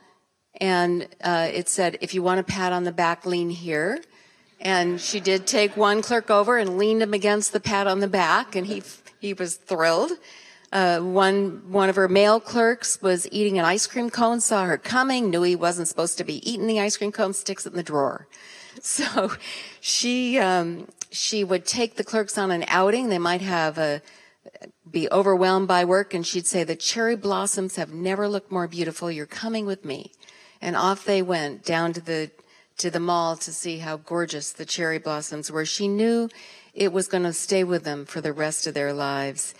and 0.60 1.08
uh, 1.22 1.48
it 1.52 1.68
said, 1.68 1.98
if 2.00 2.14
you 2.14 2.22
want 2.22 2.40
a 2.40 2.44
pat 2.44 2.72
on 2.72 2.84
the 2.84 2.92
back, 2.92 3.26
lean 3.26 3.50
here. 3.50 4.00
And 4.60 5.00
she 5.00 5.20
did 5.20 5.46
take 5.46 5.76
one 5.76 6.00
clerk 6.00 6.30
over 6.30 6.56
and 6.56 6.78
leaned 6.78 7.02
him 7.02 7.12
against 7.12 7.52
the 7.52 7.60
pat 7.60 7.86
on 7.86 8.00
the 8.00 8.08
back, 8.08 8.54
and 8.54 8.66
he, 8.66 8.82
he 9.20 9.34
was 9.34 9.56
thrilled. 9.56 10.12
Uh, 10.74 10.98
one 10.98 11.62
one 11.70 11.88
of 11.88 11.94
her 11.94 12.08
male 12.08 12.40
clerks 12.40 13.00
was 13.00 13.28
eating 13.30 13.60
an 13.60 13.64
ice 13.64 13.86
cream 13.86 14.10
cone, 14.10 14.40
saw 14.40 14.64
her 14.64 14.76
coming, 14.76 15.30
knew 15.30 15.42
he 15.42 15.54
wasn't 15.54 15.86
supposed 15.86 16.18
to 16.18 16.24
be 16.24 16.50
eating 16.50 16.66
the 16.66 16.80
ice 16.80 16.96
cream 16.96 17.12
cone, 17.12 17.32
sticks 17.32 17.64
it 17.64 17.72
in 17.72 17.76
the 17.76 17.82
drawer. 17.82 18.26
So 18.82 19.30
she 19.80 20.36
um, 20.40 20.88
she 21.12 21.44
would 21.44 21.64
take 21.64 21.94
the 21.94 22.02
clerks 22.02 22.36
on 22.36 22.50
an 22.50 22.64
outing. 22.66 23.08
They 23.08 23.20
might 23.20 23.40
have 23.40 23.78
a 23.78 24.02
be 24.90 25.08
overwhelmed 25.12 25.68
by 25.68 25.84
work, 25.84 26.12
and 26.12 26.26
she'd 26.26 26.48
say, 26.48 26.64
"The 26.64 26.74
cherry 26.74 27.14
blossoms 27.14 27.76
have 27.76 27.92
never 27.92 28.28
looked 28.28 28.50
more 28.50 28.66
beautiful. 28.66 29.12
You're 29.12 29.26
coming 29.26 29.64
with 29.64 29.84
me." 29.84 30.10
And 30.60 30.74
off 30.74 31.04
they 31.04 31.22
went 31.22 31.64
down 31.64 31.92
to 31.92 32.00
the 32.00 32.32
to 32.78 32.90
the 32.90 32.98
mall 32.98 33.36
to 33.36 33.52
see 33.52 33.78
how 33.78 33.98
gorgeous 33.98 34.50
the 34.50 34.64
cherry 34.64 34.98
blossoms 34.98 35.52
were. 35.52 35.64
She 35.64 35.86
knew 35.86 36.28
it 36.74 36.92
was 36.92 37.06
going 37.06 37.22
to 37.22 37.32
stay 37.32 37.62
with 37.62 37.84
them 37.84 38.04
for 38.04 38.20
the 38.20 38.32
rest 38.32 38.66
of 38.66 38.74
their 38.74 38.92
lives. 38.92 39.54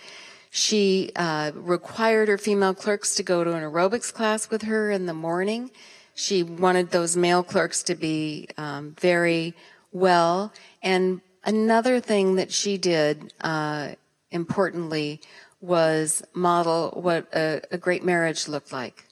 She 0.55 1.11
uh, 1.17 1.51
required 1.53 2.29
her 2.29 2.37
female 2.37 2.73
clerks 2.73 3.15
to 3.15 3.23
go 3.23 3.43
to 3.43 3.51
an 3.51 3.61
aerobics 3.61 4.13
class 4.13 4.49
with 4.49 4.61
her 4.61 4.89
in 4.89 5.05
the 5.05 5.13
morning. 5.13 5.69
She 6.13 6.43
wanted 6.43 6.91
those 6.91 7.17
male 7.17 7.43
clerks 7.43 7.83
to 7.83 7.93
be 7.93 8.47
um, 8.57 8.95
very 8.97 9.53
well. 9.91 10.53
And 10.81 11.19
another 11.43 11.99
thing 11.99 12.35
that 12.35 12.53
she 12.53 12.77
did, 12.77 13.33
uh, 13.41 13.95
importantly, 14.31 15.19
was 15.59 16.23
model 16.33 17.01
what 17.03 17.27
a, 17.35 17.61
a, 17.71 17.77
great 17.77 18.05
marriage 18.05 18.47
looked 18.47 18.71
like. 18.71 19.03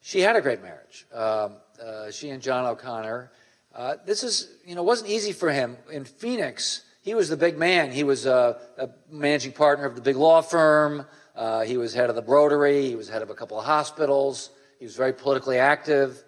She 0.00 0.22
had 0.22 0.34
a 0.34 0.40
great 0.40 0.60
marriage. 0.60 1.06
Um, 1.14 1.52
uh, 1.80 2.10
she 2.10 2.30
and 2.30 2.42
John 2.42 2.66
O'Connor. 2.66 3.30
Uh, 3.72 3.94
this 4.04 4.24
is, 4.24 4.48
you 4.66 4.74
know, 4.74 4.82
wasn't 4.82 5.08
easy 5.08 5.30
for 5.30 5.52
him. 5.52 5.76
In 5.92 6.04
Phoenix, 6.04 6.82
he 7.04 7.14
was 7.14 7.28
the 7.28 7.36
big 7.36 7.58
man. 7.58 7.92
He 7.92 8.02
was 8.02 8.24
a, 8.24 8.58
a 8.78 8.88
managing 9.10 9.52
partner 9.52 9.84
of 9.84 9.94
the 9.94 10.00
big 10.00 10.16
law 10.16 10.40
firm. 10.40 11.04
Uh, 11.36 11.60
he 11.60 11.76
was 11.76 11.92
head 11.92 12.08
of 12.08 12.16
the 12.16 12.22
Rotary. 12.22 12.88
He 12.88 12.96
was 12.96 13.10
head 13.10 13.20
of 13.20 13.28
a 13.28 13.34
couple 13.34 13.58
of 13.60 13.66
hospitals. 13.66 14.48
He 14.78 14.86
was 14.86 14.96
very 14.96 15.12
politically 15.12 15.58
active. 15.58 16.24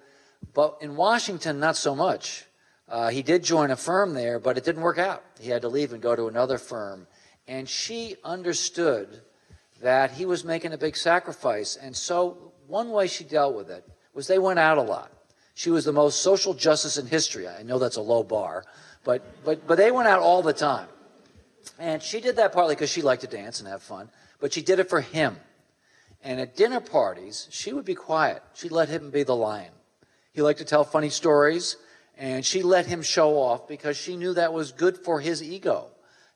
But 0.53 0.77
in 0.83 0.95
Washington, 0.95 1.61
not 1.61 1.77
so 1.77 1.97
much. 1.97 2.45
Uh, 2.91 3.09
he 3.09 3.22
did 3.22 3.43
join 3.43 3.70
a 3.70 3.77
firm 3.77 4.12
there, 4.12 4.39
but 4.39 4.59
it 4.59 4.64
didn't 4.64 4.83
work 4.83 4.99
out. 4.99 5.24
He 5.41 5.49
had 5.49 5.62
to 5.62 5.68
leave 5.68 5.95
and 5.95 6.03
go 6.03 6.14
to 6.14 6.29
another 6.29 6.59
firm. 6.59 7.07
And 7.49 7.66
she 7.66 8.16
understood 8.22 9.22
that 9.81 10.11
he 10.11 10.27
was 10.27 10.45
making 10.45 10.74
a 10.74 10.79
big 10.79 10.99
sacrifice. 10.99 11.77
And 11.77 11.97
so, 11.97 12.53
one 12.66 12.91
way 12.91 13.07
she 13.07 13.24
dealt 13.24 13.55
with 13.55 13.70
it 13.70 13.89
was 14.12 14.27
they 14.27 14.39
went 14.39 14.59
out 14.59 14.77
a 14.77 14.83
lot. 14.83 15.11
She 15.55 15.70
was 15.70 15.87
the 15.87 15.93
most 15.93 16.20
social 16.20 16.53
justice 16.53 16.99
in 16.99 17.07
history. 17.07 17.49
I 17.49 17.62
know 17.62 17.79
that's 17.79 17.97
a 17.97 18.03
low 18.03 18.22
bar, 18.22 18.66
but, 19.07 19.22
but, 19.44 19.66
but 19.68 19.78
they 19.78 19.92
went 19.92 20.09
out 20.09 20.18
all 20.18 20.42
the 20.42 20.52
time. 20.52 20.88
And 21.78 22.02
she 22.02 22.20
did 22.20 22.36
that 22.36 22.52
partly 22.52 22.74
because 22.74 22.90
she 22.90 23.02
liked 23.02 23.22
to 23.22 23.28
dance 23.28 23.61
and 23.61 23.68
have 23.68 23.82
fun, 23.82 24.11
but 24.40 24.52
she 24.52 24.62
did 24.62 24.80
it 24.80 24.90
for 24.90 25.00
him. 25.00 25.36
And 26.24 26.40
at 26.40 26.57
dinner 26.57 26.80
parties, 26.80 27.46
she 27.50 27.72
would 27.72 27.84
be 27.84 27.94
quiet. 27.94 28.42
She'd 28.54 28.72
let 28.72 28.88
him 28.88 29.11
be 29.11 29.22
the 29.22 29.36
lion. 29.36 29.70
He 30.32 30.42
liked 30.42 30.59
to 30.59 30.64
tell 30.64 30.82
funny 30.82 31.09
stories, 31.09 31.76
and 32.18 32.44
she 32.44 32.62
let 32.62 32.86
him 32.86 33.00
show 33.00 33.38
off 33.38 33.68
because 33.68 33.96
she 33.96 34.16
knew 34.16 34.34
that 34.34 34.52
was 34.52 34.72
good 34.72 34.98
for 34.98 35.20
his 35.20 35.40
ego. 35.40 35.86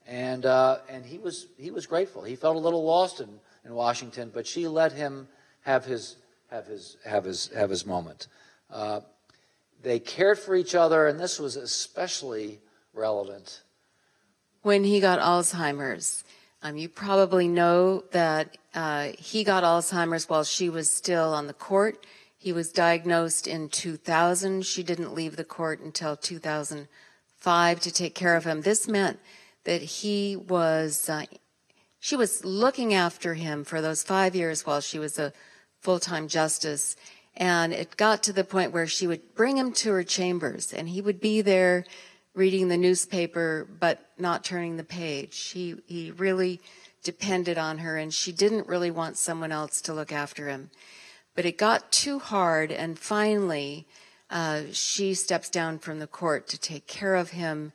And, 0.07 0.47
uh, 0.47 0.79
and 0.89 1.05
he, 1.05 1.19
was, 1.19 1.49
he 1.59 1.73
was 1.73 1.87
grateful. 1.87 2.23
He 2.23 2.37
felt 2.37 2.55
a 2.55 2.61
little 2.61 2.85
lost 2.85 3.21
in, 3.21 3.29
in 3.65 3.75
Washington, 3.75 4.31
but 4.33 4.47
she 4.47 4.69
let 4.69 4.93
him 4.93 5.27
have 5.63 5.85
his, 5.85 6.17
have 6.51 6.67
his, 6.67 6.97
have 7.05 7.25
his, 7.25 7.49
have 7.49 7.71
his 7.71 7.85
moment. 7.85 8.29
Uh, 8.71 9.01
they 9.83 9.99
cared 9.99 10.39
for 10.39 10.55
each 10.55 10.75
other, 10.75 11.07
and 11.07 11.19
this 11.19 11.39
was 11.39 11.57
especially 11.57 12.61
relevant. 12.93 13.63
When 14.63 14.85
he 14.85 15.01
got 15.01 15.21
Alzheimer's, 15.21 16.25
um, 16.63 16.77
you 16.77 16.89
probably 16.89 17.49
know 17.49 18.05
that 18.13 18.59
uh, 18.75 19.09
he 19.19 19.45
got 19.45 19.65
Alzheimer's 19.65 20.29
while 20.29 20.45
she 20.45 20.69
was 20.69 20.91
still 20.91 21.33
on 21.33 21.47
the 21.47 21.55
court. 21.55 22.07
He 22.37 22.53
was 22.53 22.73
diagnosed 22.73 23.47
in 23.47 23.69
2000. 23.71 24.67
She 24.67 24.83
didn't 24.83 25.15
leave 25.15 25.37
the 25.37 25.45
court 25.45 25.81
until 25.81 26.17
2005 26.17 27.81
to 27.81 27.91
take 27.91 28.15
care 28.15 28.37
of 28.37 28.45
him. 28.45 28.61
This 28.61 28.87
meant 28.87 29.19
that 29.65 29.83
he 29.83 30.37
was, 30.37 31.09
uh, 31.09 31.25
she 31.99 32.17
was 32.17 32.45
looking 32.45 32.93
after 32.93 33.35
him 33.35 33.65
for 33.65 33.81
those 33.81 34.03
five 34.03 34.35
years 34.35 34.67
while 34.67 34.81
she 34.81 34.99
was 34.99 35.19
a 35.19 35.33
full-time 35.81 36.29
justice. 36.29 36.97
And 37.37 37.73
it 37.73 37.97
got 37.97 38.23
to 38.25 38.33
the 38.33 38.45
point 38.45 38.73
where 38.73 38.87
she 38.87 39.07
would 39.07 39.35
bring 39.35 39.57
him 39.57 39.73
to 39.75 39.93
her 39.93 40.03
chambers 40.03 40.73
and 40.73 40.89
he 40.89 41.01
would 41.01 41.21
be 41.21 41.41
there 41.41 41.85
reading 42.35 42.69
the 42.69 42.77
newspaper, 42.77 43.67
but 43.79 44.01
not 44.19 44.45
turning 44.45 44.77
the 44.77 44.85
page. 44.85 45.39
He, 45.51 45.77
he 45.87 46.11
really 46.11 46.61
depended 47.03 47.59
on 47.59 47.79
her 47.79 47.97
and 47.97 48.13
she 48.13 48.33
didn't 48.33 48.67
really 48.67 48.91
want 48.91 49.17
someone 49.17 49.53
else 49.53 49.81
to 49.83 49.95
look 49.95 50.13
after 50.13 50.49
him. 50.49 50.71
But 51.35 51.47
it 51.47 51.59
got 51.59 51.93
too 51.93 52.19
hard 52.19 52.71
and 52.73 52.99
finally, 52.99 53.87
uh, 54.31 54.63
she 54.73 55.15
steps 55.15 55.49
down 55.49 55.79
from 55.79 55.99
the 55.99 56.07
court 56.07 56.47
to 56.49 56.59
take 56.59 56.87
care 56.87 57.15
of 57.15 57.31
him. 57.31 57.73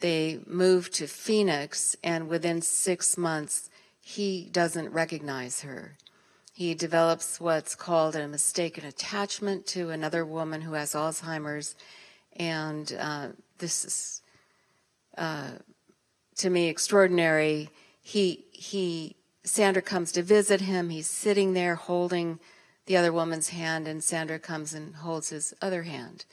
They 0.00 0.40
move 0.46 0.90
to 0.92 1.06
Phoenix 1.06 1.96
and 2.04 2.28
within 2.28 2.62
six 2.62 3.16
months, 3.16 3.70
he 4.00 4.48
doesn't 4.52 4.92
recognize 4.92 5.62
her. 5.62 5.96
He 6.56 6.74
develops 6.74 7.38
what's 7.38 7.74
called 7.74 8.16
a 8.16 8.26
mistaken 8.26 8.86
attachment 8.86 9.66
to 9.66 9.90
another 9.90 10.24
woman 10.24 10.62
who 10.62 10.72
has 10.72 10.94
Alzheimer's. 10.94 11.76
And 12.34 12.96
uh, 12.98 13.28
this 13.58 13.84
is, 13.84 14.22
uh, 15.18 15.50
to 16.36 16.48
me, 16.48 16.70
extraordinary. 16.70 17.68
He, 18.00 18.46
he, 18.52 19.16
Sandra 19.44 19.82
comes 19.82 20.12
to 20.12 20.22
visit 20.22 20.62
him. 20.62 20.88
He's 20.88 21.10
sitting 21.10 21.52
there 21.52 21.74
holding 21.74 22.40
the 22.86 22.96
other 22.96 23.12
woman's 23.12 23.50
hand, 23.50 23.86
and 23.86 24.02
Sandra 24.02 24.38
comes 24.38 24.72
and 24.72 24.96
holds 24.96 25.28
his 25.28 25.52
other 25.60 25.82
hand. 25.82 26.24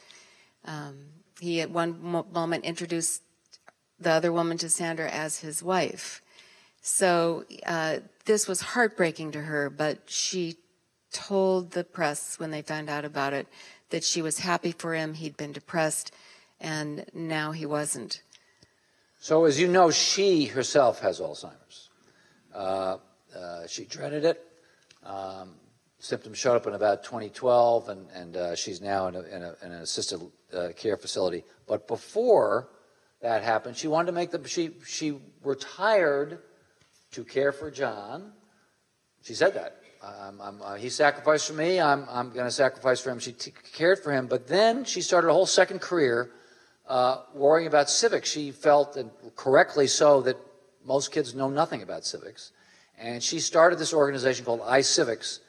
Um, 0.64 1.08
he 1.42 1.60
at 1.60 1.70
one 1.70 2.02
mo- 2.02 2.28
moment 2.32 2.64
introduced 2.64 3.24
the 4.00 4.12
other 4.12 4.32
woman 4.32 4.58
to 4.60 4.70
Sandra 4.70 5.10
as 5.10 5.42
his 5.42 5.62
wife. 5.62 6.22
So 6.86 7.46
uh, 7.66 8.00
this 8.26 8.46
was 8.46 8.60
heartbreaking 8.60 9.32
to 9.32 9.42
her, 9.42 9.70
but 9.70 10.00
she 10.06 10.58
told 11.14 11.72
the 11.72 11.86
press 11.86 12.38
when 12.38 12.52
they 12.52 12.62
found 12.62 12.90
out 12.90 13.06
about 13.06 13.32
it 13.32 13.48
that 13.90 14.04
she 14.04 14.22
was 14.22 14.40
happy 14.40 14.74
for 14.74 14.94
him. 14.94 15.14
He'd 15.14 15.38
been 15.38 15.54
depressed, 15.54 16.14
and 16.60 17.06
now 17.14 17.54
he 17.54 17.66
wasn't. 17.66 18.22
So, 19.18 19.46
as 19.46 19.58
you 19.58 19.70
know, 19.70 19.92
she 19.92 20.48
herself 20.48 21.00
has 21.00 21.22
Alzheimer's. 21.22 21.90
Uh, 22.54 22.98
uh, 23.34 23.66
she 23.66 23.86
dreaded 23.86 24.26
it. 24.26 24.46
Um, 25.06 25.56
symptoms 26.00 26.38
showed 26.38 26.56
up 26.56 26.68
in 26.68 26.74
about 26.74 27.06
2012, 27.06 27.88
and, 27.88 28.08
and 28.14 28.36
uh, 28.36 28.56
she's 28.56 28.82
now 28.82 29.08
in, 29.08 29.16
a, 29.16 29.22
in, 29.22 29.42
a, 29.42 29.56
in 29.64 29.72
an 29.72 29.82
assisted 29.82 30.20
uh, 30.54 30.68
care 30.76 30.98
facility. 30.98 31.46
But 31.66 31.88
before 31.88 32.68
that 33.22 33.42
happened, 33.42 33.78
she 33.78 33.88
wanted 33.88 34.08
to 34.08 34.12
make 34.12 34.32
the 34.32 34.46
she 34.50 34.72
she 34.86 35.22
retired 35.44 36.40
to 37.14 37.24
care 37.24 37.52
for 37.52 37.72
John. 37.72 38.34
She 39.24 39.34
said 39.34 39.54
that. 39.56 39.78
I'm, 40.04 40.42
I'm, 40.42 40.62
uh, 40.62 40.76
he 40.76 40.90
sacrificed 40.90 41.48
for 41.48 41.54
me. 41.54 41.80
I'm, 41.80 42.06
I'm 42.10 42.32
going 42.32 42.46
to 42.46 42.52
sacrifice 42.52 43.00
for 43.00 43.10
him. 43.10 43.20
She 43.20 43.32
t- 43.32 43.54
cared 43.74 44.00
for 44.00 44.12
him. 44.12 44.28
But 44.28 44.48
then 44.48 44.84
she 44.84 45.02
started 45.02 45.30
a 45.30 45.34
whole 45.34 45.46
second 45.46 45.80
career 45.80 46.32
uh, 46.88 47.22
worrying 47.34 47.68
about 47.68 47.90
civics. 47.90 48.30
She 48.30 48.52
felt, 48.52 48.98
and 48.98 49.10
correctly 49.36 49.88
so, 49.88 50.22
that 50.22 50.38
most 50.84 51.12
kids 51.14 51.34
know 51.34 51.50
nothing 51.50 51.82
about 51.82 52.04
civics. 52.06 52.52
And 52.98 53.24
she 53.24 53.40
started 53.40 53.80
this 53.80 53.94
organization 53.94 54.44
called 54.46 54.62
iCivics, 54.62 55.40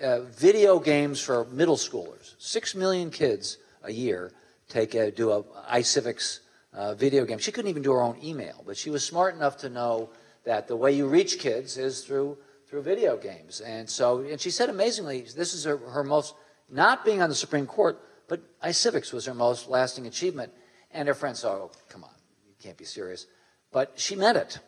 uh, 0.00 0.20
video 0.20 0.78
games 0.78 1.20
for 1.20 1.44
middle 1.46 1.76
schoolers. 1.76 2.34
Six 2.38 2.74
million 2.74 3.10
kids 3.10 3.58
a 3.82 3.92
year 3.92 4.32
take 4.68 4.94
a, 4.94 5.10
do 5.10 5.32
a 5.32 5.42
iCivics 5.42 6.40
uh, 6.72 6.94
video 6.94 7.24
game. 7.24 7.38
She 7.38 7.52
couldn't 7.52 7.70
even 7.70 7.82
do 7.82 7.92
her 7.92 8.02
own 8.02 8.18
email, 8.22 8.62
but 8.66 8.76
she 8.76 8.90
was 8.90 9.04
smart 9.04 9.34
enough 9.34 9.58
to 9.58 9.68
know 9.68 10.10
that 10.44 10.68
the 10.68 10.76
way 10.76 10.92
you 10.92 11.06
reach 11.06 11.38
kids 11.38 11.78
is 11.78 12.04
through 12.04 12.38
through 12.66 12.82
video 12.82 13.16
games. 13.16 13.60
And 13.60 13.88
so, 13.88 14.20
and 14.20 14.40
she 14.40 14.50
said 14.50 14.68
amazingly, 14.68 15.22
this 15.36 15.54
is 15.54 15.64
her, 15.64 15.76
her 15.76 16.02
most 16.02 16.34
not 16.68 17.04
being 17.04 17.22
on 17.22 17.28
the 17.28 17.34
Supreme 17.34 17.66
Court, 17.66 18.00
but 18.26 18.40
iCivics 18.62 19.12
was 19.12 19.26
her 19.26 19.34
most 19.34 19.68
lasting 19.68 20.06
achievement. 20.06 20.52
And 20.90 21.06
her 21.08 21.14
friends 21.14 21.40
said, 21.40 21.48
"Oh, 21.48 21.70
come 21.88 22.04
on, 22.04 22.10
you 22.46 22.54
can't 22.62 22.76
be 22.76 22.84
serious." 22.84 23.26
But 23.70 23.92
she 23.96 24.16
meant 24.16 24.38
it 24.38 24.58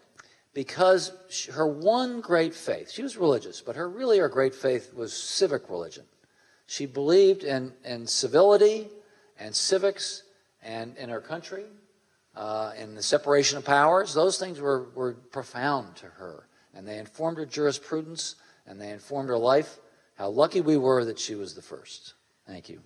because 0.52 1.12
she, 1.28 1.52
her 1.52 1.66
one 1.66 2.20
great 2.20 2.54
faith, 2.54 2.90
she 2.90 3.02
was 3.02 3.16
religious, 3.16 3.60
but 3.60 3.76
her 3.76 3.88
really 3.88 4.18
her 4.18 4.28
great 4.28 4.54
faith 4.54 4.94
was 4.94 5.12
civic 5.12 5.68
religion. 5.70 6.04
She 6.66 6.86
believed 6.86 7.44
in, 7.44 7.72
in 7.84 8.06
civility 8.06 8.88
and 9.38 9.54
civics 9.54 10.22
and 10.62 10.96
in 10.96 11.10
her 11.10 11.20
country 11.20 11.64
uh, 12.36 12.72
and 12.76 12.96
the 12.96 13.02
separation 13.02 13.58
of 13.58 13.64
powers, 13.64 14.12
those 14.14 14.38
things 14.38 14.60
were, 14.60 14.90
were 14.94 15.14
profound 15.14 15.96
to 15.96 16.06
her. 16.06 16.46
And 16.74 16.86
they 16.86 16.98
informed 16.98 17.38
her 17.38 17.46
jurisprudence 17.46 18.36
and 18.66 18.80
they 18.80 18.90
informed 18.90 19.30
her 19.30 19.38
life. 19.38 19.78
How 20.16 20.28
lucky 20.28 20.60
we 20.60 20.76
were 20.76 21.04
that 21.06 21.18
she 21.18 21.34
was 21.34 21.54
the 21.54 21.62
first. 21.62 22.14
Thank 22.46 22.68
you. 22.68 22.80